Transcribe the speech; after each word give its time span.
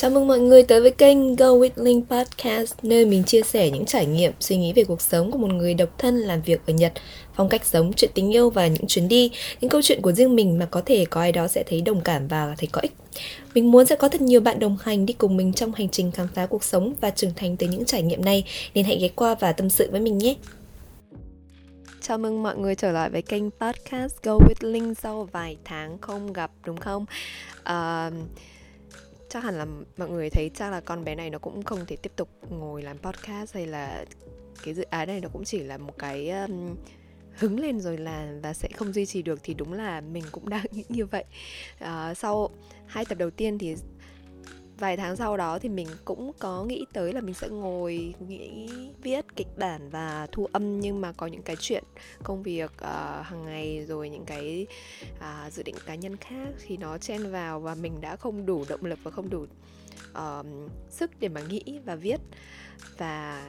Chào 0.00 0.10
mừng 0.10 0.26
mọi 0.26 0.38
người 0.38 0.62
tới 0.62 0.80
với 0.80 0.90
kênh 0.90 1.36
Go 1.36 1.46
With 1.46 1.70
Link 1.76 2.10
Podcast 2.10 2.74
Nơi 2.82 3.04
mình 3.04 3.24
chia 3.24 3.42
sẻ 3.42 3.70
những 3.70 3.84
trải 3.84 4.06
nghiệm, 4.06 4.32
suy 4.40 4.56
nghĩ 4.56 4.72
về 4.72 4.84
cuộc 4.84 5.00
sống 5.00 5.30
của 5.30 5.38
một 5.38 5.52
người 5.52 5.74
độc 5.74 5.88
thân 5.98 6.18
làm 6.18 6.42
việc 6.42 6.60
ở 6.66 6.72
Nhật 6.72 6.92
Phong 7.34 7.48
cách 7.48 7.64
sống, 7.64 7.92
chuyện 7.92 8.10
tình 8.14 8.34
yêu 8.34 8.50
và 8.50 8.66
những 8.66 8.86
chuyến 8.86 9.08
đi 9.08 9.30
Những 9.60 9.70
câu 9.70 9.82
chuyện 9.82 10.02
của 10.02 10.12
riêng 10.12 10.36
mình 10.36 10.58
mà 10.58 10.66
có 10.66 10.82
thể 10.86 11.04
có 11.04 11.20
ai 11.20 11.32
đó 11.32 11.48
sẽ 11.48 11.62
thấy 11.62 11.80
đồng 11.80 12.00
cảm 12.00 12.28
và 12.28 12.54
thấy 12.58 12.68
có 12.72 12.80
ích 12.80 12.92
Mình 13.54 13.70
muốn 13.70 13.86
sẽ 13.86 13.96
có 13.96 14.08
thật 14.08 14.20
nhiều 14.20 14.40
bạn 14.40 14.58
đồng 14.58 14.76
hành 14.82 15.06
đi 15.06 15.14
cùng 15.14 15.36
mình 15.36 15.52
trong 15.52 15.72
hành 15.74 15.88
trình 15.88 16.10
khám 16.10 16.28
phá 16.34 16.46
cuộc 16.46 16.64
sống 16.64 16.94
và 17.00 17.10
trưởng 17.10 17.34
thành 17.36 17.56
từ 17.56 17.66
những 17.66 17.84
trải 17.84 18.02
nghiệm 18.02 18.24
này 18.24 18.44
Nên 18.74 18.84
hãy 18.84 18.98
ghé 18.98 19.08
qua 19.08 19.34
và 19.34 19.52
tâm 19.52 19.70
sự 19.70 19.88
với 19.90 20.00
mình 20.00 20.18
nhé 20.18 20.34
Chào 22.00 22.18
mừng 22.18 22.42
mọi 22.42 22.56
người 22.56 22.74
trở 22.74 22.92
lại 22.92 23.10
với 23.10 23.22
kênh 23.22 23.50
podcast 23.50 24.14
Go 24.22 24.32
With 24.32 24.72
Link 24.72 24.98
sau 24.98 25.28
vài 25.32 25.56
tháng 25.64 25.98
không 25.98 26.32
gặp 26.32 26.50
đúng 26.64 26.76
không? 26.76 27.06
Uh, 27.60 28.12
chắc 29.28 29.44
hẳn 29.44 29.58
là 29.58 29.66
mọi 29.96 30.08
người 30.08 30.30
thấy 30.30 30.50
chắc 30.54 30.70
là 30.70 30.80
con 30.80 31.04
bé 31.04 31.14
này 31.14 31.30
nó 31.30 31.38
cũng 31.38 31.62
không 31.62 31.86
thể 31.86 31.96
tiếp 31.96 32.12
tục 32.16 32.28
ngồi 32.50 32.82
làm 32.82 32.98
podcast 32.98 33.54
hay 33.54 33.66
là 33.66 34.04
cái 34.62 34.74
dự 34.74 34.82
án 34.82 35.08
này 35.08 35.20
nó 35.20 35.28
cũng 35.28 35.44
chỉ 35.44 35.58
là 35.58 35.78
một 35.78 35.98
cái 35.98 36.30
um, 36.30 36.76
hứng 37.38 37.60
lên 37.60 37.80
rồi 37.80 37.98
là 37.98 38.32
và 38.42 38.52
sẽ 38.52 38.68
không 38.76 38.92
duy 38.92 39.06
trì 39.06 39.22
được 39.22 39.40
thì 39.42 39.54
đúng 39.54 39.72
là 39.72 40.00
mình 40.00 40.24
cũng 40.32 40.48
đang 40.48 40.64
nghĩ 40.70 40.84
như 40.88 41.06
vậy. 41.06 41.24
Uh, 41.84 42.16
sau 42.16 42.50
hai 42.86 43.04
tập 43.04 43.18
đầu 43.18 43.30
tiên 43.30 43.58
thì 43.58 43.76
vài 44.78 44.96
tháng 44.96 45.16
sau 45.16 45.36
đó 45.36 45.58
thì 45.58 45.68
mình 45.68 45.88
cũng 46.04 46.32
có 46.38 46.64
nghĩ 46.64 46.86
tới 46.92 47.12
là 47.12 47.20
mình 47.20 47.34
sẽ 47.34 47.48
ngồi 47.48 48.14
nghĩ 48.28 48.68
viết 49.02 49.36
kịch 49.36 49.48
bản 49.56 49.90
và 49.90 50.26
thu 50.32 50.48
âm 50.52 50.80
nhưng 50.80 51.00
mà 51.00 51.12
có 51.12 51.26
những 51.26 51.42
cái 51.42 51.56
chuyện 51.60 51.84
công 52.22 52.42
việc 52.42 52.72
uh, 52.74 53.26
hàng 53.26 53.44
ngày 53.44 53.84
rồi 53.88 54.08
những 54.08 54.24
cái 54.24 54.66
uh, 55.14 55.52
dự 55.52 55.62
định 55.62 55.74
cá 55.86 55.94
nhân 55.94 56.16
khác 56.16 56.48
thì 56.66 56.76
nó 56.76 56.98
chen 56.98 57.32
vào 57.32 57.60
và 57.60 57.74
mình 57.74 58.00
đã 58.00 58.16
không 58.16 58.46
đủ 58.46 58.64
động 58.68 58.84
lực 58.84 58.98
và 59.02 59.10
không 59.10 59.30
đủ 59.30 59.46
uh, 60.12 60.46
sức 60.90 61.10
để 61.20 61.28
mà 61.28 61.40
nghĩ 61.40 61.62
và 61.84 61.94
viết 61.94 62.20
và 62.98 63.42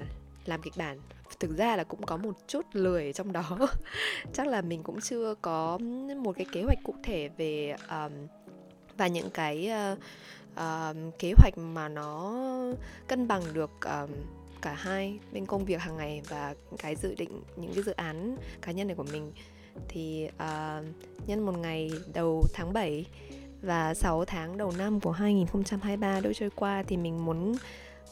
làm 0.45 0.61
kịch 0.61 0.77
bản. 0.77 0.99
Thực 1.39 1.57
ra 1.57 1.75
là 1.75 1.83
cũng 1.83 2.03
có 2.03 2.17
một 2.17 2.35
chút 2.47 2.65
lười 2.73 3.13
trong 3.13 3.31
đó. 3.31 3.57
Chắc 4.33 4.47
là 4.47 4.61
mình 4.61 4.83
cũng 4.83 5.01
chưa 5.01 5.35
có 5.41 5.77
một 6.17 6.35
cái 6.35 6.45
kế 6.51 6.63
hoạch 6.63 6.79
cụ 6.83 6.95
thể 7.03 7.29
về 7.37 7.75
um, 7.89 8.11
và 8.97 9.07
những 9.07 9.29
cái 9.29 9.71
uh, 9.93 9.99
uh, 10.61 11.19
kế 11.19 11.33
hoạch 11.37 11.57
mà 11.57 11.89
nó 11.89 12.35
cân 13.07 13.27
bằng 13.27 13.41
được 13.53 13.71
uh, 14.03 14.09
cả 14.61 14.73
hai 14.73 15.19
bên 15.31 15.45
công 15.45 15.65
việc 15.65 15.81
hàng 15.81 15.97
ngày 15.97 16.21
và 16.29 16.55
cái 16.77 16.95
dự 16.95 17.15
định 17.15 17.41
những 17.55 17.73
cái 17.73 17.83
dự 17.83 17.91
án 17.91 18.37
cá 18.61 18.71
nhân 18.71 18.87
này 18.87 18.95
của 18.95 19.05
mình 19.11 19.31
thì 19.87 20.29
uh, 20.35 20.85
nhân 21.27 21.45
một 21.45 21.57
ngày 21.57 21.91
đầu 22.13 22.43
tháng 22.53 22.73
7 22.73 23.05
và 23.61 23.93
6 23.93 24.25
tháng 24.25 24.57
đầu 24.57 24.71
năm 24.77 24.99
của 24.99 25.11
2023 25.11 26.19
đã 26.19 26.29
trôi 26.35 26.49
qua 26.55 26.83
thì 26.87 26.97
mình 26.97 27.25
muốn 27.25 27.55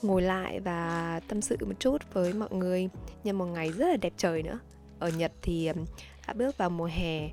ngồi 0.01 0.21
lại 0.21 0.59
và 0.59 1.21
tâm 1.27 1.41
sự 1.41 1.57
một 1.61 1.79
chút 1.79 2.01
với 2.13 2.33
mọi 2.33 2.49
người 2.51 2.89
nhân 3.23 3.37
một 3.37 3.45
ngày 3.45 3.71
rất 3.71 3.87
là 3.87 3.97
đẹp 3.97 4.13
trời 4.17 4.43
nữa. 4.43 4.59
Ở 4.99 5.09
Nhật 5.09 5.31
thì 5.41 5.69
đã 6.27 6.33
bước 6.33 6.57
vào 6.57 6.69
mùa 6.69 6.89
hè 6.91 7.29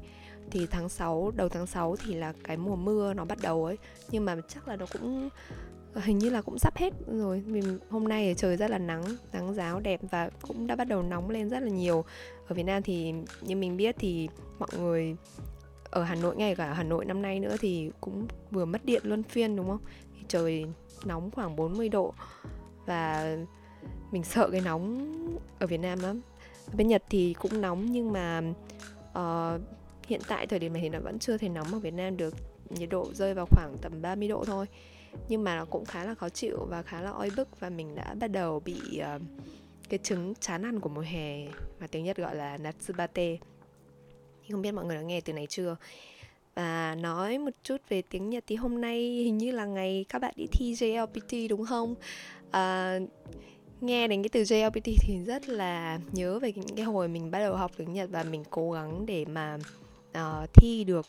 thì 0.50 0.66
tháng 0.70 0.88
6 0.88 1.32
đầu 1.36 1.48
tháng 1.48 1.66
6 1.66 1.96
thì 1.96 2.14
là 2.14 2.32
cái 2.44 2.56
mùa 2.56 2.76
mưa 2.76 3.14
nó 3.14 3.24
bắt 3.24 3.38
đầu 3.42 3.64
ấy. 3.64 3.78
Nhưng 4.10 4.24
mà 4.24 4.36
chắc 4.48 4.68
là 4.68 4.76
nó 4.76 4.86
cũng 4.92 5.28
hình 5.94 6.18
như 6.18 6.30
là 6.30 6.42
cũng 6.42 6.58
sắp 6.58 6.76
hết 6.76 6.92
rồi. 7.06 7.42
Mình 7.46 7.78
hôm 7.90 8.08
nay 8.08 8.34
trời 8.36 8.56
rất 8.56 8.70
là 8.70 8.78
nắng 8.78 9.04
nắng 9.32 9.54
giáo 9.54 9.80
đẹp 9.80 10.00
và 10.10 10.30
cũng 10.42 10.66
đã 10.66 10.76
bắt 10.76 10.84
đầu 10.84 11.02
nóng 11.02 11.30
lên 11.30 11.48
rất 11.48 11.62
là 11.62 11.68
nhiều. 11.68 12.04
Ở 12.48 12.54
Việt 12.54 12.62
Nam 12.62 12.82
thì 12.82 13.14
như 13.40 13.56
mình 13.56 13.76
biết 13.76 13.96
thì 13.98 14.28
mọi 14.58 14.68
người 14.78 15.16
ở 15.90 16.02
Hà 16.02 16.14
Nội 16.14 16.36
ngay 16.36 16.54
cả 16.54 16.66
ở 16.66 16.72
Hà 16.72 16.82
Nội 16.82 17.04
năm 17.04 17.22
nay 17.22 17.40
nữa 17.40 17.56
thì 17.60 17.90
cũng 18.00 18.26
vừa 18.50 18.64
mất 18.64 18.84
điện 18.84 19.02
luân 19.04 19.22
phiên 19.22 19.56
đúng 19.56 19.68
không? 19.68 19.80
Thì 20.16 20.24
trời 20.28 20.66
nóng 21.04 21.30
khoảng 21.30 21.56
40 21.56 21.88
độ. 21.88 22.14
Và 22.86 23.36
mình 24.12 24.24
sợ 24.24 24.48
cái 24.52 24.60
nóng 24.60 25.12
ở 25.58 25.66
Việt 25.66 25.78
Nam 25.78 26.00
lắm. 26.00 26.20
Bên 26.76 26.88
Nhật 26.88 27.02
thì 27.10 27.34
cũng 27.34 27.60
nóng 27.60 27.92
nhưng 27.92 28.12
mà 28.12 28.42
uh, 29.10 29.60
hiện 30.06 30.20
tại 30.28 30.46
thời 30.46 30.58
điểm 30.58 30.72
này 30.72 30.82
thì 30.82 30.88
nó 30.88 30.98
vẫn 31.00 31.18
chưa 31.18 31.36
thể 31.38 31.48
nóng 31.48 31.72
ở 31.72 31.78
Việt 31.78 31.94
Nam 31.94 32.16
được. 32.16 32.34
Nhiệt 32.70 32.88
độ 32.88 33.10
rơi 33.14 33.34
vào 33.34 33.46
khoảng 33.46 33.76
tầm 33.82 34.02
30 34.02 34.28
độ 34.28 34.44
thôi. 34.44 34.66
Nhưng 35.28 35.44
mà 35.44 35.56
nó 35.56 35.64
cũng 35.64 35.84
khá 35.84 36.04
là 36.04 36.14
khó 36.14 36.28
chịu 36.28 36.66
và 36.68 36.82
khá 36.82 37.00
là 37.00 37.10
oi 37.10 37.30
bức 37.36 37.60
và 37.60 37.70
mình 37.70 37.94
đã 37.94 38.14
bắt 38.14 38.28
đầu 38.28 38.60
bị 38.60 38.76
uh, 39.00 39.22
cái 39.88 39.98
chứng 40.02 40.34
chán 40.40 40.64
ăn 40.64 40.80
của 40.80 40.88
mùa 40.88 41.00
hè 41.00 41.44
mà 41.80 41.86
tiếng 41.86 42.04
Nhật 42.04 42.16
gọi 42.16 42.36
là 42.36 42.56
natsubate. 42.56 43.36
Không 44.50 44.62
biết 44.62 44.72
mọi 44.72 44.84
người 44.84 44.96
đã 44.96 45.02
nghe 45.02 45.20
từ 45.20 45.32
này 45.32 45.46
chưa? 45.46 45.76
Và 46.54 46.94
nói 46.94 47.38
một 47.38 47.50
chút 47.62 47.76
về 47.88 48.02
tiếng 48.02 48.30
Nhật 48.30 48.44
thì 48.46 48.56
hôm 48.56 48.80
nay 48.80 49.00
hình 49.00 49.38
như 49.38 49.52
là 49.52 49.64
ngày 49.66 50.04
các 50.08 50.18
bạn 50.18 50.34
đi 50.36 50.46
thi 50.52 50.74
JLPT 50.74 51.48
đúng 51.48 51.66
không? 51.66 51.94
À, 52.50 52.98
nghe 53.80 54.08
đến 54.08 54.22
cái 54.22 54.28
từ 54.28 54.42
JLPT 54.42 54.92
thì 55.00 55.18
rất 55.26 55.48
là 55.48 55.98
nhớ 56.12 56.38
về 56.38 56.52
những 56.52 56.76
cái 56.76 56.84
hồi 56.84 57.08
mình 57.08 57.30
bắt 57.30 57.38
đầu 57.38 57.56
học 57.56 57.70
tiếng 57.76 57.92
Nhật 57.92 58.10
và 58.12 58.22
mình 58.22 58.44
cố 58.50 58.70
gắng 58.70 59.06
để 59.06 59.24
mà 59.24 59.58
uh, 60.18 60.52
thi 60.54 60.84
được 60.84 61.06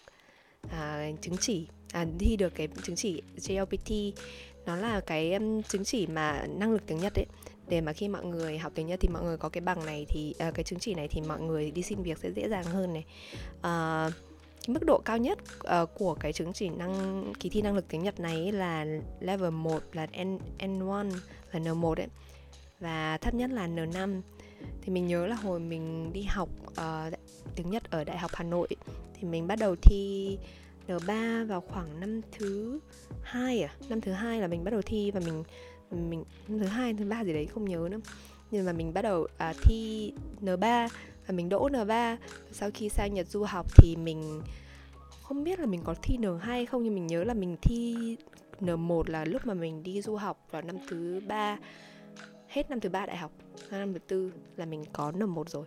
uh, 0.66 1.22
chứng 1.22 1.38
chỉ 1.40 1.68
à, 1.96 2.06
thi 2.20 2.36
được 2.36 2.56
cái 2.56 2.68
chứng 2.84 2.96
chỉ 2.96 3.22
JLPT 3.38 4.12
nó 4.66 4.76
là 4.76 5.00
cái 5.00 5.34
um, 5.34 5.62
chứng 5.62 5.84
chỉ 5.84 6.08
mà 6.08 6.46
năng 6.50 6.72
lực 6.72 6.82
tiếng 6.88 6.98
Nhật 6.98 7.20
ấy. 7.20 7.26
Để 7.68 7.82
mà 7.82 7.94
khi 7.94 8.08
mọi 8.08 8.26
người 8.26 8.58
học 8.58 8.72
tiếng 8.76 8.88
Nhật 8.88 9.00
thì 9.00 9.08
mọi 9.08 9.24
người 9.24 9.38
có 9.38 9.50
cái 9.50 9.62
bằng 9.62 9.86
này 9.86 10.06
thì 10.10 10.34
uh, 10.48 10.54
cái 10.54 10.64
chứng 10.64 10.80
chỉ 10.80 10.94
này 10.94 11.08
thì 11.08 11.22
mọi 11.28 11.42
người 11.42 11.72
đi 11.72 11.82
xin 11.82 12.04
việc 12.04 12.18
sẽ 12.18 12.32
dễ 12.32 12.50
dàng 12.50 12.64
hơn 12.64 12.94
này. 12.94 13.06
Uh, 13.58 14.14
mức 14.68 14.84
độ 14.86 15.02
cao 15.06 15.18
nhất 15.18 15.38
uh, 15.82 15.90
của 15.94 16.14
cái 16.14 16.34
chứng 16.34 16.54
chỉ 16.54 16.70
năng 16.70 17.34
kỳ 17.40 17.50
thi 17.50 17.62
năng 17.62 17.76
lực 17.76 17.86
tiếng 17.90 18.04
Nhật 18.04 18.20
này 18.20 18.52
là 18.52 18.86
level 19.20 19.50
1 19.50 19.80
là 19.94 20.08
N 20.24 20.40
N1 20.60 21.12
là 21.52 21.60
N1 21.60 21.94
đấy 21.94 22.08
và 22.80 23.18
thấp 23.18 23.34
nhất 23.34 23.50
là 23.52 23.68
N5 23.68 24.22
thì 24.82 24.92
mình 24.92 25.08
nhớ 25.08 25.28
là 25.28 25.36
hồi 25.36 25.60
mình 25.60 26.14
đi 26.14 26.24
học 26.24 26.50
uh, 26.72 27.14
tiếng 27.56 27.70
Nhật 27.70 27.92
ở 27.92 28.04
Đại 28.04 28.18
học 28.18 28.32
Hà 28.34 28.44
Nội 28.44 28.68
thì 29.14 29.28
mình 29.28 29.48
bắt 29.48 29.60
đầu 29.60 29.76
thi 29.82 30.38
N3 30.88 31.48
vào 31.48 31.62
khoảng 31.62 32.00
năm 32.00 32.22
thứ 32.32 32.80
hai 33.24 33.62
à? 33.62 33.76
Năm 33.90 34.02
thứ 34.02 34.12
hai 34.12 34.42
là 34.42 34.48
mình 34.48 34.64
bắt 34.64 34.72
đầu 34.72 34.82
thi 34.82 35.12
và 35.12 35.20
mình 35.20 35.44
mình 35.92 36.24
năm 36.48 36.60
thứ 36.60 36.66
hai 36.66 36.94
thứ 36.94 37.06
ba 37.06 37.24
gì 37.24 37.34
đấy 37.34 37.46
không 37.46 37.66
nhớ 37.66 37.88
nữa. 37.92 38.00
Nhưng 38.52 38.66
mà 38.66 38.74
mình 38.74 38.94
bắt 38.94 39.02
đầu 39.02 39.28
à, 39.38 39.54
thi 39.64 40.14
N3 40.42 40.90
và 41.28 41.34
mình 41.34 41.50
đỗ 41.50 41.70
N3 41.70 42.18
sau 42.52 42.70
khi 42.74 42.90
sang 42.90 43.14
Nhật 43.14 43.28
du 43.28 43.44
học 43.44 43.66
thì 43.78 43.96
mình 43.96 44.42
không 45.24 45.44
biết 45.44 45.60
là 45.60 45.66
mình 45.66 45.82
có 45.84 45.96
thi 46.02 46.18
N2 46.18 46.38
hay 46.38 46.66
không 46.66 46.84
nhưng 46.84 46.96
mình 46.96 47.08
nhớ 47.08 47.24
là 47.24 47.34
mình 47.34 47.58
thi 47.62 48.16
N1 48.62 49.04
là 49.08 49.26
lúc 49.26 49.46
mà 49.46 49.54
mình 49.54 49.84
đi 49.84 50.02
du 50.02 50.16
học 50.16 50.48
vào 50.52 50.62
năm 50.62 50.76
thứ 50.90 51.22
ba 51.28 51.58
hết 52.56 52.70
năm 52.70 52.80
thứ 52.80 52.90
ba 52.90 53.06
đại 53.06 53.18
học 53.18 53.32
năm 53.72 53.94
thứ 53.94 54.00
tư 54.00 54.32
là 54.56 54.66
mình 54.66 54.84
có 54.94 55.12
N1 55.12 55.44
rồi. 55.48 55.66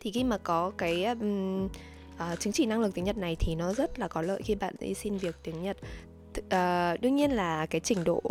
Thì 0.00 0.10
khi 0.10 0.24
mà 0.24 0.38
có 0.38 0.72
cái 0.78 1.04
um, 1.04 1.64
uh, 2.14 2.40
chứng 2.40 2.52
chỉ 2.52 2.66
năng 2.66 2.80
lực 2.80 2.94
tiếng 2.94 3.04
Nhật 3.04 3.18
này 3.18 3.36
thì 3.40 3.54
nó 3.54 3.74
rất 3.74 3.98
là 3.98 4.08
có 4.08 4.22
lợi 4.22 4.42
khi 4.42 4.54
bạn 4.54 4.74
đi 4.80 4.94
xin 4.94 5.16
việc 5.16 5.36
tiếng 5.42 5.62
Nhật. 5.62 5.76
Uh, 6.38 7.00
đương 7.00 7.16
nhiên 7.16 7.30
là 7.30 7.66
cái 7.66 7.80
trình 7.80 8.04
độ 8.04 8.22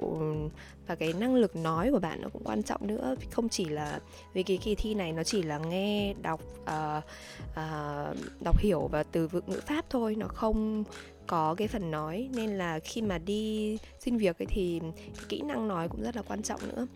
và 0.88 0.96
cái 0.96 1.14
năng 1.14 1.36
lực 1.36 1.56
nói 1.56 1.92
của 1.92 2.00
bạn 2.00 2.22
nó 2.22 2.30
cũng 2.30 2.44
quan 2.44 2.64
trọng 2.64 2.88
nữa. 2.88 3.16
Không 3.32 3.50
chỉ 3.50 3.66
là 3.66 4.00
vì 4.34 4.44
cái 4.44 4.58
kỳ 4.58 4.76
thi 4.76 4.94
này 4.94 5.12
nó 5.12 5.24
chỉ 5.24 5.42
là 5.42 5.58
nghe 5.58 6.14
đọc 6.22 6.42
uh, 6.62 7.04
uh, 7.52 8.18
đọc 8.44 8.60
hiểu 8.60 8.88
và 8.92 9.04
từ 9.04 9.28
vựng 9.28 9.44
ngữ 9.48 9.60
pháp 9.68 9.86
thôi 9.90 10.16
nó 10.16 10.28
không 10.28 10.84
có 11.28 11.56
cái 11.56 11.68
phần 11.68 11.92
nói. 11.92 12.30
Nên 12.34 12.58
là 12.58 12.80
khi 12.80 13.02
mà 13.02 13.18
đi 13.18 13.78
xin 14.00 14.18
việc 14.18 14.42
ấy 14.42 14.46
thì 14.46 14.80
cái 15.06 15.26
kỹ 15.30 15.42
năng 15.42 15.68
nói 15.68 15.90
cũng 15.90 16.04
rất 16.04 16.16
là 16.16 16.22
quan 16.22 16.42
trọng 16.42 16.60
nữa 16.68 16.88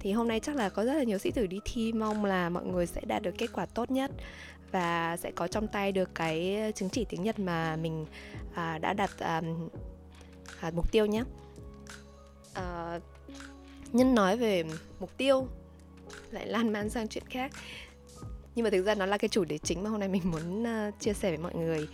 thì 0.00 0.12
hôm 0.12 0.28
nay 0.28 0.40
chắc 0.40 0.56
là 0.56 0.68
có 0.68 0.84
rất 0.84 0.94
là 0.94 1.02
nhiều 1.02 1.18
sĩ 1.18 1.30
tử 1.30 1.46
đi 1.46 1.58
thi 1.64 1.92
mong 1.92 2.24
là 2.24 2.48
mọi 2.48 2.64
người 2.64 2.86
sẽ 2.86 3.00
đạt 3.06 3.22
được 3.22 3.34
kết 3.38 3.52
quả 3.52 3.66
tốt 3.66 3.90
nhất 3.90 4.10
và 4.72 5.16
sẽ 5.16 5.30
có 5.30 5.48
trong 5.48 5.68
tay 5.68 5.92
được 5.92 6.14
cái 6.14 6.58
chứng 6.74 6.88
chỉ 6.88 7.04
tiếng 7.04 7.22
Nhật 7.22 7.38
mà 7.38 7.76
mình 7.76 8.06
à, 8.54 8.78
đã 8.78 8.92
đặt 8.92 9.10
à, 9.18 9.42
à, 10.60 10.70
mục 10.74 10.92
tiêu 10.92 11.06
nhé. 11.06 11.22
À, 12.54 12.98
nhân 13.92 14.14
nói 14.14 14.36
về 14.36 14.64
mục 15.00 15.16
tiêu 15.16 15.46
lại 16.30 16.46
lan 16.46 16.72
man 16.72 16.90
sang 16.90 17.08
chuyện 17.08 17.24
khác. 17.30 17.52
Nhưng 18.54 18.64
mà 18.64 18.70
thực 18.70 18.82
ra 18.82 18.94
nó 18.94 19.06
là 19.06 19.18
cái 19.18 19.28
chủ 19.28 19.44
đề 19.44 19.58
chính 19.58 19.82
mà 19.82 19.90
hôm 19.90 20.00
nay 20.00 20.08
mình 20.08 20.22
muốn 20.24 20.62
uh, 20.62 21.00
chia 21.00 21.12
sẻ 21.12 21.28
với 21.28 21.38
mọi 21.38 21.54
người. 21.54 21.88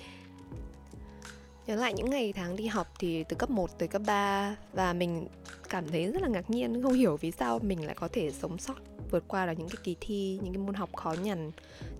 Nhớ 1.67 1.77
lại 1.77 1.95
những 1.95 2.11
ngày 2.11 2.33
tháng 2.33 2.57
đi 2.57 2.67
học 2.67 2.87
thì 2.99 3.25
từ 3.25 3.37
cấp 3.37 3.51
1 3.51 3.79
tới 3.79 3.89
cấp 3.89 4.03
3 4.07 4.57
và 4.73 4.93
mình 4.93 5.29
cảm 5.69 5.89
thấy 5.89 6.07
rất 6.13 6.23
là 6.23 6.29
ngạc 6.29 6.51
nhiên 6.51 6.83
không 6.83 6.93
hiểu 6.93 7.17
vì 7.17 7.31
sao 7.31 7.59
mình 7.59 7.87
lại 7.87 7.95
có 7.95 8.09
thể 8.13 8.31
sống 8.31 8.59
sót 8.59 8.75
vượt 9.11 9.25
qua 9.29 9.47
được 9.47 9.53
những 9.59 9.69
cái 9.69 9.77
kỳ 9.85 9.97
thi, 10.01 10.39
những 10.43 10.55
cái 10.55 10.63
môn 10.63 10.75
học 10.75 10.97
khó 10.97 11.13
nhằn 11.13 11.51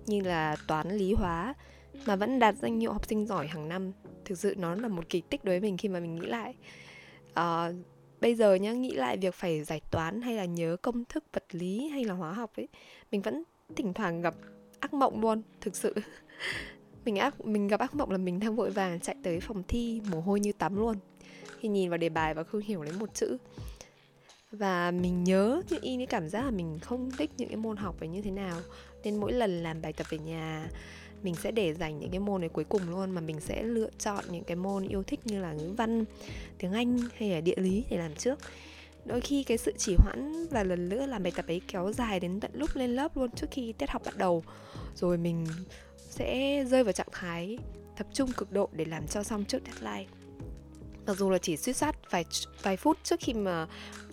như 0.05 0.21
là 0.21 0.55
toán, 0.67 0.91
lý, 0.91 1.13
hóa 1.13 1.53
mà 2.05 2.15
vẫn 2.15 2.39
đạt 2.39 2.55
danh 2.55 2.79
hiệu 2.79 2.93
học 2.93 3.05
sinh 3.05 3.25
giỏi 3.25 3.47
hàng 3.47 3.69
năm. 3.69 3.91
Thực 4.25 4.37
sự 4.37 4.55
nó 4.57 4.75
là 4.75 4.87
một 4.87 5.09
kỳ 5.09 5.21
tích 5.21 5.43
đối 5.43 5.59
với 5.59 5.69
mình 5.69 5.77
khi 5.77 5.89
mà 5.89 5.99
mình 5.99 6.15
nghĩ 6.15 6.27
lại. 6.27 6.55
À, 7.33 7.71
bây 8.21 8.35
giờ 8.35 8.55
nhá 8.55 8.73
nghĩ 8.73 8.91
lại 8.91 9.17
việc 9.17 9.35
phải 9.35 9.63
giải 9.63 9.81
toán 9.91 10.21
hay 10.21 10.35
là 10.35 10.45
nhớ 10.45 10.77
công 10.81 11.05
thức 11.05 11.23
vật 11.33 11.45
lý 11.51 11.89
hay 11.89 12.03
là 12.03 12.13
hóa 12.13 12.33
học 12.33 12.51
ấy, 12.55 12.67
mình 13.11 13.21
vẫn 13.21 13.43
thỉnh 13.75 13.93
thoảng 13.93 14.21
gặp 14.21 14.35
ác 14.79 14.93
mộng 14.93 15.21
luôn, 15.21 15.41
thực 15.61 15.75
sự 15.75 15.93
mình 17.07 17.15
ác, 17.15 17.45
mình 17.45 17.67
gặp 17.67 17.79
ác 17.79 17.95
mộng 17.95 18.11
là 18.11 18.17
mình 18.17 18.39
đang 18.39 18.55
vội 18.55 18.71
vàng 18.71 18.99
chạy 18.99 19.15
tới 19.23 19.39
phòng 19.39 19.63
thi 19.67 20.01
mồ 20.11 20.21
hôi 20.21 20.39
như 20.39 20.51
tắm 20.51 20.75
luôn. 20.75 20.95
Khi 21.59 21.67
nhìn 21.67 21.89
vào 21.89 21.97
đề 21.97 22.09
bài 22.09 22.33
và 22.33 22.43
không 22.43 22.61
hiểu 22.61 22.83
lấy 22.83 22.93
một 22.99 23.13
chữ. 23.13 23.37
Và 24.51 24.91
mình 24.91 25.23
nhớ 25.23 25.61
như 25.69 25.77
y 25.81 25.97
cái 25.97 26.05
cảm 26.05 26.29
giác 26.29 26.45
là 26.45 26.51
mình 26.51 26.79
không 26.79 27.11
thích 27.17 27.31
những 27.37 27.49
cái 27.49 27.57
môn 27.57 27.77
học 27.77 27.95
về 27.99 28.07
như 28.07 28.21
thế 28.21 28.31
nào. 28.31 28.57
Nên 29.03 29.17
mỗi 29.17 29.33
lần 29.33 29.63
làm 29.63 29.81
bài 29.81 29.93
tập 29.93 30.07
về 30.09 30.17
nhà, 30.17 30.69
mình 31.23 31.35
sẽ 31.35 31.51
để 31.51 31.73
dành 31.73 31.99
những 31.99 32.09
cái 32.09 32.19
môn 32.19 32.41
này 32.41 32.49
cuối 32.49 32.63
cùng 32.63 32.89
luôn 32.89 33.11
mà 33.11 33.21
mình 33.21 33.39
sẽ 33.39 33.63
lựa 33.63 33.89
chọn 33.99 34.23
những 34.31 34.43
cái 34.43 34.55
môn 34.55 34.87
yêu 34.87 35.03
thích 35.03 35.19
như 35.25 35.41
là 35.41 35.53
ngữ 35.53 35.73
văn, 35.77 36.05
tiếng 36.57 36.73
anh 36.73 36.97
hay 37.17 37.29
là 37.29 37.41
địa 37.41 37.57
lý 37.57 37.83
để 37.89 37.97
làm 37.97 38.15
trước. 38.15 38.39
Đôi 39.05 39.21
khi 39.21 39.43
cái 39.43 39.57
sự 39.57 39.73
chỉ 39.77 39.95
hoãn 39.97 40.47
và 40.51 40.63
lần 40.63 40.89
nữa 40.89 41.05
làm 41.05 41.23
bài 41.23 41.31
tập 41.35 41.47
ấy 41.47 41.61
kéo 41.67 41.91
dài 41.93 42.19
đến 42.19 42.39
tận 42.39 42.51
lúc 42.53 42.69
lên 42.75 42.95
lớp 42.95 43.17
luôn 43.17 43.31
trước 43.31 43.47
khi 43.51 43.73
tiết 43.73 43.89
học 43.89 44.01
bắt 44.05 44.17
đầu. 44.17 44.43
Rồi 44.95 45.17
mình 45.17 45.45
sẽ 46.17 46.63
rơi 46.63 46.83
vào 46.83 46.93
trạng 46.93 47.07
thái 47.11 47.57
tập 47.97 48.07
trung 48.13 48.31
cực 48.31 48.51
độ 48.51 48.69
để 48.71 48.85
làm 48.85 49.07
cho 49.07 49.23
xong 49.23 49.45
trước 49.45 49.61
deadline. 49.65 50.05
Mặc 51.05 51.17
dù 51.17 51.29
là 51.29 51.37
chỉ 51.37 51.57
suýt 51.57 51.73
sát 51.73 52.11
vài 52.11 52.25
vài 52.61 52.77
phút 52.77 52.97
trước 53.03 53.19
khi 53.19 53.33
mà 53.33 53.67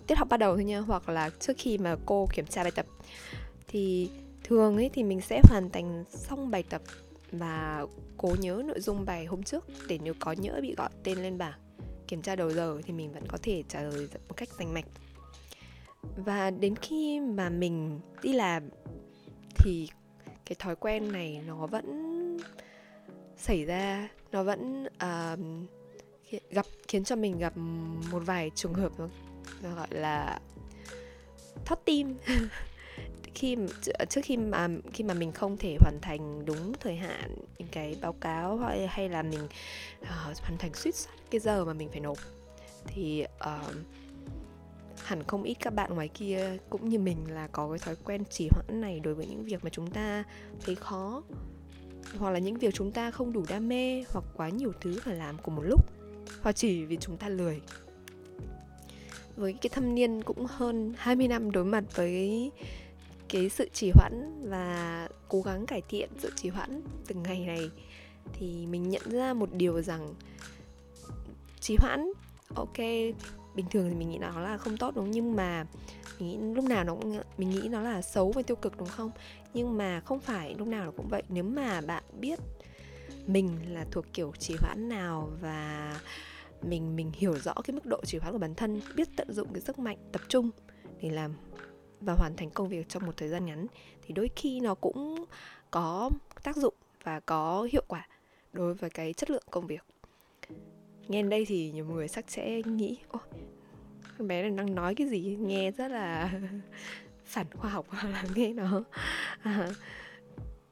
tiết 0.06 0.19
học 0.19 0.29
bắt 0.29 0.37
đầu 0.37 0.55
thôi 0.55 0.65
nha, 0.65 0.81
hoặc 0.81 1.09
là 1.09 1.31
trước 1.41 1.53
khi 1.59 1.79
mà 1.79 1.97
cô 2.06 2.27
kiểm 2.35 2.47
tra 2.47 2.62
bài 2.62 2.73
tập. 2.75 2.87
Thì 3.69 4.11
thường 4.45 4.77
ấy 4.77 4.91
thì 4.93 5.03
mình 5.03 5.21
sẽ 5.21 5.41
hoàn 5.45 5.71
thành 5.71 6.05
xong 6.09 6.51
bài 6.51 6.62
tập 6.62 6.83
và 7.33 7.87
cố 8.17 8.37
nhớ 8.41 8.62
nội 8.67 8.81
dung 8.81 9.05
bài 9.05 9.25
hôm 9.25 9.43
trước 9.43 9.65
để 9.89 9.99
nếu 10.03 10.15
có 10.19 10.33
nhỡ 10.33 10.59
bị 10.62 10.75
gọi 10.75 10.91
tên 11.03 11.23
lên 11.23 11.39
bảng 11.39 11.59
kiểm 12.09 12.23
tra 12.23 12.37
đầu 12.37 12.53
giờ 12.53 12.81
thì 12.85 12.93
mình 12.93 13.12
vẫn 13.12 13.27
có 13.29 13.39
thể 13.43 13.62
trả 13.69 13.83
lời 13.83 14.09
một 14.29 14.37
cách 14.37 14.49
rành 14.59 14.75
mạch. 14.75 14.85
Và 16.17 16.50
đến 16.50 16.77
khi 16.77 17.21
mà 17.21 17.49
mình 17.49 18.00
đi 18.23 18.33
làm 18.33 18.69
thì 19.55 19.89
cái 20.44 20.56
thói 20.58 20.76
quen 20.76 21.12
này 21.12 21.41
nó 21.46 21.67
vẫn 21.67 22.38
xảy 23.37 23.64
ra 23.64 24.08
nó 24.32 24.43
vẫn 24.43 24.87
uh, 24.87 25.38
gặp 26.50 26.67
khiến 26.88 27.05
cho 27.05 27.17
mình 27.17 27.38
gặp 27.38 27.52
một 28.11 28.23
vài 28.26 28.50
trường 28.55 28.75
hợp 28.75 28.93
nó 29.62 29.75
gọi 29.75 29.88
là 29.91 30.41
thoát 31.64 31.85
tim. 31.85 32.17
Khi 33.35 33.56
trước 34.08 34.20
khi 34.25 34.37
mà 34.37 34.69
khi 34.93 35.05
mà 35.05 35.14
mình 35.14 35.32
không 35.32 35.56
thể 35.56 35.76
hoàn 35.81 35.99
thành 36.02 36.44
đúng 36.44 36.73
thời 36.81 36.97
hạn 36.97 37.37
những 37.58 37.69
cái 37.73 37.97
báo 38.00 38.12
cáo 38.12 38.56
hay 38.56 38.87
hay 38.87 39.08
là 39.08 39.23
mình 39.23 39.44
uh, 40.02 40.08
hoàn 40.40 40.58
thành 40.58 40.75
suýt 40.75 40.94
cái 41.31 41.40
giờ 41.40 41.64
mà 41.64 41.73
mình 41.73 41.88
phải 41.90 42.00
nộp 42.00 42.19
thì 42.87 43.25
uh, 43.25 43.75
hẳn 45.05 45.23
không 45.23 45.43
ít 45.43 45.55
các 45.55 45.75
bạn 45.75 45.95
ngoài 45.95 46.09
kia 46.09 46.56
cũng 46.71 46.89
như 46.89 46.99
mình 46.99 47.19
là 47.29 47.47
có 47.47 47.69
cái 47.69 47.79
thói 47.79 47.97
quen 48.05 48.25
trì 48.31 48.49
hoãn 48.51 48.81
này 48.81 49.01
đối 49.01 49.15
với 49.15 49.27
những 49.27 49.45
việc 49.45 49.65
mà 49.65 49.71
chúng 49.71 49.91
ta 49.91 50.25
thấy 50.65 50.75
khó. 50.75 51.23
Hoặc 52.19 52.31
là 52.31 52.39
những 52.39 52.55
việc 52.55 52.75
chúng 52.75 52.93
ta 52.93 53.11
không 53.11 53.33
đủ 53.33 53.45
đam 53.49 53.69
mê 53.69 54.05
hoặc 54.09 54.25
quá 54.37 54.49
nhiều 54.49 54.73
thứ 54.81 55.01
phải 55.05 55.17
làm 55.17 55.37
cùng 55.43 55.56
một 55.56 55.62
lúc, 55.62 55.81
hoặc 56.43 56.53
chỉ 56.53 56.85
vì 56.85 56.97
chúng 56.97 57.17
ta 57.17 57.29
lười. 57.29 57.61
Với 59.37 59.53
cái 59.53 59.71
thâm 59.71 59.95
niên 59.95 60.23
cũng 60.23 60.47
hơn 60.47 60.95
20 60.97 61.29
năm 61.29 61.50
đối 61.50 61.65
mặt 61.65 61.85
với 61.95 62.50
cái 63.29 63.49
sự 63.49 63.69
trì 63.73 63.91
hoãn 63.95 64.43
và 64.45 65.09
cố 65.29 65.43
gắng 65.43 65.67
cải 65.67 65.83
thiện 65.89 66.11
sự 66.19 66.33
trì 66.37 66.49
hoãn 66.49 66.83
từng 67.07 67.23
ngày 67.23 67.41
này, 67.47 67.71
thì 68.33 68.67
mình 68.67 68.89
nhận 68.89 69.11
ra 69.11 69.35
một 69.35 69.49
điều 69.53 69.83
rằng 69.83 70.15
trì 71.61 71.77
hoãn, 71.81 72.12
ok 72.55 72.79
bình 73.55 73.67
thường 73.71 73.89
thì 73.89 73.95
mình 73.95 74.11
nghĩ 74.11 74.19
nó 74.19 74.41
là 74.41 74.56
không 74.56 74.77
tốt, 74.77 74.95
đúng 74.97 75.11
nhưng 75.11 75.37
mà 75.37 75.67
mình 76.19 76.29
nghĩ 76.29 76.55
lúc 76.55 76.65
nào 76.65 76.85
nó 76.85 76.95
cũng 76.95 77.21
mình 77.39 77.51
nghĩ 77.51 77.69
nó 77.69 77.81
là 77.81 78.03
xấu 78.03 78.33
và 78.33 78.43
tiêu 78.43 78.56
cực, 78.56 78.79
đúng 78.79 78.89
không? 78.89 79.11
Nhưng 79.55 79.77
mà 79.77 80.01
không 80.01 80.21
phải 80.21 80.55
lúc 80.59 80.69
nào 80.69 80.85
nó 80.85 80.91
cũng 80.97 81.09
vậy. 81.09 81.23
Nếu 81.29 81.45
mà 81.45 81.81
bạn 81.81 82.05
biết 82.21 82.39
mình 83.27 83.75
là 83.75 83.87
thuộc 83.91 84.05
kiểu 84.12 84.33
trì 84.39 84.56
hoãn 84.61 84.89
nào 84.89 85.31
và 85.41 86.01
mình 86.62 86.97
mình 86.97 87.11
hiểu 87.15 87.39
rõ 87.39 87.55
cái 87.65 87.75
mức 87.75 87.87
độ 87.87 88.01
trì 88.05 88.19
hoãn 88.19 88.33
của 88.33 88.39
bản 88.39 88.55
thân, 88.55 88.81
biết 88.97 89.09
tận 89.17 89.33
dụng 89.33 89.53
cái 89.53 89.61
sức 89.61 89.79
mạnh 89.79 89.99
tập 90.12 90.23
trung 90.29 90.50
để 91.00 91.11
làm 91.11 91.35
và 92.00 92.12
hoàn 92.12 92.37
thành 92.37 92.50
công 92.50 92.69
việc 92.69 92.89
trong 92.89 93.07
một 93.07 93.17
thời 93.17 93.29
gian 93.29 93.47
ngắn, 93.47 93.67
thì 94.03 94.15
đôi 94.15 94.31
khi 94.37 94.61
nó 94.61 94.75
cũng 94.75 95.25
có 95.71 96.11
tác 96.43 96.57
dụng 96.57 96.75
và 97.03 97.21
có 97.21 97.69
hiệu 97.73 97.83
quả 97.89 98.09
đối 98.53 98.75
với 98.75 98.91
cái 98.91 99.12
chất 99.12 99.31
lượng 99.31 99.43
công 99.50 99.67
việc 99.67 99.85
nghe 101.09 101.23
đến 101.23 101.31
đây 101.31 101.45
thì 101.45 101.71
nhiều 101.71 101.85
người 101.85 102.09
chắc 102.09 102.31
sẽ 102.31 102.62
nghĩ 102.62 102.99
ô 103.09 103.19
con 104.19 104.29
bé 104.29 104.43
này 104.43 104.51
đang 104.51 104.75
nói 104.75 104.95
cái 104.95 105.09
gì? 105.09 105.37
Nghe 105.41 105.71
rất 105.71 105.89
là 105.89 106.41
phản 107.25 107.47
khoa 107.56 107.71
học 107.71 107.87
hoặc 107.89 108.09
là 108.09 108.25
nghe 108.35 108.53
nó 108.53 108.85
à, 109.43 109.71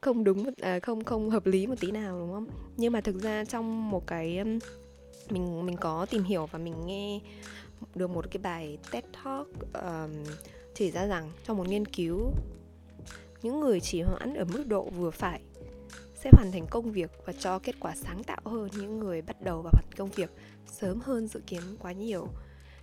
không 0.01 0.23
đúng 0.23 0.49
à, 0.61 0.79
không 0.79 1.03
không 1.03 1.29
hợp 1.29 1.45
lý 1.45 1.67
một 1.67 1.75
tí 1.79 1.91
nào 1.91 2.19
đúng 2.19 2.33
không? 2.33 2.47
Nhưng 2.77 2.93
mà 2.93 3.01
thực 3.01 3.21
ra 3.21 3.45
trong 3.45 3.89
một 3.89 4.07
cái 4.07 4.43
mình 5.29 5.65
mình 5.65 5.77
có 5.77 6.05
tìm 6.05 6.23
hiểu 6.23 6.45
và 6.45 6.59
mình 6.59 6.85
nghe 6.85 7.19
được 7.95 8.09
một 8.09 8.25
cái 8.31 8.41
bài 8.43 8.77
TED 8.91 9.03
Talk 9.23 9.47
um, 9.73 10.23
chỉ 10.75 10.91
ra 10.91 11.05
rằng 11.05 11.31
trong 11.43 11.57
một 11.57 11.67
nghiên 11.67 11.85
cứu 11.85 12.31
những 13.41 13.59
người 13.59 13.79
chỉ 13.79 14.01
hoãn 14.01 14.33
ở 14.33 14.45
mức 14.45 14.67
độ 14.67 14.89
vừa 14.89 15.11
phải 15.11 15.41
sẽ 16.23 16.29
hoàn 16.33 16.51
thành 16.51 16.67
công 16.67 16.91
việc 16.91 17.11
và 17.25 17.33
cho 17.33 17.59
kết 17.59 17.75
quả 17.79 17.95
sáng 17.95 18.23
tạo 18.23 18.41
hơn 18.45 18.69
những 18.77 18.99
người 18.99 19.21
bắt 19.21 19.41
đầu 19.41 19.61
và 19.61 19.71
mặt 19.73 19.85
công 19.97 20.09
việc 20.09 20.29
sớm 20.67 20.99
hơn 20.99 21.27
dự 21.27 21.41
kiến 21.47 21.61
quá 21.79 21.91
nhiều. 21.91 22.27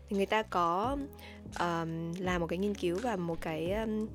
Thì 0.08 0.16
người 0.16 0.26
ta 0.26 0.42
có 0.42 0.96
um, 1.60 2.12
làm 2.18 2.40
một 2.40 2.46
cái 2.46 2.58
nghiên 2.58 2.74
cứu 2.74 2.98
và 3.02 3.16
một 3.16 3.38
cái 3.40 3.72
um, 3.72 4.08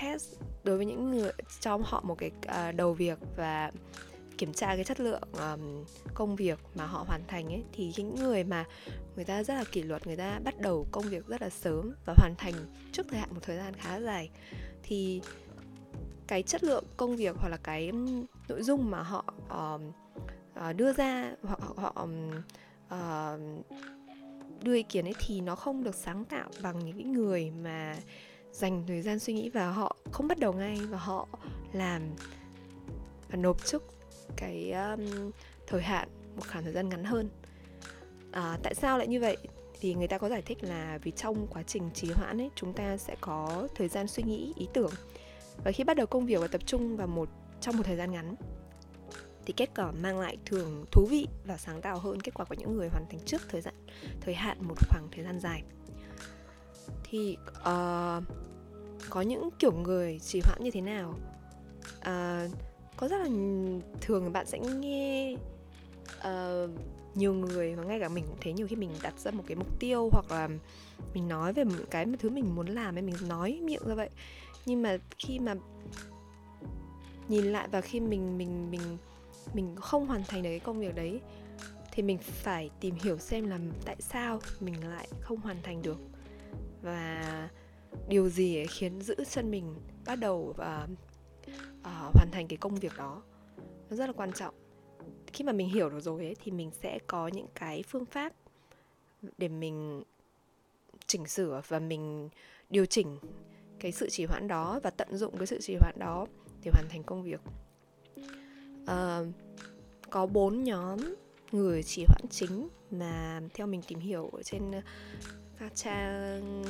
test 0.00 0.34
đối 0.64 0.76
với 0.76 0.86
những 0.86 1.10
người 1.10 1.32
cho 1.60 1.78
họ 1.84 2.00
một 2.04 2.18
cái 2.18 2.30
uh, 2.46 2.74
đầu 2.74 2.94
việc 2.94 3.18
và 3.36 3.70
kiểm 4.38 4.52
tra 4.52 4.74
cái 4.74 4.84
chất 4.84 5.00
lượng 5.00 5.22
um, 5.32 5.84
công 6.14 6.36
việc 6.36 6.58
mà 6.74 6.86
họ 6.86 7.04
hoàn 7.06 7.22
thành 7.28 7.46
ấy. 7.46 7.62
Thì 7.72 7.92
những 7.96 8.14
người 8.14 8.44
mà 8.44 8.64
người 9.16 9.24
ta 9.24 9.42
rất 9.42 9.54
là 9.54 9.64
kỷ 9.72 9.82
luật 9.82 10.06
người 10.06 10.16
ta 10.16 10.40
bắt 10.44 10.60
đầu 10.60 10.86
công 10.90 11.04
việc 11.04 11.26
rất 11.26 11.42
là 11.42 11.50
sớm 11.50 11.94
và 12.06 12.14
hoàn 12.16 12.34
thành 12.38 12.54
trước 12.92 13.06
thời 13.10 13.20
hạn 13.20 13.28
một 13.34 13.40
thời 13.42 13.56
gian 13.56 13.74
khá 13.74 14.00
dài. 14.00 14.30
Thì 14.82 15.20
cái 16.26 16.42
chất 16.42 16.64
lượng 16.64 16.84
công 16.96 17.16
việc 17.16 17.36
hoặc 17.38 17.48
là 17.48 17.56
cái 17.56 17.92
nội 18.48 18.62
dung 18.62 18.90
mà 18.90 19.02
họ 19.02 19.24
uh, 19.54 20.76
đưa 20.76 20.92
ra 20.92 21.32
hoặc 21.42 21.60
họ, 21.60 21.74
họ 21.76 22.06
uh, 22.94 23.40
đưa 24.62 24.74
ý 24.74 24.82
kiến 24.82 25.06
ấy 25.06 25.14
thì 25.18 25.40
nó 25.40 25.56
không 25.56 25.84
được 25.84 25.94
sáng 25.94 26.24
tạo 26.24 26.48
bằng 26.62 26.78
những 26.84 27.12
người 27.12 27.50
mà 27.50 27.96
dành 28.52 28.84
thời 28.86 29.02
gian 29.02 29.18
suy 29.18 29.32
nghĩ 29.32 29.48
và 29.48 29.70
họ 29.70 29.96
không 30.12 30.28
bắt 30.28 30.38
đầu 30.38 30.52
ngay 30.52 30.76
và 30.90 30.98
họ 30.98 31.28
làm 31.72 32.02
và 33.30 33.36
nộp 33.36 33.64
trước 33.64 33.82
cái 34.36 34.72
um, 34.72 35.30
thời 35.66 35.82
hạn 35.82 36.08
một 36.36 36.42
khoảng 36.52 36.64
thời 36.64 36.72
gian 36.72 36.88
ngắn 36.88 37.04
hơn. 37.04 37.28
À, 38.32 38.58
tại 38.62 38.74
sao 38.74 38.98
lại 38.98 39.06
như 39.06 39.20
vậy? 39.20 39.36
Thì 39.80 39.94
người 39.94 40.08
ta 40.08 40.18
có 40.18 40.28
giải 40.28 40.42
thích 40.42 40.58
là 40.62 40.98
vì 41.02 41.10
trong 41.10 41.46
quá 41.46 41.62
trình 41.62 41.90
trì 41.94 42.08
hoãn 42.14 42.40
ấy 42.40 42.50
chúng 42.54 42.72
ta 42.72 42.96
sẽ 42.96 43.16
có 43.20 43.68
thời 43.74 43.88
gian 43.88 44.08
suy 44.08 44.22
nghĩ 44.22 44.52
ý 44.56 44.68
tưởng 44.74 44.90
và 45.64 45.72
khi 45.72 45.84
bắt 45.84 45.96
đầu 45.96 46.06
công 46.06 46.26
việc 46.26 46.40
và 46.40 46.46
tập 46.46 46.60
trung 46.66 46.96
vào 46.96 47.06
một 47.06 47.28
trong 47.60 47.76
một 47.76 47.82
thời 47.86 47.96
gian 47.96 48.12
ngắn 48.12 48.34
thì 49.46 49.52
kết 49.56 49.70
quả 49.76 49.90
mang 49.90 50.20
lại 50.20 50.36
thường 50.46 50.84
thú 50.90 51.06
vị 51.10 51.28
và 51.44 51.56
sáng 51.56 51.80
tạo 51.80 51.98
hơn 51.98 52.20
kết 52.20 52.34
quả 52.34 52.44
của 52.44 52.54
những 52.58 52.76
người 52.76 52.88
hoàn 52.88 53.06
thành 53.10 53.20
trước 53.26 53.42
thời 53.48 53.60
gian 53.60 53.74
thời 54.20 54.34
hạn 54.34 54.58
một 54.60 54.74
khoảng 54.90 55.08
thời 55.12 55.24
gian 55.24 55.40
dài. 55.40 55.62
Thì 57.04 57.36
uh, 57.60 58.24
có 59.10 59.20
những 59.20 59.48
kiểu 59.58 59.72
người 59.72 60.18
trì 60.18 60.40
hoãn 60.44 60.62
như 60.62 60.70
thế 60.70 60.80
nào? 60.80 61.14
Uh, 61.98 62.50
có 62.96 63.08
rất 63.08 63.18
là 63.18 63.28
thường 64.00 64.32
bạn 64.32 64.46
sẽ 64.46 64.58
nghe 64.58 65.36
uh, 66.18 66.70
nhiều 67.14 67.34
người 67.34 67.74
và 67.74 67.84
ngay 67.84 68.00
cả 68.00 68.08
mình 68.08 68.24
cũng 68.28 68.38
thấy 68.40 68.52
nhiều 68.52 68.66
khi 68.66 68.76
mình 68.76 68.90
đặt 69.02 69.18
ra 69.18 69.30
một 69.30 69.44
cái 69.46 69.56
mục 69.56 69.80
tiêu 69.80 70.08
hoặc 70.12 70.30
là 70.30 70.48
mình 71.14 71.28
nói 71.28 71.52
về 71.52 71.64
một 71.64 71.74
cái 71.90 72.06
thứ 72.18 72.30
mình 72.30 72.54
muốn 72.54 72.66
làm 72.66 72.98
ấy 72.98 73.02
mình 73.02 73.14
nói 73.28 73.60
miệng 73.62 73.82
ra 73.86 73.94
vậy 73.94 74.10
nhưng 74.66 74.82
mà 74.82 74.96
khi 75.18 75.38
mà 75.38 75.54
nhìn 77.28 77.44
lại 77.44 77.68
và 77.72 77.80
khi 77.80 78.00
mình 78.00 78.38
mình 78.38 78.70
mình 78.70 78.98
mình 79.54 79.76
không 79.76 80.06
hoàn 80.06 80.24
thành 80.24 80.42
được 80.42 80.48
cái 80.50 80.60
công 80.60 80.80
việc 80.80 80.94
đấy 80.94 81.20
thì 81.94 82.02
mình 82.02 82.18
phải 82.18 82.70
tìm 82.80 82.94
hiểu 82.94 83.18
xem 83.18 83.48
là 83.48 83.58
tại 83.84 83.96
sao 84.00 84.40
mình 84.60 84.88
lại 84.88 85.08
không 85.20 85.40
hoàn 85.40 85.62
thành 85.62 85.82
được. 85.82 85.98
Và 86.82 87.48
điều 88.08 88.28
gì 88.28 88.56
ấy 88.56 88.66
khiến 88.66 89.00
giữ 89.00 89.14
chân 89.30 89.50
mình 89.50 89.74
bắt 90.06 90.16
đầu 90.16 90.54
và 90.56 90.88
uh, 91.80 92.14
hoàn 92.14 92.28
thành 92.32 92.48
cái 92.48 92.56
công 92.56 92.74
việc 92.74 92.92
đó. 92.98 93.22
Nó 93.90 93.96
rất 93.96 94.06
là 94.06 94.12
quan 94.12 94.32
trọng. 94.32 94.54
Khi 95.32 95.44
mà 95.44 95.52
mình 95.52 95.68
hiểu 95.68 95.90
được 95.90 96.00
rồi 96.00 96.24
ấy 96.24 96.36
thì 96.44 96.52
mình 96.52 96.70
sẽ 96.70 96.98
có 97.06 97.28
những 97.28 97.46
cái 97.54 97.82
phương 97.88 98.04
pháp 98.04 98.32
để 99.38 99.48
mình 99.48 100.02
chỉnh 101.06 101.26
sửa 101.26 101.62
và 101.68 101.78
mình 101.78 102.28
điều 102.70 102.86
chỉnh 102.86 103.18
cái 103.84 103.92
sự 103.92 104.10
trì 104.10 104.24
hoãn 104.24 104.48
đó 104.48 104.80
và 104.82 104.90
tận 104.90 105.16
dụng 105.16 105.36
cái 105.36 105.46
sự 105.46 105.60
trì 105.60 105.76
hoãn 105.80 105.94
đó 105.98 106.26
để 106.64 106.70
hoàn 106.74 106.88
thành 106.88 107.02
công 107.02 107.22
việc. 107.22 107.40
Uh, 108.82 109.26
có 110.10 110.26
bốn 110.26 110.64
nhóm 110.64 111.14
người 111.52 111.82
trì 111.82 112.04
hoãn 112.08 112.22
chính 112.30 112.68
mà 112.90 113.40
theo 113.54 113.66
mình 113.66 113.82
tìm 113.88 113.98
hiểu 113.98 114.30
ở 114.32 114.42
trên 114.42 114.70
ờ, 114.72 114.80
các 115.58 115.72
trang 115.74 116.64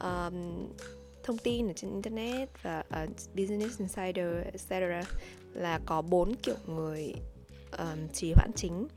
um, 0.00 0.66
thông 1.22 1.38
tin 1.38 1.66
ở 1.66 1.72
trên 1.72 1.90
internet 1.90 2.62
và 2.62 2.84
uh, 2.88 3.10
business 3.34 3.78
insider 3.78 4.44
etc 4.52 4.72
là 5.54 5.80
có 5.86 6.02
bốn 6.02 6.34
kiểu 6.34 6.56
người 6.66 7.14
um, 7.78 8.08
trì 8.12 8.32
hoãn 8.36 8.50
chính. 8.56 8.88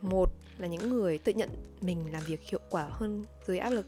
Một 0.00 0.30
là 0.58 0.66
những 0.66 0.90
người 0.90 1.18
tự 1.18 1.32
nhận 1.32 1.50
mình 1.80 2.12
làm 2.12 2.22
việc 2.26 2.40
hiệu 2.42 2.60
quả 2.70 2.88
hơn 2.90 3.24
dưới 3.46 3.58
áp 3.58 3.70
lực 3.70 3.86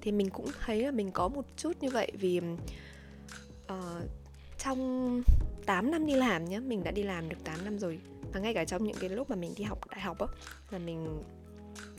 thì 0.00 0.12
mình 0.12 0.30
cũng 0.30 0.46
thấy 0.64 0.82
là 0.82 0.90
mình 0.90 1.10
có 1.10 1.28
một 1.28 1.44
chút 1.56 1.72
như 1.80 1.90
vậy 1.90 2.12
vì 2.14 2.40
uh, 3.72 3.76
trong 4.58 5.22
8 5.66 5.90
năm 5.90 6.06
đi 6.06 6.14
làm 6.14 6.44
nhé 6.44 6.60
mình 6.60 6.84
đã 6.84 6.90
đi 6.90 7.02
làm 7.02 7.28
được 7.28 7.36
8 7.44 7.64
năm 7.64 7.78
rồi. 7.78 8.00
Và 8.32 8.40
ngay 8.40 8.54
cả 8.54 8.64
trong 8.64 8.84
những 8.84 8.96
cái 9.00 9.10
lúc 9.10 9.30
mà 9.30 9.36
mình 9.36 9.54
đi 9.56 9.64
học 9.64 9.78
đại 9.90 10.00
học 10.00 10.18
á 10.18 10.26
là 10.70 10.78
mình 10.78 11.22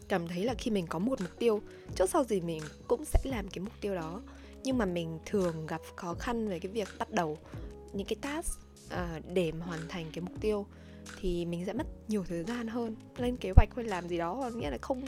cảm 0.07 0.27
thấy 0.27 0.43
là 0.43 0.53
khi 0.57 0.71
mình 0.71 0.87
có 0.87 0.99
một 0.99 1.21
mục 1.21 1.39
tiêu 1.39 1.61
trước 1.95 2.09
sau 2.09 2.23
gì 2.23 2.41
mình 2.41 2.61
cũng 2.87 3.05
sẽ 3.05 3.19
làm 3.23 3.47
cái 3.47 3.59
mục 3.59 3.73
tiêu 3.81 3.95
đó. 3.95 4.21
Nhưng 4.63 4.77
mà 4.77 4.85
mình 4.85 5.19
thường 5.25 5.67
gặp 5.67 5.81
khó 5.95 6.13
khăn 6.13 6.47
về 6.47 6.59
cái 6.59 6.71
việc 6.71 6.87
bắt 6.99 7.11
đầu 7.11 7.37
những 7.93 8.07
cái 8.07 8.15
task 8.21 8.59
uh, 8.87 9.25
để 9.33 9.51
mà 9.51 9.65
hoàn 9.65 9.79
thành 9.89 10.05
cái 10.13 10.21
mục 10.21 10.41
tiêu. 10.41 10.65
Thì 11.19 11.45
mình 11.45 11.65
sẽ 11.65 11.73
mất 11.73 11.87
nhiều 12.07 12.23
thời 12.29 12.43
gian 12.43 12.67
hơn 12.67 12.95
lên 13.17 13.37
kế 13.37 13.51
hoạch 13.55 13.69
hay 13.75 13.85
làm 13.85 14.09
gì 14.09 14.17
đó 14.17 14.49
nghĩa 14.55 14.69
là 14.69 14.77
không 14.81 15.03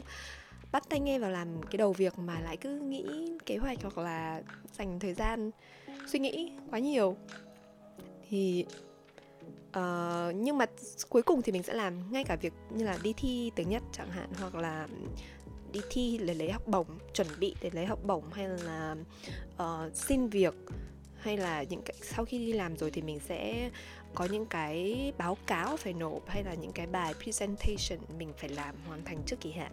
bắt 0.72 0.88
tay 0.88 1.00
nghe 1.00 1.18
vào 1.18 1.30
làm 1.30 1.62
cái 1.62 1.78
đầu 1.78 1.92
việc 1.92 2.18
mà 2.18 2.40
lại 2.40 2.56
cứ 2.56 2.80
nghĩ 2.80 3.32
kế 3.46 3.56
hoạch 3.56 3.78
hoặc 3.82 3.98
là 3.98 4.42
dành 4.78 5.00
thời 5.00 5.14
gian 5.14 5.50
suy 6.06 6.18
nghĩ 6.18 6.52
quá 6.70 6.78
nhiều. 6.78 7.16
Thì 8.28 8.66
uh, 9.68 10.34
nhưng 10.34 10.58
mà 10.58 10.66
cuối 11.08 11.22
cùng 11.22 11.42
thì 11.42 11.52
mình 11.52 11.62
sẽ 11.62 11.74
làm 11.74 12.12
ngay 12.12 12.24
cả 12.24 12.36
việc 12.36 12.52
như 12.70 12.84
là 12.84 12.98
đi 13.02 13.12
thi 13.12 13.50
tiếng 13.54 13.68
nhật 13.68 13.82
chẳng 13.92 14.10
hạn 14.10 14.28
hoặc 14.40 14.54
là 14.54 14.88
đi 15.72 15.80
thi 15.90 16.20
để 16.26 16.34
lấy 16.34 16.50
học 16.50 16.68
bổng 16.68 16.86
chuẩn 17.14 17.26
bị 17.38 17.54
để 17.60 17.70
lấy 17.72 17.86
học 17.86 17.98
bổng 18.04 18.30
hay 18.32 18.48
là 18.48 18.96
uh, 19.62 19.96
xin 19.96 20.28
việc 20.28 20.54
hay 21.20 21.36
là 21.36 21.62
những 21.62 21.82
cái 21.82 21.94
sau 22.02 22.24
khi 22.24 22.38
đi 22.38 22.52
làm 22.52 22.76
rồi 22.76 22.90
thì 22.90 23.02
mình 23.02 23.20
sẽ 23.20 23.70
có 24.14 24.24
những 24.24 24.46
cái 24.46 25.12
báo 25.18 25.36
cáo 25.46 25.76
phải 25.76 25.92
nộp 25.92 26.28
hay 26.28 26.44
là 26.44 26.54
những 26.54 26.72
cái 26.72 26.86
bài 26.86 27.14
presentation 27.22 28.18
mình 28.18 28.32
phải 28.36 28.48
làm 28.48 28.74
hoàn 28.86 29.04
thành 29.04 29.22
trước 29.26 29.40
kỳ 29.40 29.52
hạn 29.52 29.72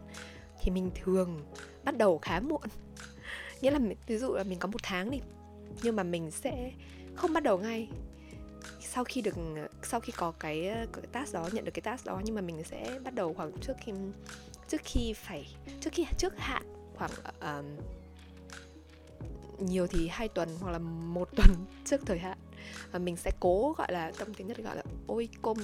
thì 0.65 0.71
mình 0.71 0.91
thường 1.03 1.41
bắt 1.83 1.97
đầu 1.97 2.17
khá 2.17 2.39
muộn. 2.39 2.61
Nghĩa 3.61 3.71
là 3.71 3.79
ví 4.07 4.17
dụ 4.17 4.33
là 4.33 4.43
mình 4.43 4.59
có 4.59 4.67
một 4.67 4.83
tháng 4.83 5.11
đi 5.11 5.19
nhưng 5.83 5.95
mà 5.95 6.03
mình 6.03 6.31
sẽ 6.31 6.71
không 7.15 7.33
bắt 7.33 7.43
đầu 7.43 7.57
ngay. 7.57 7.89
Sau 8.79 9.03
khi 9.03 9.21
được 9.21 9.35
sau 9.83 9.99
khi 9.99 10.13
có 10.17 10.31
cái, 10.39 10.71
cái 10.93 11.05
task 11.11 11.33
đó 11.33 11.49
nhận 11.51 11.65
được 11.65 11.71
cái 11.73 11.81
task 11.81 12.05
đó 12.05 12.21
nhưng 12.25 12.35
mà 12.35 12.41
mình 12.41 12.63
sẽ 12.63 12.99
bắt 13.03 13.13
đầu 13.13 13.33
khoảng 13.33 13.51
trước 13.61 13.73
khi 13.85 13.91
trước 14.67 14.81
khi 14.83 15.13
phải 15.13 15.47
trước 15.81 15.93
khi 15.93 16.05
trước 16.17 16.33
hạn 16.37 16.63
khoảng 16.95 17.11
um, 17.41 17.65
nhiều 19.67 19.87
thì 19.87 20.07
hai 20.07 20.27
tuần 20.27 20.49
hoặc 20.61 20.71
là 20.71 20.79
một 20.79 21.29
tuần 21.35 21.65
trước 21.85 22.01
thời 22.05 22.19
hạn. 22.19 22.37
Và 22.91 22.99
mình 22.99 23.15
sẽ 23.15 23.31
cố 23.39 23.75
gọi 23.77 23.91
là 23.91 24.11
tâm 24.17 24.33
tiếng 24.33 24.47
nhất 24.47 24.57
gọi 24.57 24.75
là 24.75 24.83
ôi 25.07 25.29
cô 25.41 25.55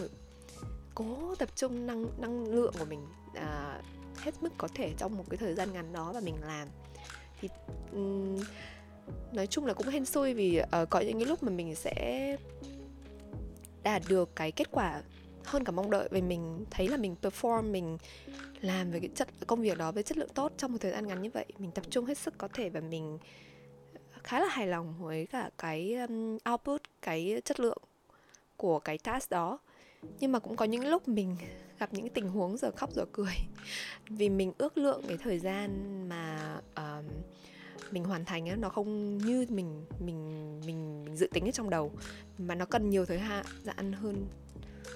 cố 0.95 1.35
tập 1.35 1.49
trung 1.55 1.87
năng 1.87 2.05
năng 2.21 2.45
lượng 2.45 2.73
của 2.79 2.85
mình 2.85 3.07
à, 3.35 3.81
hết 4.21 4.43
mức 4.43 4.49
có 4.57 4.67
thể 4.75 4.93
trong 4.97 5.17
một 5.17 5.23
cái 5.29 5.37
thời 5.37 5.53
gian 5.53 5.73
ngắn 5.73 5.93
đó 5.93 6.11
và 6.13 6.19
mình 6.19 6.35
làm. 6.47 6.67
Thì 7.41 7.49
um, 7.91 8.39
nói 9.33 9.47
chung 9.47 9.65
là 9.65 9.73
cũng 9.73 9.87
hên 9.87 10.05
xui 10.05 10.33
vì 10.33 10.61
uh, 10.61 10.89
có 10.89 10.99
những 10.99 11.19
cái 11.19 11.25
lúc 11.25 11.43
mà 11.43 11.51
mình 11.51 11.75
sẽ 11.75 12.37
đạt 13.83 14.01
được 14.07 14.35
cái 14.35 14.51
kết 14.51 14.71
quả 14.71 15.01
hơn 15.43 15.63
cả 15.63 15.71
mong 15.71 15.91
đợi 15.91 16.09
vì 16.11 16.21
mình 16.21 16.65
thấy 16.71 16.87
là 16.87 16.97
mình 16.97 17.15
perform 17.21 17.71
mình 17.71 17.97
làm 18.61 18.91
về 18.91 18.99
cái 18.99 19.09
chất 19.15 19.27
công 19.47 19.61
việc 19.61 19.77
đó 19.77 19.91
với 19.91 20.03
chất 20.03 20.17
lượng 20.17 20.29
tốt 20.33 20.51
trong 20.57 20.71
một 20.71 20.77
thời 20.81 20.91
gian 20.91 21.07
ngắn 21.07 21.21
như 21.21 21.29
vậy. 21.29 21.45
Mình 21.57 21.71
tập 21.71 21.85
trung 21.89 22.05
hết 22.05 22.17
sức 22.17 22.37
có 22.37 22.47
thể 22.53 22.69
và 22.69 22.79
mình 22.79 23.17
khá 24.23 24.39
là 24.39 24.47
hài 24.47 24.67
lòng 24.67 24.95
với 24.99 25.25
cả 25.25 25.49
cái 25.57 25.95
um, 25.95 26.37
output 26.51 26.81
cái 27.01 27.41
chất 27.45 27.59
lượng 27.59 27.77
của 28.57 28.79
cái 28.79 28.97
task 28.97 29.29
đó 29.29 29.59
nhưng 30.19 30.31
mà 30.31 30.39
cũng 30.39 30.55
có 30.55 30.65
những 30.65 30.87
lúc 30.87 31.07
mình 31.07 31.35
gặp 31.79 31.93
những 31.93 32.09
tình 32.09 32.29
huống 32.29 32.57
giờ 32.57 32.71
khóc 32.71 32.93
giờ 32.93 33.05
cười. 33.11 33.33
Vì 34.09 34.29
mình 34.29 34.53
ước 34.57 34.77
lượng 34.77 35.01
cái 35.07 35.17
thời 35.17 35.39
gian 35.39 35.69
mà 36.09 36.55
uh, 36.79 37.05
mình 37.91 38.03
hoàn 38.03 38.25
thành 38.25 38.49
ấy, 38.49 38.57
nó 38.57 38.69
không 38.69 39.17
như 39.17 39.45
mình 39.49 39.85
mình 39.99 40.59
mình 40.65 41.05
mình 41.05 41.15
dự 41.17 41.27
tính 41.33 41.45
ở 41.45 41.51
trong 41.51 41.69
đầu 41.69 41.91
mà 42.37 42.55
nó 42.55 42.65
cần 42.65 42.89
nhiều 42.89 43.05
thời 43.05 43.19
hạn 43.19 43.45
gian 43.63 43.93
hơn 43.93 44.27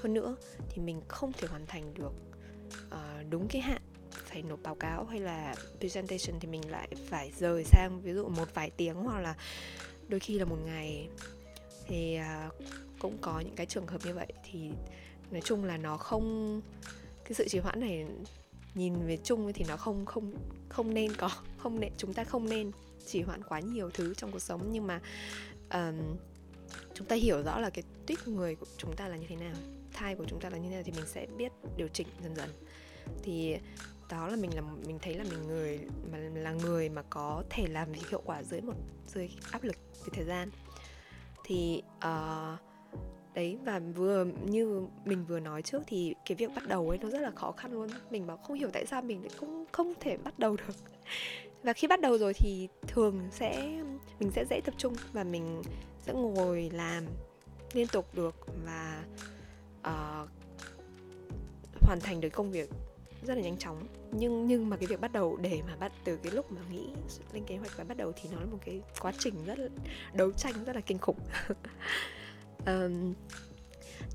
hơn 0.02 0.14
nữa 0.14 0.36
thì 0.70 0.82
mình 0.82 1.02
không 1.08 1.32
thể 1.34 1.48
hoàn 1.48 1.66
thành 1.66 1.94
được 1.94 2.14
uh, 2.88 3.30
đúng 3.30 3.48
cái 3.48 3.62
hạn 3.62 3.82
phải 4.12 4.42
nộp 4.42 4.60
báo 4.64 4.76
cáo 4.76 5.06
hay 5.06 5.20
là 5.20 5.56
presentation 5.80 6.40
thì 6.40 6.48
mình 6.48 6.72
lại 6.72 6.88
phải 7.08 7.32
rời 7.40 7.64
sang 7.64 8.02
ví 8.02 8.14
dụ 8.14 8.28
một 8.28 8.54
vài 8.54 8.70
tiếng 8.78 8.96
hoặc 8.96 9.20
là 9.20 9.36
đôi 10.08 10.20
khi 10.20 10.40
là 10.40 10.46
một 10.46 10.58
ngày 10.66 11.10
thì 11.88 12.16
à, 12.16 12.50
cũng 13.00 13.18
có 13.22 13.40
những 13.40 13.56
cái 13.56 13.66
trường 13.66 13.88
hợp 13.88 14.02
như 14.06 14.14
vậy. 14.14 14.28
Thì 14.44 14.70
nói 15.32 15.42
chung 15.42 15.64
là 15.64 15.78
nó 15.78 15.98
không 15.98 16.62
cái 17.26 17.34
sự 17.34 17.48
trì 17.50 17.60
hoãn 17.60 17.80
này 17.80 18.06
nhìn 18.76 19.08
về 19.08 19.18
chung 19.24 19.54
thì 19.54 19.66
nó 19.68 19.78
không 19.78 20.06
không 20.06 20.34
không 20.70 20.94
nên 20.94 21.16
có 21.16 21.30
không 21.58 21.80
nên 21.80 21.92
chúng 21.98 22.14
ta 22.14 22.24
không 22.24 22.50
nên 22.50 22.72
trì 23.06 23.22
hoãn 23.22 23.44
quá 23.44 23.60
nhiều 23.60 23.90
thứ 23.94 24.14
trong 24.14 24.32
cuộc 24.32 24.42
sống. 24.42 24.70
Nhưng 24.72 24.88
mà 24.88 25.02
um, 25.74 26.18
chúng 26.94 27.08
ta 27.08 27.16
hiểu 27.16 27.44
rõ 27.44 27.60
là 27.60 27.70
cái 27.70 27.84
tuyết 28.06 28.28
người 28.28 28.56
của 28.56 28.66
chúng 28.78 28.96
ta 28.96 29.08
là 29.08 29.18
như 29.18 29.26
thế 29.30 29.36
nào 29.36 29.56
thai 29.94 30.16
của 30.16 30.26
chúng 30.28 30.40
ta 30.40 30.50
là 30.50 30.58
như 30.58 30.70
thế 30.70 30.76
nào 30.76 30.84
thì 30.86 30.92
mình 30.92 31.06
sẽ 31.08 31.28
biết 31.38 31.52
điều 31.78 31.88
chỉnh 31.88 32.08
dần 32.24 32.36
dần. 32.36 32.50
Thì 33.24 33.58
đó 34.10 34.28
là 34.28 34.36
mình 34.36 34.56
là 34.56 34.62
mình 34.62 35.00
thấy 35.02 35.14
là 35.14 35.24
mình 35.24 35.48
người 35.48 35.80
mà 36.12 36.18
là 36.18 36.52
người 36.52 36.90
mà 36.90 37.02
có 37.10 37.44
thể 37.50 37.68
làm 37.68 37.92
việc 37.92 38.10
hiệu 38.10 38.22
quả 38.26 38.44
dưới 38.44 38.62
một 38.62 38.74
dưới 39.08 39.30
áp 39.52 39.64
lực 39.64 39.76
về 40.06 40.10
thời 40.14 40.26
gian 40.26 40.50
thì 41.46 41.84
uh, 41.98 42.60
đấy 43.34 43.58
và 43.66 43.82
vừa 43.96 44.26
như 44.46 44.88
mình 45.06 45.26
vừa 45.26 45.40
nói 45.40 45.62
trước 45.62 45.84
thì 45.88 46.16
cái 46.26 46.36
việc 46.36 46.52
bắt 46.56 46.68
đầu 46.68 46.90
ấy 46.90 46.98
nó 46.98 47.10
rất 47.10 47.20
là 47.20 47.32
khó 47.32 47.52
khăn 47.52 47.72
luôn. 47.72 47.90
Mình 48.10 48.28
bảo 48.28 48.38
không 48.38 48.58
hiểu 48.58 48.70
tại 48.74 48.86
sao 48.86 49.02
mình 49.02 49.22
lại 49.22 49.32
cũng 49.40 49.66
không 49.72 49.94
thể 50.00 50.18
bắt 50.18 50.40
đầu 50.40 50.56
được. 50.58 50.76
Và 51.64 51.74
khi 51.74 51.88
bắt 51.88 52.02
đầu 52.02 52.18
rồi 52.18 52.34
thì 52.34 52.68
thường 52.88 53.22
sẽ 53.32 53.82
mình 54.20 54.32
sẽ 54.32 54.46
dễ 54.50 54.62
tập 54.66 54.74
trung 54.78 54.94
và 55.14 55.24
mình 55.24 55.62
sẽ 56.02 56.14
ngồi 56.14 56.70
làm 56.74 57.04
liên 57.74 57.88
tục 57.88 58.06
được 58.14 58.36
và 58.66 59.04
uh, 59.80 60.30
hoàn 61.82 62.00
thành 62.00 62.22
được 62.22 62.30
công 62.30 62.52
việc 62.52 62.70
rất 63.22 63.36
là 63.36 63.42
nhanh 63.42 63.58
chóng. 63.58 63.88
Nhưng 64.12 64.48
nhưng 64.48 64.70
mà 64.70 64.78
cái 64.78 64.88
việc 64.88 65.02
bắt 65.02 65.12
đầu 65.12 65.38
để 65.38 65.62
mà 65.68 65.76
bắt 65.76 65.92
từ 66.04 66.18
cái 66.18 66.32
lúc 66.32 66.52
mà 66.52 66.62
nghĩ 66.72 66.88
lên 67.34 67.44
kế 67.48 67.58
hoạch 67.58 67.78
và 67.78 67.84
bắt 67.84 67.98
đầu 67.98 68.12
thì 68.16 68.30
nó 68.32 68.40
là 68.40 68.46
một 68.46 68.60
cái 68.66 68.82
quá 69.02 69.12
trình 69.20 69.34
rất 69.46 69.60
là 69.60 69.68
đấu 70.14 70.32
tranh 70.32 70.54
rất 70.66 70.76
là 70.76 70.82
kinh 70.82 70.98
khủng. 70.98 71.20
Um, 72.66 73.14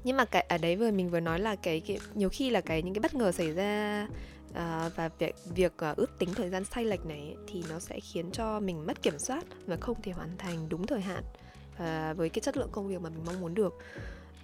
nhưng 0.05 0.17
mà 0.17 0.25
cái 0.25 0.47
ở 0.49 0.59
đấy 0.59 0.77
vừa 0.77 0.91
mình 0.91 1.11
vừa 1.11 1.21
nói 1.21 1.41
là 1.41 1.57
cái, 1.57 1.81
cái 1.81 1.99
nhiều 2.15 2.29
khi 2.29 2.51
là 2.51 2.61
cái 2.61 2.83
những 2.83 2.95
cái 2.95 3.01
bất 3.01 3.15
ngờ 3.15 3.33
xảy 3.33 3.53
ra 3.53 4.07
uh, 4.51 4.97
và 4.97 5.11
việc 5.19 5.35
việc 5.55 5.73
uh, 5.91 5.97
ước 5.97 6.19
tính 6.19 6.35
thời 6.35 6.51
gian 6.51 6.65
sai 6.65 6.85
lệch 6.85 7.07
này 7.07 7.37
thì 7.47 7.65
nó 7.71 7.79
sẽ 7.79 8.01
khiến 8.01 8.31
cho 8.31 8.61
mình 8.61 8.87
mất 8.87 9.03
kiểm 9.03 9.19
soát 9.19 9.45
và 9.67 9.77
không 9.81 10.03
thể 10.03 10.13
hoàn 10.13 10.37
thành 10.39 10.69
đúng 10.69 10.87
thời 10.87 11.01
hạn 11.01 11.25
uh, 11.75 12.17
với 12.17 12.29
cái 12.29 12.41
chất 12.41 12.57
lượng 12.57 12.69
công 12.73 12.89
việc 12.89 13.01
mà 13.01 13.11
mình 13.11 13.25
mong 13.27 13.41
muốn 13.41 13.55
được 13.55 13.79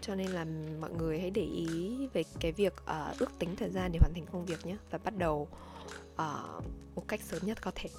cho 0.06 0.14
nên 0.14 0.26
là 0.26 0.46
mọi 0.80 0.90
người 0.90 1.20
hãy 1.20 1.30
để 1.30 1.42
ý 1.42 2.06
về 2.12 2.22
cái 2.40 2.52
việc 2.52 2.74
uh, 2.82 3.18
ước 3.18 3.38
tính 3.38 3.56
thời 3.56 3.70
gian 3.70 3.92
để 3.92 3.98
hoàn 3.98 4.14
thành 4.14 4.26
công 4.32 4.46
việc 4.46 4.66
nhé 4.66 4.76
và 4.90 4.98
bắt 4.98 5.18
đầu 5.18 5.48
uh, 6.12 6.64
một 6.94 7.08
cách 7.08 7.20
sớm 7.20 7.40
nhất 7.44 7.58
có 7.62 7.72
thể. 7.74 7.90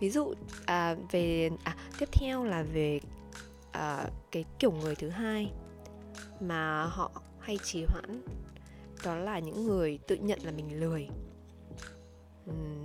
Ví 0.00 0.10
dụ 0.10 0.34
à, 0.66 0.96
về 1.10 1.50
à, 1.64 1.76
tiếp 1.98 2.08
theo 2.12 2.44
là 2.44 2.62
về 2.62 3.00
à, 3.72 4.08
cái 4.30 4.44
kiểu 4.58 4.72
người 4.72 4.94
thứ 4.94 5.08
hai 5.08 5.52
mà 6.40 6.84
họ 6.84 7.10
hay 7.40 7.58
trì 7.64 7.84
hoãn 7.84 8.22
đó 9.04 9.14
là 9.14 9.38
những 9.38 9.66
người 9.66 9.98
tự 10.06 10.16
nhận 10.16 10.38
là 10.42 10.50
mình 10.50 10.80
lười. 10.80 11.08
Uhm, 12.50 12.84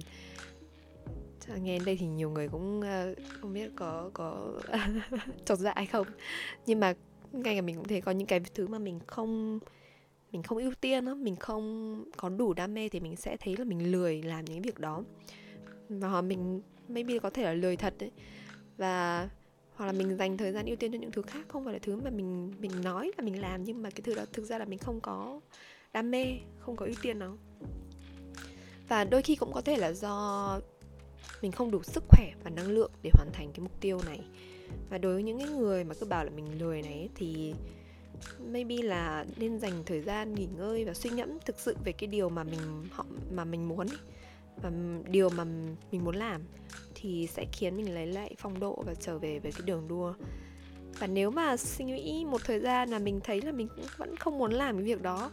nghe 1.55 1.77
đến 1.77 1.85
đây 1.85 1.97
thì 1.99 2.05
nhiều 2.07 2.29
người 2.29 2.47
cũng 2.47 2.79
uh, 2.79 3.17
không 3.41 3.53
biết 3.53 3.71
có 3.75 4.09
có 4.13 4.59
chột 5.45 5.59
dạ 5.59 5.73
hay 5.75 5.85
không. 5.85 6.07
Nhưng 6.65 6.79
mà 6.79 6.93
ngay 7.31 7.55
cả 7.55 7.61
mình 7.61 7.75
cũng 7.75 7.87
thấy 7.87 8.01
có 8.01 8.11
những 8.11 8.27
cái 8.27 8.39
thứ 8.39 8.67
mà 8.67 8.79
mình 8.79 8.99
không 9.07 9.59
mình 10.31 10.43
không 10.43 10.57
ưu 10.57 10.73
tiên 10.81 11.05
đó, 11.05 11.15
mình 11.15 11.35
không 11.35 12.05
có 12.17 12.29
đủ 12.29 12.53
đam 12.53 12.73
mê 12.73 12.89
thì 12.89 12.99
mình 12.99 13.15
sẽ 13.15 13.37
thấy 13.37 13.57
là 13.57 13.63
mình 13.63 13.91
lười 13.91 14.21
làm 14.23 14.45
những 14.45 14.61
việc 14.61 14.79
đó. 14.79 15.03
Và 15.89 16.21
mình 16.21 16.61
maybe 16.87 17.19
có 17.19 17.29
thể 17.29 17.43
là 17.43 17.53
lười 17.53 17.75
thật 17.75 17.93
đấy. 17.99 18.11
Và 18.77 19.29
hoặc 19.73 19.85
là 19.85 19.91
mình 19.91 20.17
dành 20.17 20.37
thời 20.37 20.51
gian 20.51 20.65
ưu 20.65 20.75
tiên 20.75 20.91
cho 20.91 20.97
những 20.97 21.11
thứ 21.11 21.21
khác 21.21 21.45
không 21.47 21.65
phải 21.65 21.73
là 21.73 21.79
thứ 21.81 21.95
mà 21.95 22.09
mình 22.09 22.53
mình 22.59 22.71
nói 22.83 23.11
là 23.17 23.23
mình 23.23 23.41
làm 23.41 23.63
nhưng 23.63 23.81
mà 23.81 23.89
cái 23.89 24.01
thứ 24.01 24.15
đó 24.15 24.25
thực 24.33 24.45
ra 24.45 24.57
là 24.57 24.65
mình 24.65 24.79
không 24.79 25.01
có 25.01 25.39
đam 25.93 26.11
mê 26.11 26.25
không 26.59 26.75
có 26.75 26.85
ưu 26.85 26.95
tiên 27.01 27.19
nó. 27.19 27.37
Và 28.87 29.03
đôi 29.03 29.21
khi 29.21 29.35
cũng 29.35 29.53
có 29.53 29.61
thể 29.61 29.77
là 29.77 29.93
do 29.93 30.59
mình 31.41 31.51
không 31.51 31.71
đủ 31.71 31.83
sức 31.83 32.03
khỏe 32.07 32.31
và 32.43 32.49
năng 32.49 32.67
lượng 32.67 32.91
để 33.01 33.09
hoàn 33.13 33.29
thành 33.33 33.51
cái 33.53 33.59
mục 33.59 33.81
tiêu 33.81 33.99
này 34.05 34.19
và 34.89 34.97
đối 34.97 35.13
với 35.13 35.23
những 35.23 35.39
cái 35.39 35.49
người 35.49 35.83
mà 35.83 35.95
cứ 35.99 36.05
bảo 36.05 36.25
là 36.25 36.31
mình 36.35 36.59
lười 36.59 36.81
này 36.81 37.09
thì 37.15 37.53
maybe 38.47 38.75
là 38.83 39.25
nên 39.37 39.59
dành 39.59 39.83
thời 39.85 40.01
gian 40.01 40.35
nghỉ 40.35 40.47
ngơi 40.57 40.85
và 40.85 40.93
suy 40.93 41.09
ngẫm 41.09 41.29
thực 41.45 41.59
sự 41.59 41.75
về 41.83 41.91
cái 41.91 42.07
điều 42.07 42.29
mà 42.29 42.43
mình, 42.43 42.87
họ, 42.91 43.05
mà 43.31 43.43
mình 43.45 43.67
muốn 43.67 43.87
và 44.61 44.71
điều 45.07 45.29
mà 45.29 45.43
mình 45.91 46.03
muốn 46.03 46.15
làm 46.15 46.41
thì 46.95 47.27
sẽ 47.27 47.45
khiến 47.51 47.77
mình 47.77 47.93
lấy 47.93 48.07
lại 48.07 48.35
phong 48.37 48.59
độ 48.59 48.83
và 48.85 48.93
trở 48.95 49.19
về 49.19 49.39
với 49.39 49.51
cái 49.51 49.61
đường 49.65 49.87
đua. 49.87 50.13
Và 50.99 51.07
nếu 51.07 51.31
mà 51.31 51.57
suy 51.57 51.85
nghĩ 51.85 52.25
một 52.25 52.41
thời 52.43 52.59
gian 52.59 52.89
là 52.89 52.99
mình 52.99 53.19
thấy 53.23 53.41
là 53.41 53.51
mình 53.51 53.67
cũng 53.75 53.85
vẫn 53.97 54.15
không 54.15 54.37
muốn 54.37 54.51
làm 54.51 54.75
cái 54.75 54.85
việc 54.85 55.01
đó 55.01 55.31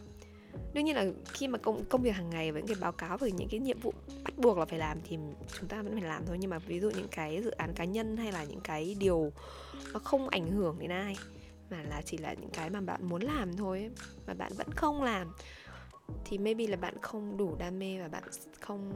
đương 0.73 0.85
nhiên 0.85 0.95
là 0.95 1.05
khi 1.33 1.47
mà 1.47 1.57
công 1.57 1.85
công 1.85 2.01
việc 2.01 2.15
hàng 2.15 2.29
ngày 2.29 2.51
với 2.51 2.61
những 2.61 2.67
cái 2.67 2.81
báo 2.81 2.91
cáo 2.91 3.17
về 3.17 3.31
những 3.31 3.49
cái 3.49 3.59
nhiệm 3.59 3.79
vụ 3.79 3.93
bắt 4.23 4.37
buộc 4.37 4.57
là 4.57 4.65
phải 4.65 4.79
làm 4.79 4.97
thì 5.03 5.17
chúng 5.59 5.69
ta 5.69 5.81
vẫn 5.81 5.93
phải 5.93 6.09
làm 6.09 6.25
thôi. 6.25 6.37
Nhưng 6.39 6.49
mà 6.49 6.59
ví 6.59 6.79
dụ 6.79 6.89
những 6.89 7.07
cái 7.11 7.41
dự 7.43 7.51
án 7.51 7.73
cá 7.73 7.85
nhân 7.85 8.17
hay 8.17 8.31
là 8.31 8.43
những 8.43 8.61
cái 8.61 8.95
điều 8.99 9.31
nó 9.93 9.99
không 9.99 10.29
ảnh 10.29 10.51
hưởng 10.51 10.79
đến 10.79 10.91
ai, 10.91 11.15
mà 11.69 11.83
là 11.83 12.01
chỉ 12.05 12.17
là 12.17 12.33
những 12.33 12.49
cái 12.49 12.69
mà 12.69 12.81
bạn 12.81 13.09
muốn 13.09 13.21
làm 13.21 13.53
thôi 13.57 13.89
mà 14.27 14.33
bạn 14.33 14.51
vẫn 14.57 14.67
không 14.75 15.03
làm, 15.03 15.31
thì 16.25 16.37
maybe 16.37 16.67
là 16.67 16.77
bạn 16.77 16.95
không 17.01 17.37
đủ 17.37 17.55
đam 17.59 17.79
mê 17.79 17.99
và 17.99 18.07
bạn 18.07 18.23
không 18.59 18.91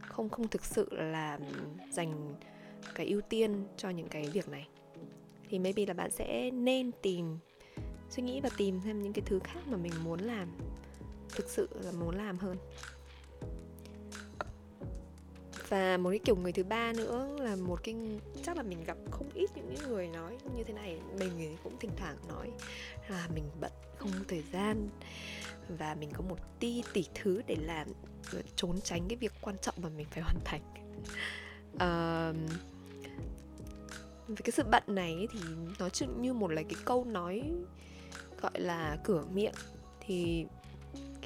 không 0.00 0.28
không 0.28 0.48
thực 0.48 0.64
sự 0.64 0.88
là 0.92 1.38
dành 1.90 2.34
cái 2.94 3.06
ưu 3.06 3.20
tiên 3.20 3.64
cho 3.76 3.90
những 3.90 4.08
cái 4.08 4.30
việc 4.32 4.48
này. 4.48 4.68
Thì 5.48 5.58
maybe 5.58 5.86
là 5.86 5.94
bạn 5.94 6.10
sẽ 6.10 6.50
nên 6.50 6.90
tìm, 7.02 7.38
suy 8.10 8.22
nghĩ 8.22 8.40
và 8.40 8.48
tìm 8.56 8.80
thêm 8.80 9.02
những 9.02 9.12
cái 9.12 9.22
thứ 9.26 9.38
khác 9.44 9.60
mà 9.66 9.76
mình 9.76 9.92
muốn 10.04 10.20
làm 10.20 10.48
thực 11.36 11.50
sự 11.50 11.68
là 11.72 11.92
muốn 11.92 12.16
làm 12.16 12.38
hơn. 12.38 12.56
Và 15.68 15.96
một 15.96 16.10
cái 16.10 16.18
kiểu 16.18 16.36
người 16.36 16.52
thứ 16.52 16.64
ba 16.64 16.92
nữa 16.92 17.36
là 17.40 17.56
một 17.56 17.80
cái 17.82 17.96
chắc 18.42 18.56
là 18.56 18.62
mình 18.62 18.84
gặp 18.84 18.96
không 19.10 19.30
ít 19.34 19.50
những 19.54 19.74
người 19.88 20.08
nói 20.08 20.38
như 20.56 20.64
thế 20.64 20.74
này 20.74 21.00
mình 21.18 21.56
cũng 21.64 21.78
thỉnh 21.80 21.90
thoảng 21.96 22.16
nói 22.28 22.50
là 23.08 23.28
mình 23.34 23.44
bận 23.60 23.72
không 23.98 24.10
có 24.12 24.24
thời 24.28 24.42
gian. 24.52 24.88
Và 25.68 25.94
mình 25.94 26.10
có 26.12 26.24
một 26.28 26.38
ti 26.60 26.82
tỷ 26.92 27.04
thứ 27.14 27.42
để 27.46 27.56
làm 27.60 27.88
ờ, 28.32 28.42
trốn 28.56 28.80
tránh 28.80 29.08
cái 29.08 29.16
việc 29.16 29.32
quan 29.40 29.56
trọng 29.58 29.74
mà 29.82 29.88
mình 29.88 30.06
phải 30.10 30.22
hoàn 30.22 30.40
thành. 30.44 30.62
Uh, 31.74 32.36
về 34.28 34.36
cái 34.44 34.52
sự 34.52 34.62
bận 34.70 34.82
này 34.86 35.28
thì 35.32 35.40
nó 35.78 35.88
như 36.20 36.32
một 36.32 36.48
là 36.52 36.62
cái 36.62 36.80
câu 36.84 37.04
nói 37.04 37.52
gọi 38.42 38.60
là 38.60 38.98
cửa 39.04 39.24
miệng. 39.32 39.54
Thì 40.00 40.46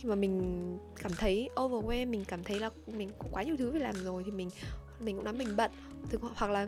khi 0.01 0.09
mà 0.09 0.15
mình 0.15 0.79
cảm 0.97 1.13
thấy 1.13 1.51
overwhelm 1.55 2.11
mình 2.11 2.25
cảm 2.25 2.45
thấy 2.45 2.59
là 2.59 2.71
mình 2.87 3.11
có 3.19 3.29
quá 3.31 3.43
nhiều 3.43 3.57
thứ 3.57 3.71
phải 3.71 3.81
làm 3.81 3.95
rồi 4.05 4.23
thì 4.25 4.31
mình 4.31 4.51
mình 5.01 5.17
cũng 5.17 5.25
nói 5.25 5.35
mình 5.35 5.57
bận. 5.57 5.71
Thực 6.11 6.21
hoặc 6.23 6.51
là 6.51 6.67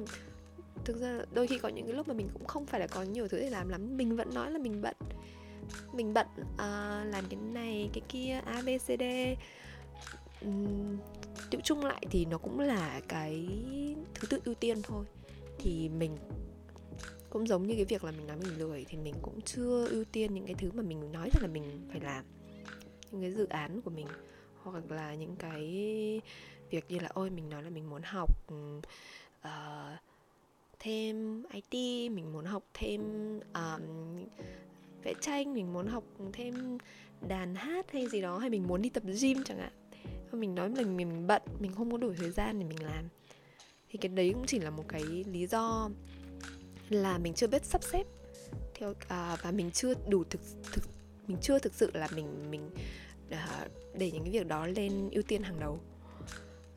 thực 0.84 1.00
ra 1.00 1.20
đôi 1.32 1.46
khi 1.46 1.58
có 1.58 1.68
những 1.68 1.86
cái 1.86 1.94
lúc 1.94 2.08
mà 2.08 2.14
mình 2.14 2.28
cũng 2.32 2.46
không 2.46 2.66
phải 2.66 2.80
là 2.80 2.86
có 2.86 3.02
nhiều 3.02 3.28
thứ 3.28 3.38
để 3.38 3.50
làm 3.50 3.68
lắm 3.68 3.96
mình 3.96 4.16
vẫn 4.16 4.34
nói 4.34 4.50
là 4.50 4.58
mình 4.58 4.82
bận. 4.82 4.96
Mình 5.92 6.14
bận 6.14 6.26
uh, 6.54 6.58
làm 7.12 7.24
cái 7.30 7.40
này 7.52 7.90
cái 7.92 8.02
kia 8.08 8.40
a 8.44 8.62
b 8.66 8.68
c 8.78 8.86
d. 8.86 9.02
Uhm, 10.48 10.96
tự 11.50 11.58
chung 11.64 11.84
lại 11.84 12.06
thì 12.10 12.24
nó 12.24 12.38
cũng 12.38 12.60
là 12.60 13.00
cái 13.08 13.48
thứ 14.14 14.26
tự 14.26 14.40
ưu 14.44 14.54
tiên 14.54 14.82
thôi. 14.82 15.04
Thì 15.58 15.88
mình 15.88 16.16
cũng 17.30 17.46
giống 17.46 17.66
như 17.66 17.74
cái 17.74 17.84
việc 17.84 18.04
là 18.04 18.10
mình 18.10 18.26
nói 18.26 18.36
mình 18.36 18.58
lười 18.58 18.84
thì 18.88 18.98
mình 18.98 19.14
cũng 19.22 19.40
chưa 19.40 19.86
ưu 19.86 20.04
tiên 20.04 20.34
những 20.34 20.46
cái 20.46 20.54
thứ 20.58 20.70
mà 20.74 20.82
mình 20.82 21.12
nói 21.12 21.30
rằng 21.32 21.42
là 21.42 21.48
mình 21.48 21.88
phải 21.90 22.00
làm 22.00 22.24
những 23.12 23.20
cái 23.20 23.32
dự 23.32 23.46
án 23.48 23.80
của 23.80 23.90
mình 23.90 24.06
hoặc 24.62 24.90
là 24.90 25.14
những 25.14 25.36
cái 25.36 25.60
việc 26.70 26.84
như 26.88 26.98
là 26.98 27.08
ôi 27.14 27.30
mình 27.30 27.50
nói 27.50 27.62
là 27.62 27.70
mình 27.70 27.90
muốn 27.90 28.02
học 28.02 28.30
uh, 29.44 29.98
thêm 30.78 31.42
IT 31.52 32.10
mình 32.12 32.32
muốn 32.32 32.44
học 32.44 32.62
thêm 32.74 33.00
um, 33.54 34.24
vẽ 35.02 35.14
tranh 35.20 35.54
mình 35.54 35.72
muốn 35.72 35.86
học 35.86 36.04
thêm 36.32 36.78
đàn 37.28 37.54
hát 37.54 37.92
hay 37.92 38.08
gì 38.08 38.20
đó 38.20 38.38
hay 38.38 38.50
mình 38.50 38.66
muốn 38.66 38.82
đi 38.82 38.88
tập 38.88 39.02
gym 39.20 39.44
chẳng 39.44 39.58
hạn. 39.58 39.72
Mình 40.32 40.54
nói 40.54 40.70
là 40.70 40.82
mình, 40.82 40.96
mình 40.96 41.26
bận 41.26 41.42
mình 41.60 41.72
không 41.74 41.90
có 41.90 41.96
đủ 41.96 42.12
thời 42.18 42.30
gian 42.30 42.58
để 42.58 42.64
mình 42.64 42.82
làm. 42.82 43.04
Thì 43.90 43.98
cái 43.98 44.08
đấy 44.08 44.32
cũng 44.34 44.46
chỉ 44.46 44.58
là 44.58 44.70
một 44.70 44.84
cái 44.88 45.02
lý 45.02 45.46
do 45.46 45.90
là 46.88 47.18
mình 47.18 47.34
chưa 47.34 47.46
biết 47.46 47.64
sắp 47.64 47.82
xếp 47.82 48.04
theo 48.74 48.94
à, 49.08 49.36
và 49.42 49.50
mình 49.50 49.70
chưa 49.70 49.94
đủ 50.08 50.24
thực 50.24 50.40
thực 50.72 50.84
mình 51.26 51.36
chưa 51.42 51.58
thực 51.58 51.74
sự 51.74 51.90
là 51.94 52.08
mình 52.14 52.50
mình 52.50 52.70
Ờ, 53.30 53.68
để 53.94 54.10
những 54.10 54.22
cái 54.22 54.32
việc 54.32 54.46
đó 54.46 54.66
lên 54.66 55.10
ưu 55.10 55.22
tiên 55.22 55.42
hàng 55.42 55.60
đầu. 55.60 55.80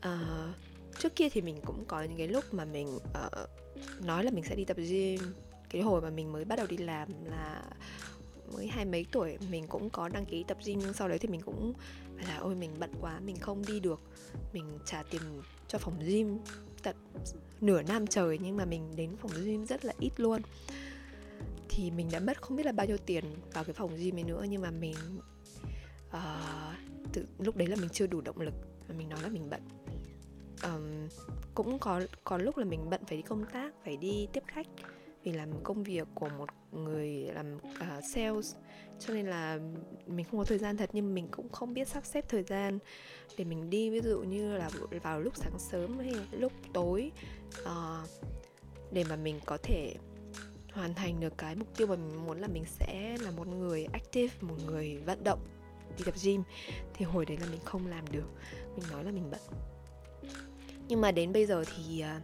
Uh, 0.07 0.55
trước 0.99 1.15
kia 1.15 1.29
thì 1.29 1.41
mình 1.41 1.61
cũng 1.65 1.85
có 1.87 2.03
những 2.03 2.17
cái 2.17 2.27
lúc 2.27 2.53
mà 2.53 2.65
mình 2.65 2.95
uh, 2.95 3.49
nói 4.05 4.23
là 4.23 4.31
mình 4.31 4.43
sẽ 4.43 4.55
đi 4.55 4.65
tập 4.65 4.77
gym. 4.77 5.19
Cái 5.69 5.81
hồi 5.81 6.01
mà 6.01 6.09
mình 6.09 6.31
mới 6.31 6.45
bắt 6.45 6.55
đầu 6.55 6.67
đi 6.67 6.77
làm 6.77 7.09
là 7.25 7.63
mới 8.53 8.67
hai 8.67 8.85
mấy 8.85 9.05
tuổi 9.11 9.37
mình 9.51 9.67
cũng 9.67 9.89
có 9.89 10.09
đăng 10.09 10.25
ký 10.25 10.43
tập 10.47 10.57
gym 10.65 10.79
nhưng 10.79 10.93
sau 10.93 11.07
đấy 11.07 11.19
thì 11.19 11.27
mình 11.27 11.41
cũng 11.41 11.73
phải 12.15 12.25
là 12.25 12.37
ôi 12.37 12.55
mình 12.55 12.71
bận 12.79 12.91
quá 13.01 13.19
mình 13.19 13.37
không 13.37 13.65
đi 13.67 13.79
được. 13.79 13.99
Mình 14.53 14.79
trả 14.85 15.03
tiền 15.03 15.21
cho 15.67 15.77
phòng 15.77 15.99
gym 16.05 16.39
tận 16.83 16.95
nửa 17.61 17.81
năm 17.81 18.07
trời 18.07 18.39
nhưng 18.41 18.57
mà 18.57 18.65
mình 18.65 18.95
đến 18.95 19.17
phòng 19.21 19.31
gym 19.45 19.65
rất 19.65 19.85
là 19.85 19.93
ít 19.99 20.11
luôn. 20.17 20.41
Thì 21.69 21.91
mình 21.91 22.09
đã 22.11 22.19
mất 22.19 22.41
không 22.41 22.57
biết 22.57 22.65
là 22.65 22.71
bao 22.71 22.85
nhiêu 22.87 22.97
tiền 22.97 23.25
vào 23.53 23.63
cái 23.63 23.73
phòng 23.73 23.95
gym 23.97 24.15
ấy 24.17 24.23
nữa 24.23 24.45
nhưng 24.49 24.61
mà 24.61 24.71
mình 24.71 24.95
Ờ, 26.09 26.71
uh, 26.71 27.13
từ, 27.13 27.25
lúc 27.39 27.55
đấy 27.55 27.67
là 27.67 27.75
mình 27.75 27.89
chưa 27.89 28.07
đủ 28.07 28.21
động 28.21 28.39
lực 28.39 28.53
và 28.87 28.95
mình 28.97 29.09
nói 29.09 29.19
là 29.23 29.29
mình 29.29 29.49
bận. 29.49 29.61
Um, 30.63 31.07
cũng 31.55 31.79
có 31.79 32.01
có 32.23 32.37
lúc 32.37 32.57
là 32.57 32.65
mình 32.65 32.89
bận 32.89 33.01
phải 33.07 33.17
đi 33.17 33.23
công 33.23 33.45
tác 33.45 33.73
phải 33.83 33.97
đi 33.97 34.27
tiếp 34.33 34.43
khách 34.47 34.67
vì 35.23 35.31
làm 35.31 35.63
công 35.63 35.83
việc 35.83 36.07
của 36.13 36.29
một 36.37 36.49
người 36.71 37.09
làm 37.09 37.57
uh, 37.57 38.03
sales. 38.13 38.55
Cho 38.99 39.13
nên 39.13 39.25
là 39.25 39.59
mình 40.07 40.25
không 40.25 40.39
có 40.39 40.43
thời 40.43 40.57
gian 40.57 40.77
thật 40.77 40.89
nhưng 40.93 41.15
mình 41.15 41.27
cũng 41.31 41.49
không 41.49 41.73
biết 41.73 41.87
sắp 41.87 42.05
xếp 42.05 42.25
thời 42.29 42.43
gian 42.43 42.79
để 43.37 43.45
mình 43.45 43.69
đi. 43.69 43.89
Ví 43.89 44.01
dụ 44.01 44.19
như 44.19 44.57
là 44.57 44.69
vào 45.03 45.21
lúc 45.21 45.35
sáng 45.35 45.59
sớm 45.59 45.99
hay 45.99 46.15
lúc 46.31 46.53
tối 46.73 47.11
uh, 47.61 48.09
để 48.91 49.03
mà 49.09 49.15
mình 49.15 49.39
có 49.45 49.57
thể 49.63 49.95
hoàn 50.73 50.93
thành 50.93 51.19
được 51.19 51.37
cái 51.37 51.55
mục 51.55 51.77
tiêu 51.77 51.87
mà 51.87 51.95
mình 51.95 52.25
muốn 52.25 52.39
là 52.39 52.47
mình 52.47 52.65
sẽ 52.65 53.17
là 53.21 53.31
một 53.31 53.47
người 53.47 53.85
active 53.85 54.33
một 54.41 54.55
người 54.65 54.97
vận 54.97 55.23
động 55.23 55.39
đi 55.97 56.03
tập 56.03 56.13
gym. 56.23 56.43
Thì 56.93 57.05
hồi 57.05 57.25
đấy 57.25 57.37
là 57.37 57.45
mình 57.51 57.61
không 57.65 57.87
làm 57.87 58.11
được. 58.11 58.27
Mình 58.75 58.85
nói 58.91 59.03
là 59.03 59.11
mình 59.11 59.31
bận. 59.31 59.41
Nhưng 60.87 61.01
mà 61.01 61.11
đến 61.11 61.33
bây 61.33 61.45
giờ 61.45 61.63
thì 61.75 62.03
uh, 62.03 62.21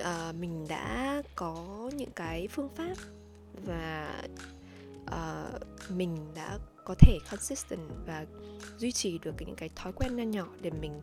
uh, 0.00 0.34
mình 0.34 0.66
đã 0.68 1.22
có 1.34 1.90
những 1.96 2.10
cái 2.10 2.48
phương 2.48 2.68
pháp 2.68 2.94
và 3.66 4.22
uh, 5.04 5.90
mình 5.90 6.16
đã 6.34 6.58
có 6.84 6.94
thể 6.98 7.18
consistent 7.30 7.80
và 8.06 8.26
duy 8.78 8.92
trì 8.92 9.18
được 9.18 9.34
những 9.38 9.56
cái 9.56 9.68
thói 9.76 9.92
quen 9.92 10.16
nho 10.16 10.22
nhỏ 10.22 10.48
để 10.60 10.70
mình 10.70 11.00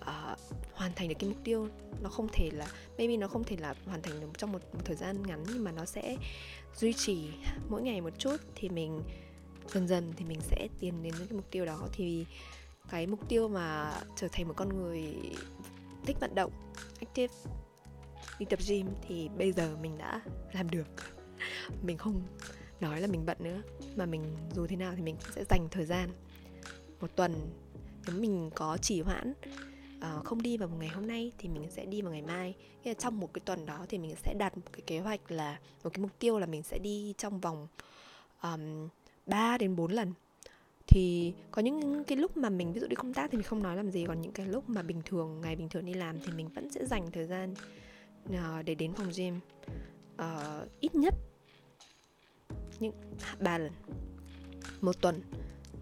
uh, 0.00 0.38
hoàn 0.72 0.92
thành 0.96 1.08
được 1.08 1.14
cái 1.18 1.30
mục 1.30 1.38
tiêu. 1.44 1.68
Nó 2.02 2.10
không 2.10 2.28
thể 2.32 2.50
là 2.52 2.66
maybe 2.98 3.16
nó 3.16 3.28
không 3.28 3.44
thể 3.44 3.56
là 3.56 3.74
hoàn 3.86 4.02
thành 4.02 4.20
được 4.20 4.28
trong 4.38 4.52
một, 4.52 4.62
một 4.72 4.80
thời 4.84 4.96
gian 4.96 5.22
ngắn 5.22 5.44
nhưng 5.48 5.64
mà 5.64 5.72
nó 5.72 5.84
sẽ 5.84 6.16
duy 6.76 6.92
trì 6.92 7.28
mỗi 7.68 7.82
ngày 7.82 8.00
một 8.00 8.18
chút. 8.18 8.36
Thì 8.54 8.68
mình 8.68 9.02
dần 9.74 9.88
dần 9.88 10.12
thì 10.16 10.24
mình 10.24 10.40
sẽ 10.40 10.68
tiến 10.80 11.02
đến 11.02 11.14
cái 11.18 11.32
mục 11.32 11.50
tiêu 11.50 11.64
đó. 11.64 11.88
Thì 11.92 12.26
cái 12.90 13.06
mục 13.06 13.28
tiêu 13.28 13.48
mà 13.48 13.94
trở 14.16 14.28
thành 14.32 14.48
một 14.48 14.54
con 14.56 14.68
người 14.68 15.04
thích 16.06 16.16
vận 16.20 16.34
động 16.34 16.52
active 17.00 17.34
đi 18.38 18.46
tập 18.46 18.58
gym 18.68 18.86
thì 19.08 19.28
bây 19.38 19.52
giờ 19.52 19.76
mình 19.82 19.98
đã 19.98 20.20
làm 20.52 20.70
được. 20.70 20.86
Mình 21.82 21.98
không 21.98 22.22
nói 22.80 23.00
là 23.00 23.06
mình 23.06 23.26
bận 23.26 23.36
nữa 23.40 23.62
mà 23.96 24.06
mình 24.06 24.24
dù 24.54 24.66
thế 24.66 24.76
nào 24.76 24.92
thì 24.96 25.02
mình 25.02 25.16
cũng 25.22 25.32
sẽ 25.32 25.44
dành 25.50 25.68
thời 25.70 25.84
gian 25.84 26.10
một 27.00 27.16
tuần. 27.16 27.34
Nếu 28.06 28.16
mình 28.16 28.50
có 28.54 28.78
chỉ 28.82 29.00
hoãn 29.00 29.34
uh, 29.98 30.24
không 30.24 30.42
đi 30.42 30.56
vào 30.56 30.68
một 30.68 30.76
ngày 30.80 30.88
hôm 30.88 31.06
nay 31.06 31.32
thì 31.38 31.48
mình 31.48 31.70
sẽ 31.70 31.84
đi 31.84 32.02
vào 32.02 32.12
ngày 32.12 32.22
mai. 32.22 32.54
Nghĩa 32.84 32.90
là 32.90 32.94
trong 32.94 33.20
một 33.20 33.34
cái 33.34 33.40
tuần 33.44 33.66
đó 33.66 33.86
thì 33.88 33.98
mình 33.98 34.14
sẽ 34.24 34.34
đặt 34.34 34.56
một 34.56 34.64
cái 34.72 34.82
kế 34.86 35.00
hoạch 35.00 35.30
là 35.30 35.58
một 35.84 35.90
cái 35.94 36.02
mục 36.02 36.18
tiêu 36.18 36.38
là 36.38 36.46
mình 36.46 36.62
sẽ 36.62 36.78
đi 36.78 37.14
trong 37.18 37.40
vòng 37.40 37.68
um, 38.42 38.88
3 39.30 39.58
đến 39.58 39.76
4 39.76 39.92
lần. 39.92 40.12
Thì 40.86 41.34
có 41.50 41.62
những 41.62 42.04
cái 42.04 42.18
lúc 42.18 42.36
mà 42.36 42.50
mình 42.50 42.72
ví 42.72 42.80
dụ 42.80 42.86
đi 42.86 42.96
công 42.96 43.14
tác 43.14 43.30
thì 43.30 43.38
mình 43.38 43.46
không 43.46 43.62
nói 43.62 43.76
làm 43.76 43.90
gì 43.90 44.04
còn 44.08 44.20
những 44.20 44.32
cái 44.32 44.46
lúc 44.46 44.68
mà 44.68 44.82
bình 44.82 45.02
thường 45.04 45.40
ngày 45.40 45.56
bình 45.56 45.68
thường 45.68 45.84
đi 45.84 45.94
làm 45.94 46.20
thì 46.20 46.32
mình 46.32 46.48
vẫn 46.48 46.70
sẽ 46.70 46.86
dành 46.86 47.10
thời 47.10 47.26
gian 47.26 47.54
uh, 48.28 48.64
để 48.64 48.74
đến 48.74 48.92
phòng 48.92 49.10
gym 49.16 49.40
uh, 50.14 50.68
ít 50.80 50.94
nhất 50.94 51.14
những 52.80 52.92
ba 53.40 53.58
lần 53.58 53.72
một 54.80 55.00
tuần. 55.00 55.22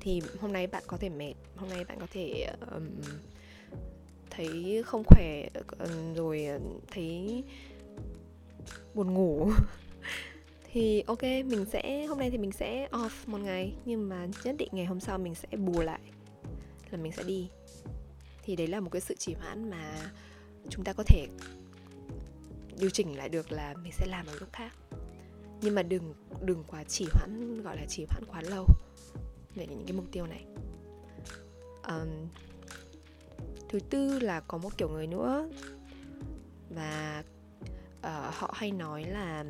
Thì 0.01 0.23
hôm 0.41 0.53
nay 0.53 0.67
bạn 0.67 0.83
có 0.87 0.97
thể 0.97 1.09
mệt 1.09 1.35
hôm 1.57 1.69
nay 1.69 1.85
bạn 1.85 1.99
có 2.01 2.07
thể 2.11 2.47
um, 2.71 2.87
thấy 4.31 4.83
không 4.87 5.03
khỏe 5.07 5.49
ờ, 5.79 5.87
rồi 6.17 6.47
thấy 6.91 7.45
buồn 8.95 9.15
ngủ. 9.15 9.51
thì 10.73 11.03
ok 11.07 11.23
mình 11.23 11.65
sẽ 11.65 12.07
hôm 12.07 12.19
nay 12.19 12.31
thì 12.31 12.39
mình 12.39 12.53
sẽ 12.53 12.89
off 12.93 13.11
một 13.27 13.39
ngày 13.39 13.75
nhưng 13.85 14.09
mà 14.09 14.27
nhất 14.45 14.57
định 14.59 14.69
ngày 14.73 14.85
hôm 14.85 15.01
sau 15.01 15.19
mình 15.19 15.35
sẽ 15.35 15.57
bù 15.57 15.81
lại. 15.81 16.01
Là 16.91 16.99
mình 16.99 17.13
sẽ 17.13 17.23
đi. 17.23 17.49
Thì 18.43 18.57
đấy 18.57 18.67
là 18.67 18.81
một 18.81 18.91
cái 18.93 19.01
sự 19.01 19.15
chỉ 19.19 19.35
hoãn 19.35 19.71
mà 19.71 20.13
chúng 20.69 20.85
ta 20.85 20.93
có 20.93 21.03
thể 21.07 21.27
điều 22.79 22.91
chỉnh 22.91 23.17
lại 23.17 23.29
được 23.29 23.53
là 23.53 23.75
mình 23.83 23.93
sẽ 23.93 24.07
làm 24.07 24.27
ở 24.27 24.35
lúc 24.41 24.49
khác. 24.53 24.73
Nhưng 25.61 25.75
mà 25.75 25.83
đừng 25.83 26.15
đừng 26.43 26.65
quá 26.67 26.85
chỉ 26.85 27.07
hoãn 27.13 27.63
gọi 27.63 27.77
là 27.77 27.85
chỉ 27.89 28.07
hoãn 28.11 28.25
quá 28.27 28.43
lâu 28.43 28.67
về 29.55 29.67
những 29.67 29.85
cái 29.87 29.93
mục 29.93 30.07
tiêu 30.13 30.27
này. 30.27 30.45
Um, 31.89 32.29
thứ 33.69 33.81
tư 33.81 34.19
là 34.19 34.41
có 34.41 34.59
một 34.59 34.79
kiểu 34.79 34.89
người 34.89 35.07
nữa 35.07 35.49
và 36.71 37.25
uh, 37.99 38.35
họ 38.35 38.53
hay 38.57 38.71
nói 38.71 39.05
là 39.05 39.45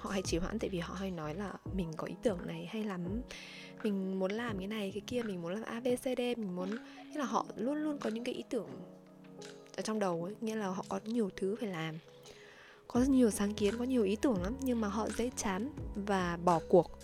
họ 0.00 0.10
hay 0.10 0.22
trì 0.22 0.38
hoãn 0.38 0.58
tại 0.58 0.70
vì 0.70 0.78
họ 0.78 0.94
hay 0.94 1.10
nói 1.10 1.34
là 1.34 1.52
mình 1.74 1.92
có 1.96 2.06
ý 2.06 2.14
tưởng 2.22 2.38
này 2.46 2.68
hay 2.72 2.84
lắm. 2.84 3.02
Mình 3.82 4.18
muốn 4.18 4.32
làm 4.32 4.58
cái 4.58 4.66
này 4.66 4.90
cái 4.94 5.02
kia 5.06 5.22
mình 5.22 5.42
muốn 5.42 5.52
làm 5.54 5.62
abcd 5.62 6.20
mình 6.36 6.56
muốn 6.56 6.70
nghĩa 7.10 7.18
là 7.18 7.24
họ 7.24 7.46
luôn 7.56 7.74
luôn 7.74 7.98
có 7.98 8.10
những 8.10 8.24
cái 8.24 8.34
ý 8.34 8.44
tưởng 8.50 8.68
ở 9.76 9.82
trong 9.82 9.98
đầu 9.98 10.24
ấy 10.24 10.34
nghĩa 10.40 10.56
là 10.56 10.66
họ 10.66 10.84
có 10.88 11.00
nhiều 11.04 11.30
thứ 11.36 11.56
phải 11.60 11.68
làm. 11.68 11.94
Có 12.88 13.00
rất 13.00 13.08
nhiều 13.08 13.30
sáng 13.30 13.54
kiến 13.54 13.78
có 13.78 13.84
nhiều 13.84 14.02
ý 14.02 14.16
tưởng 14.16 14.42
lắm 14.42 14.56
nhưng 14.60 14.80
mà 14.80 14.88
họ 14.88 15.08
dễ 15.08 15.30
chán 15.36 15.70
và 15.94 16.38
bỏ 16.44 16.60
cuộc 16.68 16.98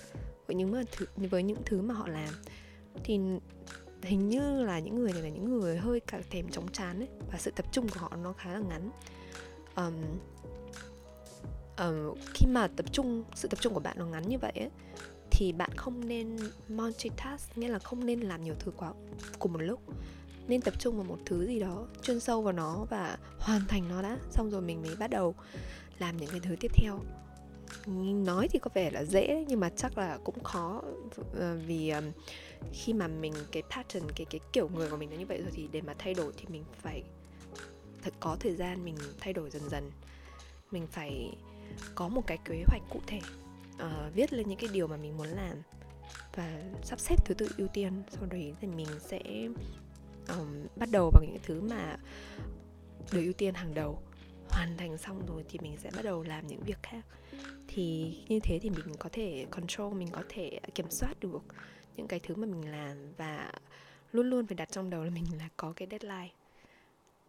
với 0.47 0.57
những 0.57 0.85
thứ 0.93 1.07
với 1.17 1.43
những 1.43 1.63
thứ 1.65 1.83
mà 1.83 1.95
họ 1.95 2.09
làm. 2.09 2.35
Thì 3.05 3.21
hình 4.03 4.29
như 4.29 4.63
là 4.63 4.79
những 4.79 4.95
người 4.95 5.13
này 5.13 5.23
là 5.23 5.29
những 5.29 5.59
người 5.59 5.77
hơi 5.77 6.01
cả 6.01 6.21
thèm 6.31 6.49
chóng 6.49 6.69
chán 6.73 7.01
ấy 7.01 7.09
và 7.33 7.39
sự 7.39 7.51
tập 7.51 7.67
trung 7.73 7.89
của 7.89 8.01
họ 8.01 8.17
nó 8.17 8.33
khá 8.33 8.53
là 8.53 8.59
ngắn. 8.59 8.91
Um, 9.77 9.95
um, 11.79 12.15
khi 12.35 12.47
mà 12.47 12.69
tập 12.77 12.87
trung 12.93 13.25
sự 13.35 13.49
tập 13.49 13.61
trung 13.61 13.75
của 13.75 13.81
bạn 13.81 13.97
nó 13.99 14.07
ngắn 14.07 14.29
như 14.29 14.39
vậy 14.39 14.53
ấy, 14.57 14.71
thì 15.31 15.53
bạn 15.53 15.71
không 15.77 16.09
nên 16.09 16.37
multitask 16.69 17.59
nghĩa 17.59 17.69
là 17.69 17.79
không 17.79 18.07
nên 18.07 18.21
làm 18.21 18.45
nhiều 18.45 18.55
thứ 18.59 18.73
quá 18.77 18.93
cùng 19.39 19.53
một 19.53 19.63
lúc. 19.63 19.81
Nên 20.49 20.61
tập 20.61 20.75
trung 20.79 20.97
vào 20.97 21.05
một 21.05 21.19
thứ 21.27 21.47
gì 21.47 21.61
đó 21.61 21.87
chuyên 22.03 22.21
sâu 22.21 22.43
vào 22.43 22.53
nó 22.53 22.87
và 22.91 23.19
hoàn 23.39 23.61
thành 23.69 23.89
nó 23.89 24.03
đã 24.03 24.19
xong 24.31 24.51
rồi 24.51 24.61
mình 24.61 24.83
mới 24.83 24.97
bắt 24.97 25.11
đầu 25.11 25.35
làm 25.99 26.17
những 26.17 26.31
cái 26.31 26.41
thứ 26.41 26.57
tiếp 26.61 26.71
theo. 26.75 27.01
Nói 28.25 28.49
thì 28.49 28.59
có 28.59 28.71
vẻ 28.75 28.91
là 28.91 29.05
dễ 29.05 29.45
nhưng 29.49 29.61
mà 29.61 29.69
chắc 29.77 29.99
là 29.99 30.19
cũng 30.25 30.43
khó 30.43 30.83
ờ, 31.39 31.59
vì 31.67 31.93
khi 32.73 32.93
mà 32.93 33.09
mình 33.09 33.35
cái 33.53 33.63
pattern 33.71 34.07
cái 34.17 34.27
cái 34.31 34.41
kiểu 34.53 34.69
người 34.69 34.91
của 34.91 34.97
mình 34.97 35.11
nó 35.11 35.17
như 35.17 35.27
vậy 35.27 35.43
rồi 35.43 35.51
thì 35.55 35.69
để 35.73 35.81
mà 35.81 35.95
thay 35.99 36.15
đổi 36.15 36.33
thì 36.37 36.45
mình 36.49 36.65
phải 36.83 37.03
thật 38.03 38.15
có 38.21 38.37
thời 38.41 38.55
gian 38.55 38.85
mình 38.85 38.97
thay 39.21 39.33
đổi 39.33 39.51
dần 39.51 39.69
dần. 39.69 39.91
Mình 40.71 40.87
phải 40.87 41.37
có 41.95 42.09
một 42.09 42.27
cái 42.27 42.39
kế 42.45 42.65
hoạch 42.67 42.83
cụ 42.91 43.01
thể 43.07 43.21
uh, 43.75 44.15
viết 44.15 44.33
lên 44.33 44.49
những 44.49 44.59
cái 44.59 44.71
điều 44.73 44.87
mà 44.87 44.97
mình 44.97 45.17
muốn 45.17 45.29
làm 45.29 45.57
và 46.35 46.63
sắp 46.83 47.01
xếp 47.01 47.25
thứ 47.25 47.35
tự 47.35 47.49
ưu 47.59 47.69
tiên. 47.69 48.03
Sau 48.11 48.27
đấy 48.27 48.55
thì 48.61 48.69
mình 48.69 48.87
sẽ 49.01 49.21
um, 50.29 50.67
bắt 50.77 50.89
đầu 50.93 51.11
bằng 51.11 51.25
những 51.27 51.43
thứ 51.43 51.61
mà 51.61 51.97
được 53.13 53.23
ưu 53.23 53.33
tiên 53.33 53.55
hàng 53.55 53.75
đầu. 53.75 54.03
Hoàn 54.49 54.77
thành 54.77 54.99
xong 54.99 55.27
rồi 55.27 55.45
thì 55.49 55.59
mình 55.63 55.77
sẽ 55.79 55.91
bắt 55.97 56.03
đầu 56.03 56.23
làm 56.23 56.47
những 56.47 56.61
việc 56.61 56.83
khác. 56.83 57.05
Thì 57.69 58.17
như 58.29 58.41
thế 58.41 58.59
thì 58.63 58.71
mình 58.71 58.95
có 58.99 59.09
thể 59.13 59.47
control 59.51 59.95
mình 59.95 60.09
có 60.13 60.23
thể 60.29 60.61
kiểm 60.75 60.91
soát 60.91 61.21
được 61.21 61.43
những 61.97 62.07
cái 62.09 62.21
thứ 62.21 62.35
mà 62.35 62.47
mình 62.47 62.71
làm 62.71 63.13
và 63.17 63.53
luôn 64.13 64.31
luôn 64.31 64.47
phải 64.47 64.55
đặt 64.55 64.69
trong 64.73 64.91
đầu 64.91 65.05
là 65.05 65.11
mình 65.11 65.25
là 65.39 65.49
có 65.57 65.73
cái 65.77 65.89
deadline. 65.91 66.31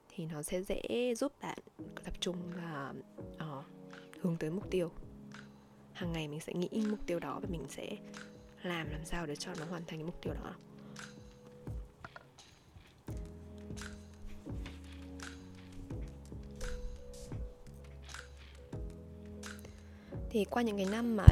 Thì 0.09 0.25
nó 0.25 0.41
sẽ 0.41 0.61
dễ 0.61 1.15
giúp 1.15 1.31
bạn 1.41 1.57
tập 2.03 2.13
trung 2.19 2.35
và 2.55 2.93
uh, 3.35 3.65
hướng 4.21 4.37
tới 4.37 4.49
mục 4.49 4.71
tiêu. 4.71 4.91
Hàng 5.93 6.13
ngày 6.13 6.27
mình 6.27 6.39
sẽ 6.39 6.53
nghĩ 6.53 6.83
mục 6.89 6.99
tiêu 7.05 7.19
đó 7.19 7.39
và 7.41 7.47
mình 7.51 7.65
sẽ 7.69 7.97
làm 8.63 8.89
làm 8.89 9.05
sao 9.05 9.25
để 9.25 9.35
cho 9.35 9.51
nó 9.59 9.65
hoàn 9.65 9.85
thành 9.85 9.99
cái 9.99 10.05
mục 10.05 10.21
tiêu 10.21 10.33
đó. 10.33 10.53
Thì 20.29 20.45
qua 20.45 20.61
những 20.61 20.77
cái 20.77 20.85
năm 20.85 21.17
mà 21.17 21.25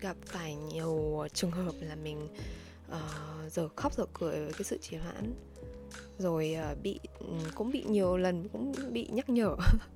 gặp 0.00 0.16
phải 0.24 0.54
nhiều 0.54 1.26
trường 1.34 1.50
hợp 1.50 1.74
là 1.80 1.94
mình 1.94 2.28
uh, 2.88 3.52
giờ 3.52 3.68
khóc 3.76 3.94
giờ 3.94 4.04
cười 4.12 4.44
với 4.44 4.52
cái 4.52 4.64
sự 4.64 4.78
trì 4.78 4.96
hoãn 4.96 5.34
rồi 6.18 6.56
uh, 6.72 6.82
bị 6.82 7.00
ừ, 7.18 7.26
cũng 7.54 7.70
bị 7.70 7.84
nhiều 7.88 8.16
lần 8.16 8.48
cũng 8.48 8.72
bị 8.92 9.08
nhắc 9.12 9.28
nhở. 9.28 9.56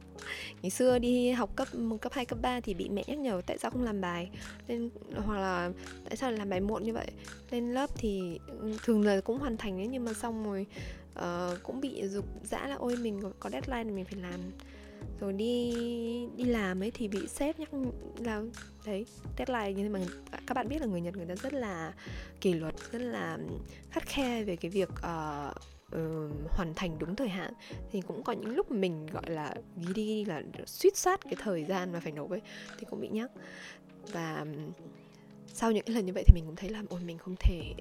ngày 0.63 0.71
xưa 0.71 0.99
đi 0.99 1.31
học 1.31 1.57
cấp 1.57 1.69
cấp 2.01 2.13
2, 2.13 2.25
cấp 2.25 2.39
3 2.43 2.61
thì 2.61 2.75
bị 2.75 2.89
mẹ 2.89 3.05
nhắc 3.07 3.19
nhở 3.19 3.41
tại 3.47 3.59
sao 3.59 3.71
không 3.71 3.83
làm 3.83 4.01
bài. 4.01 4.31
Nên 4.69 4.91
hoặc 5.17 5.39
là 5.39 5.71
tại 6.05 6.17
sao 6.17 6.31
lại 6.31 6.39
làm 6.39 6.51
bài 6.51 6.61
muộn 6.61 6.83
như 6.83 6.93
vậy. 6.93 7.07
Lên 7.51 7.73
lớp 7.73 7.91
thì 7.95 8.39
ừ, 8.47 8.73
thường 8.83 9.05
là 9.05 9.21
cũng 9.21 9.39
hoàn 9.39 9.57
thành 9.57 9.79
đấy 9.79 9.87
nhưng 9.91 10.05
mà 10.05 10.13
xong 10.13 10.45
rồi 10.45 10.67
uh, 11.19 11.63
cũng 11.63 11.81
bị 11.81 12.09
dục 12.09 12.25
dã 12.43 12.67
là 12.67 12.75
ôi 12.75 12.97
mình 12.97 13.33
có 13.41 13.51
deadline 13.51 13.91
mình 13.91 14.05
phải 14.05 14.21
làm. 14.21 14.41
Rồi 15.21 15.33
đi 15.33 15.73
đi 16.37 16.45
làm 16.45 16.83
ấy 16.83 16.91
thì 16.91 17.09
bị 17.09 17.27
sếp 17.29 17.59
nhắc 17.59 17.69
là 18.19 18.43
đấy 18.87 19.07
deadline. 19.39 19.73
Nhưng 19.73 19.93
mà 19.93 20.01
các 20.47 20.55
bạn 20.55 20.69
biết 20.69 20.81
là 20.81 20.87
người 20.87 21.01
Nhật 21.01 21.17
người 21.17 21.27
ta 21.27 21.35
rất 21.35 21.55
là 21.55 21.93
kỷ 22.41 22.53
luật 22.53 22.75
rất 22.93 23.03
là 23.03 23.39
khắt 23.91 24.07
khe 24.07 24.45
về 24.45 24.57
cái 24.57 24.71
việc 24.71 24.89
uh, 24.91 25.57
uh, 25.97 26.51
hoàn 26.51 26.75
thành 26.75 26.99
đúng 26.99 27.17
thời 27.17 27.29
hạn 27.29 27.53
thì 27.93 28.01
cũng 28.01 28.23
có 28.23 28.33
những 28.33 28.55
lúc 28.55 28.71
mình 28.71 29.07
gọi 29.07 29.31
là 29.31 29.55
ghi 29.77 29.93
đi 29.95 30.25
là 30.25 30.43
suýt 30.67 30.97
sát 30.97 31.21
cái 31.25 31.35
thời 31.39 31.65
gian 31.65 31.93
mà 31.93 32.01
phải 32.01 32.13
nộp 32.13 32.31
ấy 32.31 32.41
thì 32.79 32.87
cũng 32.91 33.01
bị 33.01 33.09
nhắc. 33.09 33.31
Và 34.13 34.47
sau 35.47 35.73
những 35.73 35.89
lần 35.89 36.07
như 36.07 36.13
vậy 36.13 36.25
thì 36.27 36.35
mình 36.35 36.45
cũng 36.47 36.57
thấy 36.57 36.71
là 36.71 36.83
ôi 36.89 37.01
mình 37.05 37.19
không 37.19 37.35
thể 37.41 37.75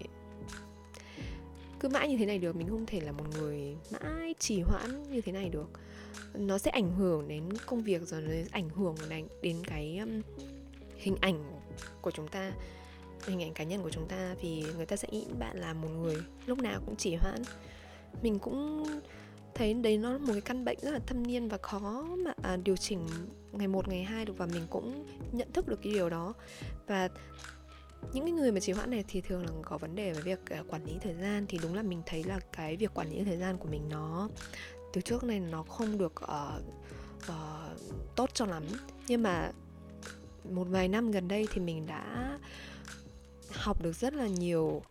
cứ 1.80 1.90
mãi 1.90 2.10
như 2.10 2.18
thế 2.18 2.26
này 2.26 2.40
được 2.40 2.56
mình 2.56 2.68
không 2.70 2.86
thể 2.86 3.00
là 3.00 3.12
một 3.12 3.26
người 3.40 3.76
mãi 3.92 4.36
trì 4.40 4.62
hoãn 4.62 5.04
như 5.12 5.22
thế 5.22 5.32
này 5.32 5.50
được. 5.50 5.70
Nó 6.34 6.58
sẽ 6.58 6.72
ảnh 6.72 6.92
hưởng 6.96 7.28
đến 7.28 7.44
công 7.66 7.84
việc 7.84 8.02
rồi 8.02 8.22
nó 8.22 8.32
ảnh 8.52 8.70
hưởng 8.70 8.96
đến 9.42 9.58
cái 9.68 9.98
um, 9.98 10.22
hình 10.96 11.16
ảnh 11.22 11.44
của 12.02 12.12
chúng 12.12 12.28
ta 12.28 12.52
hình 13.28 13.42
ảnh 13.44 13.54
cá 13.54 13.64
nhân 13.64 13.82
của 13.82 13.90
chúng 13.90 14.08
ta 14.08 14.36
vì 14.42 14.64
người 14.76 14.86
ta 14.86 14.96
sẽ 14.96 15.08
nghĩ 15.12 15.26
bạn 15.40 15.58
là 15.58 15.74
một 15.74 15.88
người 15.88 16.16
lúc 16.46 16.60
nào 16.60 16.82
cũng 16.86 16.96
chỉ 16.96 17.16
hoãn 17.16 17.42
mình 18.22 18.40
cũng 18.40 18.84
thấy 19.56 19.74
đấy 19.74 19.98
nó 19.98 20.12
là 20.12 20.18
một 20.18 20.32
cái 20.32 20.42
căn 20.42 20.66
bệnh 20.66 20.78
rất 20.82 20.92
là 20.92 21.00
thâm 21.00 21.28
niên 21.28 21.48
và 21.48 21.58
khó 21.58 22.16
mà 22.26 22.34
à, 22.44 22.58
điều 22.58 22.76
chỉnh 22.76 23.08
ngày 23.52 23.68
một 23.68 23.88
ngày 23.88 24.04
hai 24.04 24.26
được 24.26 24.38
và 24.38 24.46
mình 24.46 24.68
cũng 24.70 25.06
nhận 25.32 25.52
thức 25.54 25.68
được 25.68 25.80
cái 25.84 25.94
điều 25.94 26.10
đó. 26.10 26.34
Và 26.88 27.10
những 28.14 28.24
cái 28.24 28.32
người 28.32 28.52
mà 28.52 28.60
trì 28.60 28.72
hoãn 28.74 28.92
này 28.92 29.04
thì 29.08 29.22
thường 29.22 29.46
là 29.46 29.52
có 29.62 29.78
vấn 29.78 29.96
đề 29.96 30.14
về 30.14 30.22
việc 30.22 30.50
à, 30.50 30.64
quản 30.70 30.86
lý 30.86 30.94
thời 31.02 31.16
gian 31.16 31.46
thì 31.50 31.60
đúng 31.62 31.76
là 31.76 31.82
mình 31.82 32.02
thấy 32.06 32.24
là 32.24 32.40
cái 32.54 32.78
việc 32.78 32.94
quản 32.94 33.10
lý 33.10 33.24
thời 33.24 33.38
gian 33.38 33.58
của 33.58 33.68
mình 33.68 33.90
nó 33.90 34.30
từ 34.94 35.02
trước 35.02 35.24
này 35.24 35.40
nó 35.40 35.64
không 35.64 35.98
được 35.98 36.14
uh, 36.24 36.64
uh, 37.30 38.16
tốt 38.16 38.30
cho 38.34 38.46
lắm. 38.46 38.64
Nhưng 39.08 39.24
mà 39.24 39.52
một 40.52 40.68
vài 40.70 40.88
năm 40.88 41.12
gần 41.12 41.28
đây 41.28 41.48
thì 41.54 41.62
mình 41.62 41.86
đã 41.86 42.38
học 43.52 43.82
được 43.82 43.96
rất 43.96 44.14
là 44.14 44.28
nhiều 44.28 44.82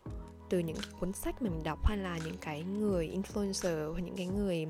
từ 0.48 0.58
những 0.58 0.76
cuốn 1.00 1.12
sách 1.12 1.42
mà 1.42 1.50
mình 1.50 1.62
đọc 1.62 1.86
hay 1.86 1.98
là 1.98 2.18
những 2.24 2.36
cái 2.40 2.62
người 2.62 3.08
influencer 3.08 3.92
hoặc 3.92 4.00
những 4.00 4.16
cái 4.16 4.26
người 4.26 4.66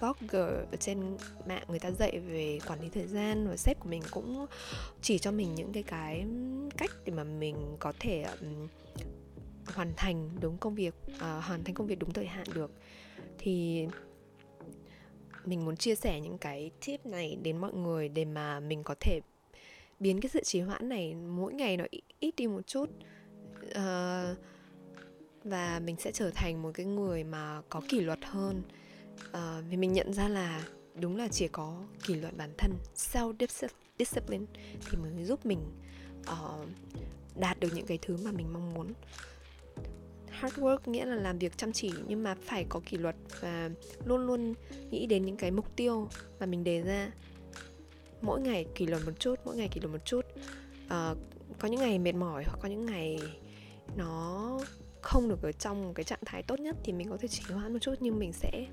blogger 0.00 0.50
ở 0.70 0.76
trên 0.80 1.16
mạng 1.46 1.64
người 1.68 1.78
ta 1.78 1.90
dạy 1.90 2.18
về 2.18 2.58
quản 2.66 2.80
lý 2.80 2.88
thời 2.88 3.06
gian 3.06 3.48
và 3.48 3.56
sếp 3.56 3.80
của 3.80 3.88
mình 3.88 4.02
cũng 4.10 4.46
chỉ 5.02 5.18
cho 5.18 5.30
mình 5.32 5.54
những 5.54 5.72
cái 5.72 5.82
cái 5.82 6.24
cách 6.76 6.90
để 7.04 7.12
mà 7.12 7.24
mình 7.24 7.56
có 7.78 7.92
thể 8.00 8.22
um, 8.40 8.68
hoàn 9.66 9.92
thành 9.96 10.30
đúng 10.40 10.58
công 10.58 10.74
việc 10.74 10.94
uh, 11.16 11.20
hoàn 11.20 11.64
thành 11.64 11.74
công 11.74 11.86
việc 11.86 11.98
đúng 11.98 12.12
thời 12.12 12.26
hạn 12.26 12.46
được. 12.54 12.70
Thì 13.38 13.86
mình 15.44 15.64
muốn 15.64 15.76
chia 15.76 15.94
sẻ 15.94 16.20
những 16.20 16.38
cái 16.38 16.70
tip 16.86 17.06
này 17.06 17.38
đến 17.42 17.58
mọi 17.58 17.72
người 17.72 18.08
để 18.08 18.24
mà 18.24 18.60
mình 18.60 18.82
có 18.82 18.94
thể 19.00 19.20
biến 20.00 20.20
cái 20.20 20.30
sự 20.30 20.40
trì 20.44 20.60
hoãn 20.60 20.88
này 20.88 21.14
mỗi 21.14 21.52
ngày 21.52 21.76
nó 21.76 21.84
ít 22.20 22.34
đi 22.36 22.46
một 22.46 22.66
chút. 22.66 22.90
Uh, 23.64 24.38
và 25.48 25.80
mình 25.84 25.96
sẽ 25.98 26.12
trở 26.12 26.30
thành 26.30 26.62
một 26.62 26.70
cái 26.74 26.86
người 26.86 27.24
mà 27.24 27.62
có 27.68 27.80
kỷ 27.88 28.00
luật 28.00 28.18
hơn. 28.22 28.62
Uh, 29.28 29.64
vì 29.70 29.76
mình 29.76 29.92
nhận 29.92 30.12
ra 30.12 30.28
là 30.28 30.64
đúng 30.94 31.16
là 31.16 31.28
chỉ 31.28 31.48
có 31.48 31.82
kỷ 32.04 32.14
luật 32.14 32.36
bản 32.36 32.50
thân 32.58 32.72
self 32.96 33.48
discipline 33.98 34.44
thì 34.90 34.96
mới 34.96 35.24
giúp 35.24 35.46
mình 35.46 35.60
uh, 36.20 36.68
đạt 37.36 37.60
được 37.60 37.68
những 37.74 37.86
cái 37.86 37.98
thứ 38.02 38.16
mà 38.24 38.32
mình 38.32 38.52
mong 38.52 38.74
muốn. 38.74 38.92
Hard 40.30 40.58
work 40.58 40.78
nghĩa 40.86 41.04
là 41.04 41.14
làm 41.14 41.38
việc 41.38 41.58
chăm 41.58 41.72
chỉ 41.72 41.92
nhưng 42.06 42.22
mà 42.22 42.34
phải 42.34 42.66
có 42.68 42.80
kỷ 42.86 42.96
luật 42.96 43.16
và 43.40 43.70
luôn 44.04 44.26
luôn 44.26 44.54
nghĩ 44.90 45.06
đến 45.06 45.24
những 45.24 45.36
cái 45.36 45.50
mục 45.50 45.76
tiêu 45.76 46.08
mà 46.40 46.46
mình 46.46 46.64
đề 46.64 46.82
ra. 46.82 47.10
Mỗi 48.20 48.40
ngày 48.40 48.66
kỷ 48.74 48.86
luật 48.86 49.02
một 49.06 49.12
chút 49.18 49.40
mỗi 49.44 49.56
ngày 49.56 49.68
kỷ 49.68 49.80
luật 49.80 49.92
một 49.92 50.04
chút. 50.04 50.20
Uh, 50.86 51.18
có 51.58 51.68
những 51.68 51.80
ngày 51.80 51.98
mệt 51.98 52.14
mỏi 52.14 52.44
hoặc 52.46 52.58
có 52.62 52.68
những 52.68 52.86
ngày 52.86 53.18
nó 53.96 54.60
không 55.06 55.28
được 55.28 55.42
ở 55.42 55.52
trong 55.52 55.94
cái 55.94 56.04
trạng 56.04 56.18
thái 56.24 56.42
tốt 56.42 56.60
nhất 56.60 56.76
thì 56.84 56.92
mình 56.92 57.08
có 57.10 57.16
thể 57.16 57.28
chỉ 57.28 57.42
hoãn 57.52 57.72
một 57.72 57.78
chút 57.82 57.94
nhưng 58.00 58.18
mình 58.18 58.32
sẽ 58.32 58.66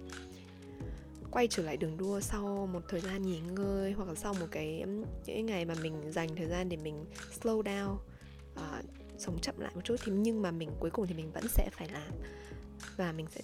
quay 1.31 1.47
trở 1.47 1.63
lại 1.63 1.77
đường 1.77 1.97
đua 1.97 2.19
sau 2.19 2.69
một 2.73 2.81
thời 2.89 2.99
gian 2.99 3.21
nghỉ 3.21 3.39
ngơi 3.39 3.91
hoặc 3.91 4.07
là 4.07 4.15
sau 4.15 4.33
một 4.33 4.47
cái 4.51 4.85
những 5.25 5.45
ngày 5.45 5.65
mà 5.65 5.73
mình 5.81 6.11
dành 6.11 6.35
thời 6.35 6.47
gian 6.47 6.69
để 6.69 6.77
mình 6.77 7.05
slow 7.41 7.63
down 7.63 7.93
uh, 8.53 8.85
sống 9.17 9.39
chậm 9.39 9.59
lại 9.59 9.71
một 9.75 9.81
chút 9.83 9.95
thì 10.03 10.11
nhưng 10.11 10.41
mà 10.41 10.51
mình 10.51 10.69
cuối 10.79 10.89
cùng 10.89 11.07
thì 11.07 11.13
mình 11.13 11.31
vẫn 11.31 11.47
sẽ 11.47 11.69
phải 11.71 11.89
làm 11.89 12.11
và 12.97 13.11
mình 13.11 13.27
sẽ 13.29 13.41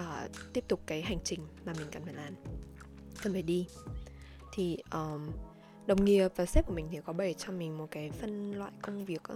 uh, 0.00 0.30
tiếp 0.52 0.64
tục 0.68 0.80
cái 0.86 1.02
hành 1.02 1.18
trình 1.24 1.40
mà 1.64 1.72
mình 1.78 1.86
cần 1.92 2.04
phải 2.04 2.14
làm 2.14 2.34
cần 3.22 3.32
phải 3.32 3.42
đi 3.42 3.66
thì 4.54 4.78
um, 4.92 5.30
đồng 5.86 6.04
nghiệp 6.04 6.28
và 6.36 6.46
sếp 6.46 6.66
của 6.66 6.74
mình 6.74 6.88
thì 6.90 6.98
có 7.04 7.12
bày 7.12 7.34
cho 7.34 7.52
mình 7.52 7.78
một 7.78 7.86
cái 7.90 8.10
phân 8.10 8.52
loại 8.52 8.72
công 8.82 9.04
việc 9.04 9.22
á 9.22 9.34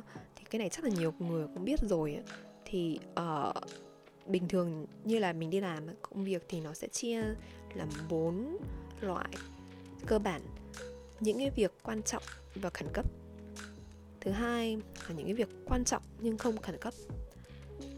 cái 0.50 0.58
này 0.58 0.68
chắc 0.68 0.84
là 0.84 0.90
nhiều 0.90 1.14
người 1.18 1.46
cũng 1.54 1.64
biết 1.64 1.80
rồi 1.80 2.18
thì 2.64 2.98
uh, 3.20 3.54
bình 4.26 4.48
thường 4.48 4.86
như 5.04 5.18
là 5.18 5.32
mình 5.32 5.50
đi 5.50 5.60
làm 5.60 5.86
công 6.02 6.24
việc 6.24 6.44
thì 6.48 6.60
nó 6.60 6.74
sẽ 6.74 6.88
chia 6.88 7.22
làm 7.74 7.88
bốn 8.08 8.56
loại 9.00 9.28
cơ 10.06 10.18
bản. 10.18 10.42
Những 11.20 11.38
cái 11.38 11.50
việc 11.50 11.72
quan 11.82 12.02
trọng 12.02 12.22
và 12.54 12.70
khẩn 12.70 12.88
cấp. 12.92 13.04
Thứ 14.20 14.30
hai 14.30 14.76
là 15.08 15.14
những 15.14 15.26
cái 15.26 15.34
việc 15.34 15.48
quan 15.64 15.84
trọng 15.84 16.02
nhưng 16.20 16.38
không 16.38 16.56
khẩn 16.56 16.76
cấp. 16.80 16.94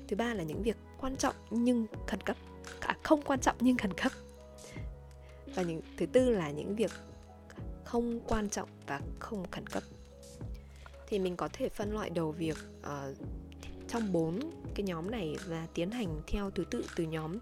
Thứ 0.09 0.17
ba 0.17 0.35
là 0.35 0.43
những 0.43 0.63
việc 0.63 0.77
quan 1.01 1.17
trọng 1.17 1.35
nhưng 1.51 1.87
khẩn 2.07 2.21
cấp. 2.21 2.37
À, 2.81 2.97
không 3.03 3.23
quan 3.23 3.41
trọng 3.41 3.57
nhưng 3.61 3.77
khẩn 3.77 3.93
cấp. 3.93 4.13
Và 5.55 5.63
những 5.63 5.81
thứ 5.97 6.07
tư 6.07 6.31
là 6.31 6.51
những 6.51 6.77
việc 6.77 6.91
không 7.85 8.21
quan 8.29 8.51
trọng 8.51 8.69
và 8.87 9.01
không 9.19 9.51
khẩn 9.51 9.67
cấp 9.67 9.83
thì 11.11 11.19
mình 11.19 11.37
có 11.37 11.49
thể 11.53 11.69
phân 11.69 11.93
loại 11.93 12.11
đầu 12.11 12.33
việc 12.33 12.57
uh, 12.81 13.17
trong 13.89 14.13
bốn 14.13 14.41
cái 14.75 14.85
nhóm 14.85 15.11
này 15.11 15.37
và 15.47 15.67
tiến 15.75 15.91
hành 15.91 16.21
theo 16.27 16.51
thứ 16.51 16.65
tự 16.71 16.85
từ 16.97 17.05
nhóm 17.05 17.39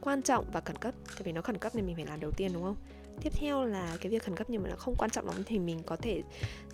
quan 0.00 0.22
trọng 0.22 0.50
và 0.52 0.60
khẩn 0.60 0.76
cấp. 0.76 0.94
Tại 1.14 1.22
vì 1.24 1.32
nó 1.32 1.42
khẩn 1.42 1.58
cấp 1.58 1.74
nên 1.74 1.86
mình 1.86 1.96
phải 1.96 2.06
làm 2.06 2.20
đầu 2.20 2.30
tiên 2.30 2.52
đúng 2.52 2.62
không? 2.62 2.76
Tiếp 3.22 3.32
theo 3.36 3.64
là 3.64 3.96
cái 4.00 4.10
việc 4.12 4.24
khẩn 4.24 4.36
cấp 4.36 4.50
nhưng 4.50 4.62
mà 4.62 4.68
nó 4.70 4.76
không 4.76 4.94
quan 4.98 5.10
trọng 5.10 5.26
lắm 5.26 5.42
thì 5.46 5.58
mình 5.58 5.82
có 5.86 5.96
thể 5.96 6.22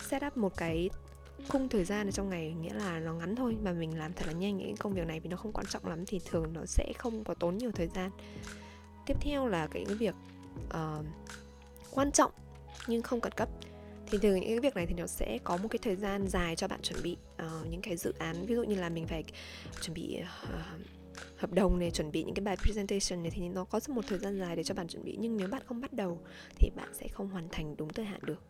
set 0.01 0.23
up 0.27 0.37
một 0.37 0.57
cái 0.57 0.89
khung 1.49 1.69
thời 1.69 1.85
gian 1.85 2.07
ở 2.07 2.11
trong 2.11 2.29
ngày 2.29 2.53
nghĩa 2.61 2.73
là 2.73 2.99
nó 2.99 3.13
ngắn 3.13 3.35
thôi 3.35 3.57
mà 3.63 3.71
mình 3.71 3.97
làm 3.97 4.13
thật 4.13 4.27
là 4.27 4.33
nhanh 4.33 4.57
những 4.57 4.77
công 4.77 4.93
việc 4.93 5.07
này 5.07 5.19
vì 5.19 5.29
nó 5.29 5.37
không 5.37 5.53
quan 5.53 5.65
trọng 5.65 5.87
lắm 5.87 6.05
thì 6.05 6.19
thường 6.25 6.53
nó 6.53 6.65
sẽ 6.65 6.93
không 6.97 7.23
có 7.23 7.33
tốn 7.33 7.57
nhiều 7.57 7.71
thời 7.71 7.87
gian. 7.87 8.11
Tiếp 9.05 9.17
theo 9.21 9.47
là 9.47 9.67
cái 9.67 9.85
việc 9.85 10.15
uh, 10.67 11.05
quan 11.91 12.11
trọng 12.11 12.31
nhưng 12.87 13.01
không 13.01 13.21
cần 13.21 13.31
cấp 13.31 13.49
bình 14.13 14.21
thường 14.21 14.33
những 14.33 14.49
cái 14.49 14.59
việc 14.59 14.75
này 14.75 14.85
thì 14.85 14.93
nó 14.97 15.07
sẽ 15.07 15.39
có 15.43 15.57
một 15.57 15.67
cái 15.71 15.79
thời 15.81 15.95
gian 15.95 16.27
dài 16.27 16.55
cho 16.55 16.67
bạn 16.67 16.81
chuẩn 16.81 17.03
bị 17.03 17.17
uh, 17.35 17.67
những 17.69 17.81
cái 17.81 17.97
dự 17.97 18.13
án. 18.19 18.45
Ví 18.45 18.55
dụ 18.55 18.63
như 18.63 18.75
là 18.75 18.89
mình 18.89 19.07
phải 19.07 19.23
chuẩn 19.81 19.93
bị 19.93 20.19
uh, 20.21 21.37
hợp 21.37 21.53
đồng 21.53 21.79
này 21.79 21.91
chuẩn 21.91 22.11
bị 22.11 22.23
những 22.23 22.35
cái 22.35 22.43
bài 22.43 22.55
presentation 22.55 23.23
này 23.23 23.31
thì 23.35 23.49
nó 23.49 23.63
có 23.63 23.79
một 23.87 24.05
thời 24.07 24.19
gian 24.19 24.39
dài 24.39 24.55
để 24.55 24.63
cho 24.63 24.73
bạn 24.73 24.87
chuẩn 24.87 25.03
bị. 25.03 25.17
Nhưng 25.19 25.37
nếu 25.37 25.47
bạn 25.47 25.61
không 25.65 25.81
bắt 25.81 25.93
đầu 25.93 26.19
thì 26.55 26.69
bạn 26.75 26.93
sẽ 26.93 27.07
không 27.07 27.29
hoàn 27.29 27.49
thành 27.51 27.77
đúng 27.77 27.89
thời 27.89 28.05
hạn 28.05 28.19
được. 28.23 28.43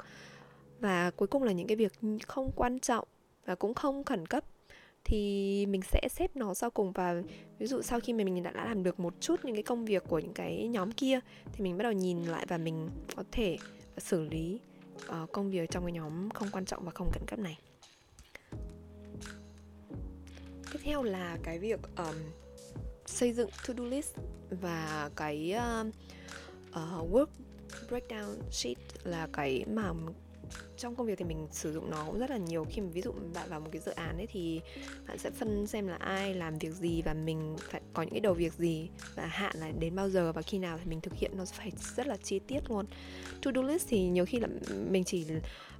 Và 0.79 1.11
cuối 1.11 1.27
cùng 1.27 1.43
là 1.43 1.51
những 1.51 1.67
cái 1.67 1.77
việc 1.77 1.93
không 2.27 2.51
quan 2.55 2.79
trọng 2.79 3.07
và 3.45 3.55
cũng 3.55 3.73
không 3.73 4.03
khẩn 4.03 4.25
cấp 4.25 4.43
thì 5.03 5.65
mình 5.65 5.81
sẽ 5.81 6.01
xếp 6.11 6.35
nó 6.35 6.53
sau 6.53 6.71
cùng. 6.71 6.91
Và 6.91 7.21
ví 7.59 7.67
dụ 7.67 7.81
sau 7.81 7.99
khi 7.99 8.13
mà 8.13 8.23
mình 8.23 8.43
đã 8.43 8.51
làm 8.51 8.83
được 8.83 8.99
một 8.99 9.13
chút 9.19 9.45
những 9.45 9.55
cái 9.55 9.63
công 9.63 9.85
việc 9.85 10.03
của 10.07 10.19
những 10.19 10.33
cái 10.33 10.67
nhóm 10.67 10.91
kia 10.91 11.19
thì 11.53 11.63
mình 11.63 11.77
bắt 11.77 11.83
đầu 11.83 11.91
nhìn 11.91 12.23
lại 12.23 12.45
và 12.47 12.57
mình 12.57 12.89
có 13.15 13.23
thể 13.31 13.57
xử 13.97 14.21
lý 14.21 14.59
uh, 15.07 15.31
công 15.31 15.51
việc 15.51 15.69
trong 15.71 15.83
cái 15.85 15.91
nhóm 15.91 16.29
không 16.29 16.47
quan 16.51 16.65
trọng 16.65 16.85
và 16.85 16.91
không 16.91 17.11
khẩn 17.11 17.25
cấp 17.27 17.39
này. 17.39 17.59
Tiếp 20.71 20.79
theo 20.83 21.03
là 21.03 21.37
cái 21.43 21.59
việc 21.59 21.79
um, 21.97 22.15
xây 23.05 23.33
dựng 23.33 23.49
to-do 23.67 23.83
list 23.83 24.15
và 24.49 25.09
cái 25.15 25.55
uh, 25.55 25.87
uh, 26.69 27.11
work 27.11 27.27
breakdown 27.89 28.35
sheet 28.51 28.77
là 29.03 29.27
cái 29.33 29.65
mà 29.67 29.93
trong 30.83 30.95
công 30.95 31.07
việc 31.07 31.17
thì 31.17 31.25
mình 31.25 31.47
sử 31.51 31.73
dụng 31.73 31.89
nó 31.89 32.05
cũng 32.05 32.19
rất 32.19 32.29
là 32.29 32.37
nhiều. 32.37 32.65
Khi 32.69 32.81
mà 32.81 32.87
ví 32.93 33.01
dụ 33.01 33.11
bạn 33.33 33.49
vào 33.49 33.59
một 33.59 33.69
cái 33.71 33.81
dự 33.81 33.91
án 33.91 34.17
ấy 34.17 34.27
thì 34.27 34.61
bạn 35.07 35.17
sẽ 35.17 35.31
phân 35.31 35.67
xem 35.67 35.87
là 35.87 35.95
ai 35.95 36.33
làm 36.33 36.57
việc 36.57 36.73
gì 36.73 37.01
và 37.01 37.13
mình 37.13 37.55
phải 37.59 37.81
có 37.93 38.03
những 38.03 38.11
cái 38.11 38.19
đầu 38.19 38.33
việc 38.33 38.53
gì 38.53 38.89
và 39.15 39.25
hạn 39.25 39.55
là 39.59 39.71
đến 39.79 39.95
bao 39.95 40.09
giờ 40.09 40.31
và 40.31 40.41
khi 40.41 40.59
nào 40.59 40.77
thì 40.77 40.89
mình 40.89 41.01
thực 41.01 41.13
hiện. 41.13 41.31
Nó 41.37 41.45
phải 41.45 41.71
rất 41.95 42.07
là 42.07 42.17
chi 42.17 42.39
tiết 42.39 42.69
luôn. 42.69 42.85
To 43.41 43.51
do 43.55 43.61
list 43.61 43.87
thì 43.89 44.07
nhiều 44.07 44.25
khi 44.25 44.39
là 44.39 44.47
mình 44.89 45.03
chỉ 45.03 45.25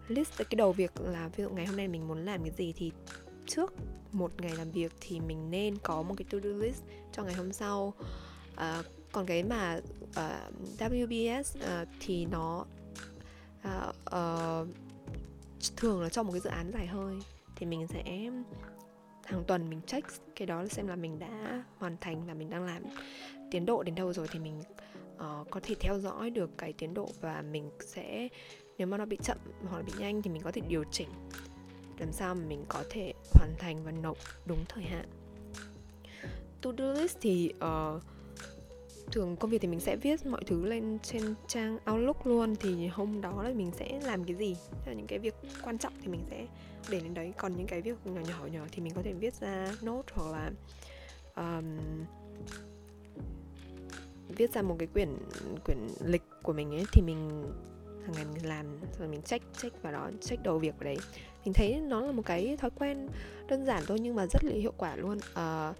list 0.07 0.37
cái 0.37 0.55
đầu 0.55 0.71
việc 0.71 0.91
là 1.01 1.29
ví 1.35 1.43
dụ 1.43 1.49
ngày 1.49 1.65
hôm 1.65 1.77
nay 1.77 1.87
mình 1.87 2.07
muốn 2.07 2.25
làm 2.25 2.43
cái 2.43 2.51
gì 2.57 2.73
thì 2.77 2.91
trước 3.45 3.73
một 4.11 4.41
ngày 4.41 4.51
làm 4.57 4.71
việc 4.71 4.91
thì 5.01 5.19
mình 5.19 5.51
nên 5.51 5.77
có 5.77 6.01
một 6.01 6.15
cái 6.17 6.25
to 6.31 6.37
do 6.43 6.49
list 6.49 6.81
cho 7.11 7.23
ngày 7.23 7.33
hôm 7.33 7.53
sau. 7.53 7.93
Uh, 8.53 8.85
còn 9.11 9.25
cái 9.25 9.43
mà 9.43 9.79
ờ, 10.15 10.39
uh, 10.49 10.93
WBS 10.93 11.39
uh, 11.39 11.61
ờ, 11.61 11.85
thì 11.99 12.25
nó 12.25 12.65
uh, 13.67 13.95
uh, 14.05 14.32
thường 15.78 16.02
là 16.02 16.10
trong 16.10 16.28
một 16.28 16.34
cái 16.34 16.41
dự 16.41 16.49
án 16.49 16.71
dài 16.73 16.88
hơi 16.88 17.15
thì 17.56 17.65
mình 17.65 17.88
sẽ 17.88 18.04
hàng 19.26 19.43
tuần 19.47 19.69
mình 19.69 19.82
check 19.88 20.08
cái 20.36 20.45
đó 20.45 20.65
xem 20.67 20.88
là 20.88 20.95
mình 20.95 21.19
đã 21.19 21.63
hoàn 21.78 21.97
thành 22.02 22.28
và 22.28 22.34
mình 22.34 22.49
đang 22.49 22.63
làm 22.65 22.84
tiến 23.52 23.65
độ 23.65 23.84
đến 23.84 23.95
đâu 23.95 24.13
rồi 24.13 24.28
thì 24.32 24.39
mình 24.39 24.62
uh, 25.15 25.49
có 25.49 25.60
thể 25.63 25.76
theo 25.80 25.99
dõi 25.99 26.30
được 26.30 26.49
cái 26.58 26.73
tiến 26.73 26.93
độ 26.93 27.10
và 27.21 27.41
mình 27.41 27.69
sẽ 27.80 28.28
nếu 28.78 28.88
mà 28.88 28.97
nó 28.97 29.06
bị 29.06 29.17
chậm 29.23 29.38
hoặc 29.69 29.78
là 29.78 29.84
bị 29.84 29.93
nhanh 29.99 30.21
thì 30.21 30.30
mình 30.30 30.41
có 30.41 30.52
thể 30.52 30.62
điều 30.67 30.84
chỉnh 30.91 31.10
làm 31.99 32.12
sao 32.12 32.36
mà 32.36 32.41
mình 32.47 32.65
có 32.69 32.84
thể 32.89 33.13
hoàn 33.34 33.56
thành 33.60 33.84
và 33.84 33.91
nộp 33.91 34.17
đúng 34.45 34.65
thời 34.69 34.84
hạn. 34.84 35.06
To 36.62 36.71
do 36.78 36.93
list 36.93 37.17
thì 37.21 37.54
uh, 37.56 38.04
thường 39.11 39.35
công 39.35 39.51
việc 39.51 39.61
thì 39.61 39.67
mình 39.67 39.79
sẽ 39.79 39.95
viết 39.95 40.25
mọi 40.25 40.43
thứ 40.47 40.65
lên 40.65 40.99
trên 41.03 41.35
trang 41.47 41.77
Outlook 41.91 42.27
luôn 42.27 42.55
thì 42.55 42.87
hôm 42.87 43.21
đó 43.21 43.43
là 43.43 43.49
mình 43.53 43.71
sẽ 43.71 43.99
làm 44.03 44.23
cái 44.23 44.35
gì? 44.35 44.55
Là 44.85 44.93
những 44.93 45.07
cái 45.07 45.19
việc 45.19 45.35
quan 45.63 45.77
trọng 45.77 45.93
thì 46.01 46.07
mình 46.07 46.21
sẽ 46.29 46.47
để 46.89 46.99
lên 46.99 47.13
đấy. 47.13 47.33
Còn 47.37 47.57
những 47.57 47.67
cái 47.67 47.81
việc 47.81 47.95
nhỏ 48.05 48.21
nhỏ 48.29 48.45
nhỏ 48.51 48.65
thì 48.71 48.81
mình 48.81 48.93
có 48.95 49.01
thể 49.01 49.13
viết 49.13 49.33
ra 49.33 49.71
nốt 49.81 50.03
hoặc 50.13 50.31
là 50.31 50.51
um, 51.35 51.77
viết 54.37 54.53
ra 54.53 54.61
một 54.61 54.75
cái 54.79 54.87
quyển 54.87 55.09
quyển 55.65 55.77
lịch 56.05 56.23
của 56.43 56.53
mình 56.53 56.71
ấy 56.71 56.85
thì 56.93 57.01
mình 57.01 57.43
hàng 58.03 58.11
ngày 58.15 58.25
mình 58.33 58.45
làm 58.45 58.65
rồi 58.99 59.07
mình 59.07 59.21
check 59.21 59.45
check 59.57 59.83
vào 59.83 59.93
đó 59.93 60.09
check 60.21 60.43
đầu 60.43 60.59
việc 60.59 60.75
vào 60.77 60.83
đấy. 60.83 60.97
Mình 61.45 61.53
thấy 61.53 61.81
nó 61.81 62.01
là 62.01 62.11
một 62.11 62.23
cái 62.25 62.57
thói 62.57 62.71
quen 62.79 63.07
đơn 63.47 63.65
giản 63.65 63.83
thôi 63.87 63.99
nhưng 64.01 64.15
mà 64.15 64.25
rất 64.25 64.43
là 64.43 64.51
hiệu 64.51 64.73
quả 64.77 64.95
luôn. 64.95 65.17
Uh, 65.17 65.75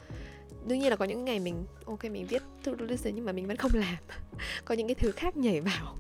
đương 0.67 0.80
nhiên 0.80 0.89
là 0.89 0.95
có 0.95 1.06
những 1.06 1.26
ngày 1.26 1.39
mình 1.39 1.65
ok 1.86 2.04
mình 2.04 2.26
viết 2.28 2.41
to 2.63 2.71
do 2.80 2.86
list 2.86 3.08
nhưng 3.13 3.26
mà 3.26 3.32
mình 3.32 3.47
vẫn 3.47 3.58
không 3.58 3.71
làm. 3.73 3.97
Có 4.65 4.76
những 4.76 4.88
cái 4.88 4.95
thứ 4.95 5.12
khác 5.12 5.38
nhảy 5.38 5.62
vào. 5.62 5.97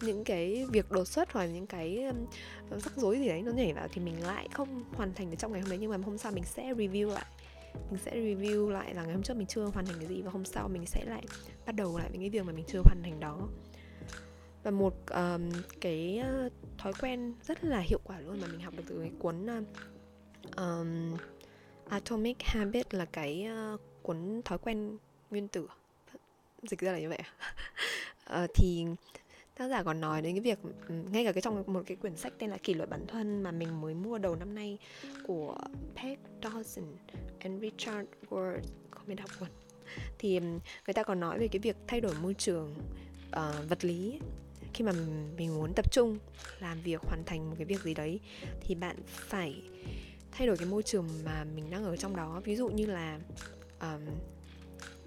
Những 0.00 0.24
cái 0.24 0.66
việc 0.72 0.90
đột 0.90 1.04
xuất 1.04 1.32
hoặc 1.32 1.46
những 1.46 1.66
cái 1.66 2.04
um, 2.04 2.26
rắc 2.78 2.96
rối 2.96 3.18
gì 3.18 3.28
đấy 3.28 3.42
nó 3.42 3.52
nhảy 3.52 3.72
vào 3.72 3.88
thì 3.92 4.00
mình 4.00 4.22
lại 4.26 4.48
không 4.52 4.84
hoàn 4.94 5.14
thành 5.14 5.30
được 5.30 5.36
trong 5.38 5.52
ngày 5.52 5.60
hôm 5.60 5.70
đấy. 5.70 5.78
Nhưng 5.80 5.90
mà 5.90 5.96
hôm 6.04 6.18
sau 6.18 6.32
mình 6.32 6.44
sẽ 6.44 6.74
review 6.74 7.08
lại. 7.08 7.26
Mình 7.90 8.00
sẽ 8.04 8.16
review 8.16 8.68
lại 8.68 8.94
là 8.94 9.02
ngày 9.02 9.12
hôm 9.12 9.22
trước 9.22 9.36
mình 9.36 9.46
chưa 9.46 9.64
hoàn 9.64 9.86
thành 9.86 9.96
cái 9.98 10.08
gì 10.08 10.22
và 10.22 10.30
hôm 10.30 10.44
sau 10.44 10.68
mình 10.68 10.86
sẽ 10.86 11.04
lại 11.04 11.22
bắt 11.66 11.74
đầu 11.74 11.98
lại 11.98 12.08
những 12.12 12.20
cái 12.20 12.30
việc 12.30 12.44
mà 12.44 12.52
mình 12.52 12.64
chưa 12.68 12.80
hoàn 12.84 13.02
thành 13.02 13.20
đó. 13.20 13.48
Và 14.62 14.70
một 14.70 14.94
um, 15.10 15.50
cái 15.80 16.22
thói 16.78 16.92
quen 17.00 17.34
rất 17.42 17.64
là 17.64 17.80
hiệu 17.80 18.00
quả 18.04 18.20
luôn 18.20 18.40
mà 18.40 18.46
mình 18.46 18.60
học 18.60 18.74
được 18.76 18.82
từ 18.88 18.98
cái 19.00 19.10
cuốn 19.18 19.46
um, 20.56 21.16
Atomic 21.88 22.36
Habit 22.40 22.94
là 22.94 23.04
cái 23.04 23.48
uh, 23.74 23.80
cuốn 24.06 24.42
thói 24.44 24.58
quen 24.58 24.96
nguyên 25.30 25.48
tử. 25.48 25.68
Dịch 26.62 26.80
ra 26.80 26.92
là 26.92 26.98
như 26.98 27.08
vậy 27.08 27.18
à, 27.18 27.30
ờ, 28.24 28.46
thì 28.54 28.86
tác 29.54 29.68
giả 29.68 29.82
còn 29.82 30.00
nói 30.00 30.22
đến 30.22 30.34
cái 30.34 30.40
việc 30.40 30.58
ngay 31.10 31.24
cả 31.24 31.32
cái 31.32 31.42
trong 31.42 31.64
một 31.66 31.82
cái 31.86 31.96
quyển 31.96 32.16
sách 32.16 32.32
tên 32.38 32.50
là 32.50 32.56
kỷ 32.56 32.74
luật 32.74 32.90
bản 32.90 33.06
thân 33.06 33.42
mà 33.42 33.50
mình 33.50 33.80
mới 33.80 33.94
mua 33.94 34.18
đầu 34.18 34.36
năm 34.36 34.54
nay 34.54 34.78
của 35.26 35.58
Peg 35.96 36.18
Dawson 36.42 36.84
and 37.38 37.62
Richard 37.62 38.08
Ward 38.30 38.60
không 38.90 39.06
biết 39.06 39.14
đọc 39.14 39.30
luôn. 39.40 39.48
Thì 40.18 40.40
người 40.40 40.94
ta 40.94 41.02
còn 41.02 41.20
nói 41.20 41.38
về 41.38 41.48
cái 41.48 41.58
việc 41.58 41.76
thay 41.86 42.00
đổi 42.00 42.14
môi 42.22 42.34
trường 42.34 42.74
uh, 43.28 43.68
vật 43.68 43.84
lý 43.84 44.20
khi 44.74 44.84
mà 44.84 44.92
mình 45.36 45.54
muốn 45.54 45.72
tập 45.76 45.92
trung 45.92 46.18
làm 46.60 46.80
việc 46.80 47.00
hoàn 47.02 47.24
thành 47.24 47.50
một 47.50 47.54
cái 47.58 47.64
việc 47.64 47.82
gì 47.82 47.94
đấy 47.94 48.20
thì 48.60 48.74
bạn 48.74 48.96
phải 49.06 49.62
thay 50.32 50.46
đổi 50.46 50.56
cái 50.56 50.66
môi 50.66 50.82
trường 50.82 51.08
mà 51.24 51.44
mình 51.44 51.70
đang 51.70 51.84
ở 51.84 51.96
trong 51.96 52.16
đó. 52.16 52.40
Ví 52.44 52.56
dụ 52.56 52.68
như 52.68 52.86
là 52.86 53.18
um, 53.80 54.00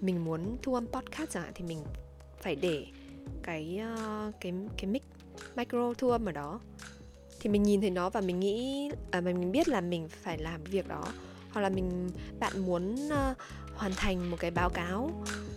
mình 0.00 0.24
muốn 0.24 0.56
thu 0.62 0.74
âm 0.74 0.86
podcast 0.86 1.30
chẳng 1.30 1.42
hạn 1.42 1.52
thì 1.54 1.64
mình 1.64 1.84
phải 2.40 2.56
để 2.56 2.86
cái 3.42 3.80
uh, 3.94 4.34
cái 4.40 4.52
cái 4.76 4.86
mic 4.86 5.02
micro 5.56 5.94
thu 5.98 6.10
âm 6.10 6.24
ở 6.24 6.32
đó. 6.32 6.60
Thì 7.40 7.50
mình 7.50 7.62
nhìn 7.62 7.80
thấy 7.80 7.90
nó 7.90 8.10
và 8.10 8.20
mình 8.20 8.40
nghĩ 8.40 8.90
à, 9.10 9.20
mình 9.20 9.52
biết 9.52 9.68
là 9.68 9.80
mình 9.80 10.08
phải 10.08 10.38
làm 10.38 10.64
việc 10.64 10.88
đó. 10.88 11.04
Hoặc 11.50 11.60
là 11.60 11.68
mình 11.68 12.10
bạn 12.40 12.66
muốn 12.66 12.94
uh, 12.94 13.36
hoàn 13.74 13.92
thành 13.96 14.30
một 14.30 14.36
cái 14.40 14.50
báo 14.50 14.70
cáo 14.70 15.10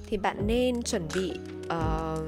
thì 0.06 0.17
bạn 0.17 0.47
nên 0.47 0.84
chuẩn 0.84 1.08
bị 1.15 1.32
uh, 1.65 2.19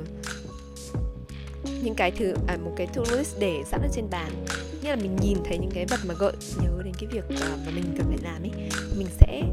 những 1.83 1.95
cái 1.97 2.11
thứ 2.11 2.33
à, 2.47 2.57
một 2.63 2.73
cái 2.77 2.87
to 2.87 3.03
list 3.11 3.39
để 3.39 3.63
sẵn 3.65 3.81
ở 3.81 3.87
trên 3.93 4.09
bàn. 4.09 4.45
Như 4.81 4.89
là 4.89 4.95
mình 4.95 5.15
nhìn 5.21 5.37
thấy 5.45 5.57
những 5.57 5.71
cái 5.73 5.85
vật 5.85 5.99
mà 6.07 6.13
gợi 6.19 6.33
nhớ 6.63 6.81
đến 6.85 6.93
cái 6.99 7.09
việc 7.11 7.25
uh, 7.25 7.65
mà 7.65 7.71
mình 7.75 7.95
cần 7.97 8.07
phải 8.07 8.17
làm 8.23 8.41
ấy 8.41 8.51
mình 8.97 9.07
sẽ 9.19 9.43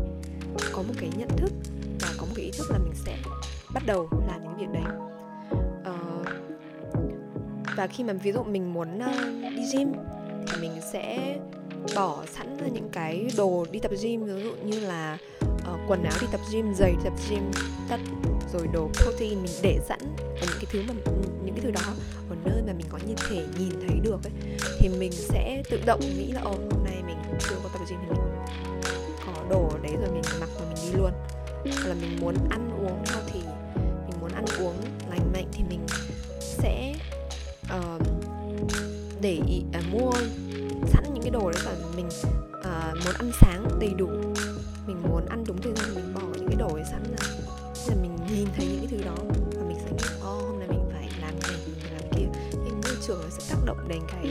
có 0.72 0.82
một 0.82 0.94
cái 1.00 1.10
nhận 1.16 1.28
thức 1.36 1.52
và 2.00 2.08
có 2.18 2.26
một 2.26 2.32
cái 2.36 2.44
ý 2.44 2.50
thức 2.58 2.70
là 2.70 2.78
mình 2.78 2.94
sẽ 3.06 3.16
bắt 3.74 3.82
đầu 3.86 4.08
làm 4.28 4.42
những 4.42 4.56
việc 4.56 4.80
đấy. 4.80 4.92
Uh, 5.80 6.26
và 7.76 7.86
khi 7.86 8.04
mà 8.04 8.12
ví 8.12 8.32
dụ 8.32 8.42
mình 8.42 8.72
muốn 8.72 8.98
uh, 8.98 9.52
đi 9.56 9.62
gym 9.72 9.92
thì 10.48 10.60
mình 10.60 10.72
sẽ 10.92 11.36
bỏ 11.94 12.24
sẵn 12.26 12.56
ra 12.58 12.66
những 12.66 12.88
cái 12.92 13.30
đồ 13.36 13.66
đi 13.70 13.78
tập 13.78 13.92
gym 14.02 14.24
ví 14.24 14.42
dụ 14.42 14.52
như 14.64 14.80
là 14.80 15.18
uh, 15.40 15.80
quần 15.88 16.02
áo 16.04 16.18
đi 16.20 16.26
tập 16.32 16.40
gym 16.52 16.74
giày 16.74 16.92
đi 16.92 16.98
tập 17.04 17.12
gym 17.30 17.50
tất 17.88 18.00
rồi 18.52 18.68
đồ 18.72 18.88
protein 18.94 19.42
mình 19.42 19.52
để 19.62 19.78
sẵn 19.88 19.98
ở 20.18 20.40
những 20.40 20.58
cái 20.60 20.66
thứ 20.70 20.82
mà 20.88 20.94
những 21.44 21.54
cái 21.54 21.60
thứ 21.64 21.70
đó 21.70 21.92
ở 22.30 22.36
nơi 22.44 22.62
mà 22.66 22.72
mình 22.72 22.86
có 22.90 22.98
như 23.06 23.14
thể 23.28 23.46
nhìn 23.58 23.70
thấy 23.88 24.00
được 24.02 24.18
ấy 24.24 24.32
thì 24.78 24.88
mình 24.88 25.12
sẽ 25.12 25.62
tự 25.70 25.80
động 25.86 26.00
nghĩ 26.00 26.32
là 26.32 26.40
ồ 26.40 26.50
hôm 26.50 26.84
nay 26.84 27.02
mình 27.06 27.16
chưa 27.38 27.56
có 27.62 27.68
tập 27.72 27.80
gym 27.90 27.98
thì 28.02 28.08
mình 28.08 28.31
đấy 29.82 29.92
rồi 30.00 30.10
mình 30.12 30.22
mặc 30.40 30.48
và 30.54 30.64
mình 30.64 30.76
đi 30.82 30.98
luôn. 30.98 31.12
Hoặc 31.64 31.86
là 31.88 31.94
mình 31.94 32.16
muốn 32.20 32.34
ăn 32.50 32.70
uống 32.86 33.04
thì 33.32 33.40
mình 34.08 34.20
muốn 34.20 34.32
ăn 34.32 34.44
uống 34.58 34.76
lành 35.10 35.32
mạnh 35.32 35.46
thì 35.52 35.64
mình 35.68 35.86
sẽ 36.40 36.94
uh, 37.64 38.02
để 39.20 39.40
ý, 39.48 39.62
uh, 39.78 39.92
mua 39.92 40.12
sẵn 40.86 41.04
những 41.14 41.22
cái 41.22 41.30
đồ 41.30 41.50
đấy 41.50 41.62
và 41.64 41.74
mình 41.96 42.06
uh, 42.06 43.04
muốn 43.04 43.14
ăn 43.18 43.30
sáng 43.40 43.78
đầy 43.80 43.94
đủ. 43.98 44.08
Mình 44.86 45.02
muốn 45.02 45.26
ăn 45.26 45.44
đúng 45.46 45.62
thời 45.62 45.72
gian 45.76 45.94
mình 45.94 46.14
bỏ 46.14 46.20
những 46.34 46.46
cái 46.46 46.56
đồ 46.56 46.74
ấy 46.74 46.84
sẵn 46.90 47.02
ra. 47.02 47.26
Là 47.88 47.94
mình 48.02 48.16
nhìn 48.36 48.48
thấy 48.56 48.66
những 48.66 48.78
cái 48.78 48.88
thứ 48.90 49.04
đó 49.04 49.16
và 49.54 49.64
mình 49.68 49.76
sẽ 49.84 49.90
nghĩ 49.90 50.14
oh, 50.16 50.22
hôm 50.22 50.58
nay 50.58 50.68
mình 50.68 50.90
phải 50.92 51.08
làm 51.20 51.34
này 51.40 51.56
mình 51.66 51.74
phải 51.82 51.92
làm 51.92 52.10
kia. 52.16 52.40
Thì 52.52 52.70
môi 52.70 52.96
trường 53.06 53.20
nó 53.22 53.28
sẽ 53.30 53.54
tác 53.54 53.60
động 53.66 53.88
đến 53.88 54.00
cái 54.08 54.30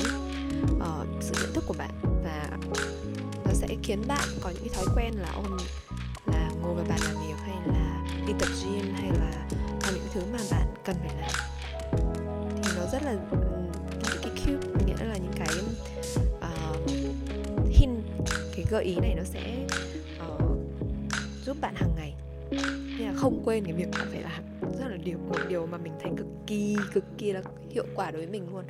uh, 0.76 1.08
sự 1.22 1.34
nhận 1.42 1.54
thức 1.54 1.64
của 1.68 1.76
bạn 1.78 2.11
khiến 3.84 4.02
bạn 4.08 4.28
có 4.42 4.50
những 4.50 4.64
cái 4.64 4.74
thói 4.74 4.86
quen 4.96 5.14
là 5.14 5.32
ôm 5.36 5.58
là 6.26 6.50
ngồi 6.62 6.76
vào 6.76 6.86
bàn 6.90 7.00
làm 7.04 7.16
việc 7.28 7.36
hay 7.40 7.56
là 7.68 8.08
đi 8.28 8.34
tập 8.40 8.50
gym 8.64 8.94
hay 8.94 9.12
là 9.12 9.48
làm 9.84 9.94
những 9.94 10.08
thứ 10.14 10.22
mà 10.32 10.40
bạn 10.52 10.68
cần 10.86 10.96
phải 11.00 11.16
làm. 11.22 11.32
Thì 12.64 12.72
nó 12.78 12.86
rất 12.92 13.04
là 13.04 13.12
ừ, 13.32 13.38
những 14.04 14.22
cái 14.22 14.32
cube 14.46 14.86
nghĩa 14.86 15.06
là 15.06 15.18
những 15.18 15.34
cái 15.36 15.50
uh, 16.38 16.90
hint 17.70 18.04
cái 18.56 18.66
gợi 18.70 18.84
ý 18.84 18.96
này 18.96 19.16
nó 19.16 19.24
sẽ 19.24 19.68
uh, 20.28 20.58
giúp 21.46 21.58
bạn 21.62 21.76
hàng 21.76 21.96
ngày. 21.96 22.14
Nên 22.98 23.08
là 23.08 23.14
không 23.16 23.42
quên 23.46 23.64
cái 23.64 23.74
việc 23.74 23.88
bạn 23.92 24.08
phải 24.12 24.22
làm. 24.22 24.44
Rất 24.80 24.88
là 24.90 24.98
điều 24.98 25.18
một 25.18 25.40
điều 25.50 25.66
mà 25.66 25.78
mình 25.78 25.94
thấy 26.02 26.12
cực 26.18 26.28
kỳ 26.48 26.76
cực 26.94 27.04
kỳ 27.18 27.32
là 27.32 27.42
hiệu 27.70 27.86
quả 27.96 28.12
đối 28.12 28.22
với 28.22 28.32
mình 28.32 28.54
luôn. 28.54 28.64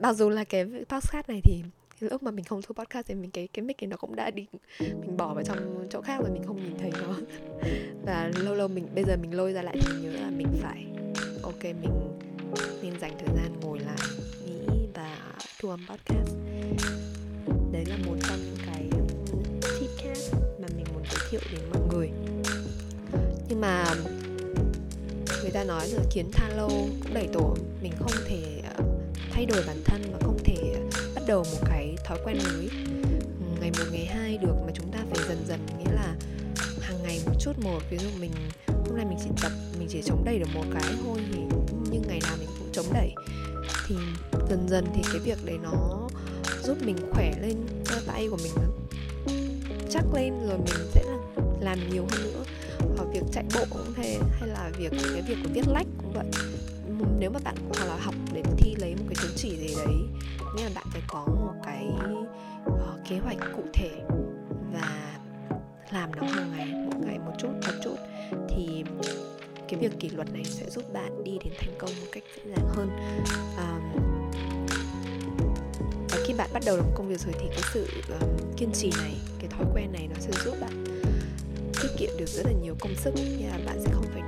Mặc 0.00 0.12
dù 0.12 0.28
là 0.30 0.44
cái 0.44 0.64
podcast 0.88 1.28
này 1.28 1.40
thì 1.44 1.62
lúc 2.00 2.22
mà 2.22 2.30
mình 2.30 2.44
không 2.44 2.62
thu 2.62 2.74
podcast 2.74 3.06
thì 3.06 3.14
mình, 3.14 3.30
cái 3.30 3.48
cái 3.52 3.64
mic 3.64 3.82
này 3.82 3.88
nó 3.88 3.96
cũng 3.96 4.16
đã 4.16 4.30
đi, 4.30 4.46
mình 4.80 5.16
bỏ 5.16 5.34
vào 5.34 5.44
trong 5.44 5.86
chỗ 5.90 6.00
khác 6.00 6.20
rồi 6.20 6.30
mình 6.30 6.42
không 6.46 6.56
nhìn 6.56 6.78
thấy 6.78 6.90
nó. 7.02 7.16
Và 8.06 8.30
lâu 8.36 8.54
lâu 8.54 8.68
mình, 8.68 8.88
bây 8.94 9.04
giờ 9.04 9.16
mình 9.16 9.36
lôi 9.36 9.52
ra 9.52 9.62
lại 9.62 9.76
thì 9.80 9.92
mình 9.92 10.02
nhớ 10.02 10.20
là 10.20 10.30
mình 10.30 10.48
phải, 10.62 10.86
ok, 11.42 11.64
mình 11.64 12.18
nên 12.82 13.00
dành 13.00 13.12
thời 13.18 13.36
gian 13.36 13.60
ngồi 13.60 13.78
lại, 13.78 13.98
nghĩ 14.46 14.86
và 14.94 15.18
thu 15.60 15.70
âm 15.70 15.80
podcast. 15.88 16.36
Đấy 17.72 17.84
là 17.86 17.96
một 18.06 18.16
trong 18.28 18.38
những 18.44 18.58
cái 18.66 18.88
ừ, 18.90 18.98
tipcast 19.80 20.34
mà 20.34 20.68
mình 20.76 20.86
muốn 20.94 21.02
giới 21.10 21.20
thiệu 21.30 21.40
đến 21.52 21.60
mọi 21.70 21.82
người. 21.92 22.10
Nhưng 23.48 23.60
mà 23.60 23.84
người 25.42 25.50
ta 25.50 25.64
nói 25.64 25.88
là 25.88 26.02
kiến 26.14 26.30
tha 26.32 26.48
lâu 26.48 26.68
cũng 27.02 27.14
đẩy 27.14 27.28
tổ. 27.32 27.56
Mình 27.82 27.92
không 27.98 28.12
thể 28.26 28.62
ờ, 28.76 28.84
thay 29.30 29.46
đổi 29.46 29.62
bản 29.66 29.76
thân 29.84 30.02
và 30.12 30.18
không 30.22 30.38
thể 30.44 30.74
bắt 31.14 31.22
đầu 31.26 31.44
một 31.52 31.58
cái 31.68 31.83
thói 32.04 32.18
quen 32.24 32.38
mới. 32.44 32.70
Ngày 33.60 33.70
một, 33.70 33.84
ngày 33.92 34.06
hai 34.06 34.38
được 34.38 34.54
mà 34.66 34.72
chúng 34.74 34.92
ta 34.92 34.98
phải 35.10 35.28
dần 35.28 35.44
dần, 35.48 35.60
nghĩa 35.78 35.92
là 35.92 36.14
hàng 36.80 37.02
ngày 37.02 37.20
một 37.26 37.32
chút 37.40 37.52
một. 37.58 37.82
Ví 37.90 37.98
dụ 37.98 38.08
mình, 38.20 38.30
hôm 38.66 38.96
nay 38.96 39.06
mình 39.08 39.18
chỉ 39.24 39.30
tập, 39.42 39.52
mình 39.78 39.88
chỉ 39.90 40.02
chống 40.04 40.24
đẩy 40.24 40.38
được 40.38 40.48
một 40.54 40.64
cái 40.74 40.94
thôi 41.04 41.20
thì 41.32 41.38
nhưng 41.90 42.02
ngày 42.08 42.20
nào 42.22 42.36
mình 42.38 42.48
cũng 42.58 42.68
chống 42.72 42.86
đẩy. 42.92 43.14
Thì 43.88 43.94
dần 44.50 44.68
dần 44.68 44.84
thì 44.94 45.02
cái 45.12 45.20
việc 45.24 45.38
đấy 45.44 45.58
nó 45.62 46.08
giúp 46.64 46.78
mình 46.86 46.96
khỏe 47.12 47.32
lên, 47.42 47.56
cho 47.84 47.96
tay 48.06 48.28
của 48.30 48.38
mình 48.42 48.52
chắc 49.90 50.04
lên, 50.14 50.34
rồi 50.48 50.58
mình 50.58 50.88
sẽ 50.94 51.04
làm 51.60 51.90
nhiều 51.90 52.06
hơn 52.10 52.22
nữa. 52.22 52.44
Hoặc 52.96 53.08
việc 53.12 53.22
chạy 53.32 53.44
bộ 53.54 53.64
cũng 53.70 53.94
thế, 53.96 54.18
hay 54.30 54.48
là 54.48 54.70
việc, 54.78 54.92
cái 55.14 55.22
việc 55.22 55.36
của 55.42 55.48
viết 55.52 55.68
lách 55.68 55.86
cũng 55.98 56.12
vậy. 56.12 56.26
Nếu 57.18 57.30
mà 57.30 57.40
bạn 57.44 57.54
hoặc 57.68 57.86
là 57.86 57.96
học 57.96 58.14
để 58.32 58.42
thi 58.58 58.74
lấy 58.78 58.94
một 58.94 59.04
cái 59.08 59.16
chứng 59.22 59.32
chỉ 59.36 59.56
gì 59.56 59.74
đấy 59.76 59.94
nghĩa 60.54 60.64
là 60.64 60.70
bạn 60.74 60.84
phải 60.90 61.02
có 61.08 61.24
một 61.26 61.54
cái 61.64 61.88
uh, 62.70 63.08
kế 63.08 63.18
hoạch 63.18 63.38
cụ 63.56 63.62
thể 63.72 63.90
và 64.72 65.18
làm 65.90 66.10
nó 66.16 66.22
hàng 66.26 66.52
ngày 66.56 66.66
một 66.66 67.00
ngày 67.06 67.18
một 67.18 67.32
chút 67.38 67.48
một 67.48 67.72
chút 67.84 67.96
thì 68.48 68.84
cái 69.68 69.80
việc 69.80 70.00
kỷ 70.00 70.08
luật 70.08 70.32
này 70.32 70.44
sẽ 70.44 70.70
giúp 70.70 70.92
bạn 70.92 71.24
đi 71.24 71.38
đến 71.44 71.52
thành 71.58 71.74
công 71.78 71.90
một 72.00 72.06
cách 72.12 72.22
dễ 72.36 72.42
dàng 72.56 72.68
hơn. 72.68 72.88
Um, 73.56 74.04
và 76.10 76.18
khi 76.26 76.34
bạn 76.38 76.50
bắt 76.52 76.62
đầu 76.66 76.76
làm 76.76 76.86
công 76.94 77.08
việc 77.08 77.20
rồi 77.20 77.34
thì 77.40 77.46
cái 77.48 77.62
sự 77.72 77.86
um, 78.20 78.28
kiên 78.56 78.70
trì 78.72 78.90
này 78.98 79.14
cái 79.38 79.48
thói 79.48 79.66
quen 79.74 79.92
này 79.92 80.08
nó 80.08 80.16
sẽ 80.20 80.30
giúp 80.44 80.54
bạn 80.60 80.84
tiết 81.82 81.88
kiệm 81.98 82.10
được 82.18 82.28
rất 82.28 82.42
là 82.46 82.52
nhiều 82.62 82.74
công 82.80 82.94
sức 82.96 83.14
như 83.14 83.48
là 83.48 83.58
bạn 83.66 83.80
sẽ 83.80 83.92
không 83.92 84.06
phải 84.12 84.22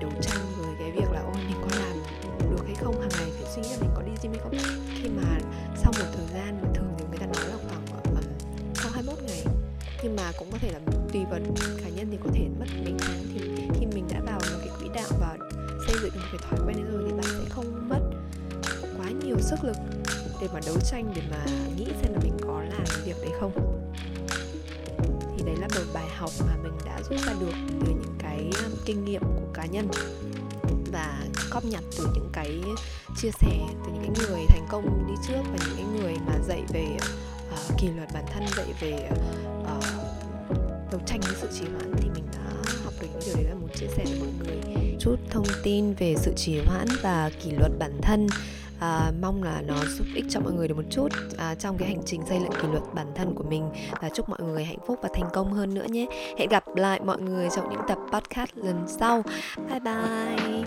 nhưng 10.07 10.17
mà 10.17 10.33
cũng 10.39 10.49
có 10.53 10.59
thể 10.59 10.73
là 10.73 10.79
tùy 11.13 11.25
vào 11.31 11.41
cá 11.83 11.89
nhân 11.89 12.09
thì 12.11 12.19
có 12.25 12.31
thể 12.35 12.49
mất 12.59 12.67
mấy 12.85 12.95
tháng 12.99 13.25
thì 13.35 13.41
khi 13.81 13.87
mình 13.87 14.09
đã 14.11 14.21
vào 14.27 14.39
một 14.53 14.59
cái 14.59 14.69
quỹ 14.81 14.89
đạo 14.95 15.09
và 15.21 15.37
xây 15.87 15.97
dựng 16.03 16.13
một 16.15 16.27
cái 16.33 16.41
thói 16.43 16.61
quen 16.67 16.77
đấy 16.77 16.93
rồi 16.93 17.03
thì 17.07 17.13
bạn 17.13 17.25
sẽ 17.25 17.49
không 17.49 17.89
mất 17.89 18.01
quá 18.99 19.11
nhiều 19.25 19.37
sức 19.41 19.57
lực 19.65 19.77
để 20.41 20.49
mà 20.55 20.61
đấu 20.67 20.77
tranh 20.91 21.13
để 21.17 21.23
mà 21.31 21.47
nghĩ 21.77 21.87
xem 22.03 22.13
là 22.13 22.19
mình 22.23 22.33
có 22.41 22.63
làm 22.63 22.85
việc 23.05 23.17
đấy 23.21 23.31
không. 23.41 23.53
Thì 25.37 25.45
đấy 25.47 25.57
là 25.61 25.69
một 25.75 25.85
bài 25.95 26.09
học 26.17 26.31
mà 26.47 26.57
mình 26.63 26.79
đã 26.85 27.01
rút 27.11 27.21
ra 27.27 27.33
được 27.41 27.55
từ 27.87 27.93
những 27.93 28.15
cái 28.19 28.51
kinh 28.85 29.05
nghiệm 29.05 29.23
của 29.23 29.53
cá 29.55 29.67
nhân 29.67 29.89
và 30.93 31.25
cóp 31.51 31.65
nhặt 31.65 31.83
từ 31.99 32.07
những 32.15 32.31
cái 32.33 32.61
chia 33.17 33.31
sẻ 33.41 33.59
từ 33.87 33.93
những 33.93 34.15
cái 34.15 34.27
người 34.29 34.41
thành 34.49 34.67
công 34.69 35.07
đi 35.09 35.15
trước 35.29 35.43
và 35.53 35.59
những 35.67 35.77
cái 35.77 35.87
người 36.01 36.15
mà 36.27 36.33
dạy 36.49 36.63
về 36.69 36.87
uh, 37.53 37.79
kỷ 37.79 37.89
luật 37.97 38.09
bản 38.15 38.25
thân 38.35 38.45
dạy 38.57 38.67
về 38.81 39.11
uh, 39.13 39.56
đấu 40.97 41.07
tranh 41.07 41.21
với 41.21 41.35
sự 41.41 41.49
trì 41.53 41.65
hoãn 41.71 41.93
thì 41.97 42.09
mình 42.15 42.25
đã 42.33 42.73
học 42.85 42.95
được 43.01 43.07
những 43.13 43.21
điều 43.27 43.35
đấy 43.37 43.45
và 43.49 43.55
muốn 43.61 43.71
chia 43.75 43.87
sẻ 43.97 44.05
với 44.05 44.19
mọi 44.21 44.29
người. 44.39 44.97
Chút 45.01 45.17
thông 45.31 45.45
tin 45.63 45.95
về 45.95 46.15
sự 46.17 46.33
trì 46.37 46.61
hoãn 46.67 46.87
và 47.03 47.31
kỷ 47.43 47.51
luật 47.51 47.73
bản 47.79 47.99
thân. 48.03 48.27
À, 48.81 49.13
mong 49.21 49.43
là 49.43 49.63
nó 49.67 49.75
giúp 49.99 50.07
ích 50.15 50.25
cho 50.31 50.41
mọi 50.41 50.53
người 50.53 50.69
được 50.69 50.75
một 50.75 50.83
chút 50.91 51.09
à, 51.37 51.55
trong 51.55 51.79
cái 51.79 51.89
hành 51.89 52.03
trình 52.07 52.21
xây 52.29 52.39
dựng 52.39 52.63
kỷ 52.63 52.69
luật 52.69 52.83
bản 52.95 53.07
thân 53.15 53.35
của 53.35 53.45
mình. 53.45 53.71
Và 54.03 54.09
chúc 54.09 54.29
mọi 54.29 54.43
người 54.43 54.65
hạnh 54.65 54.79
phúc 54.87 54.99
và 55.03 55.09
thành 55.15 55.29
công 55.33 55.53
hơn 55.53 55.75
nữa 55.75 55.87
nhé. 55.89 56.07
Hẹn 56.39 56.49
gặp 56.49 56.65
lại 56.77 57.01
mọi 57.05 57.21
người 57.21 57.49
trong 57.57 57.71
những 57.71 57.81
tập 57.89 57.99
podcast 58.13 58.51
lần 58.55 58.85
sau. 59.01 59.23
Bye 59.71 59.81
bye. 59.81 60.65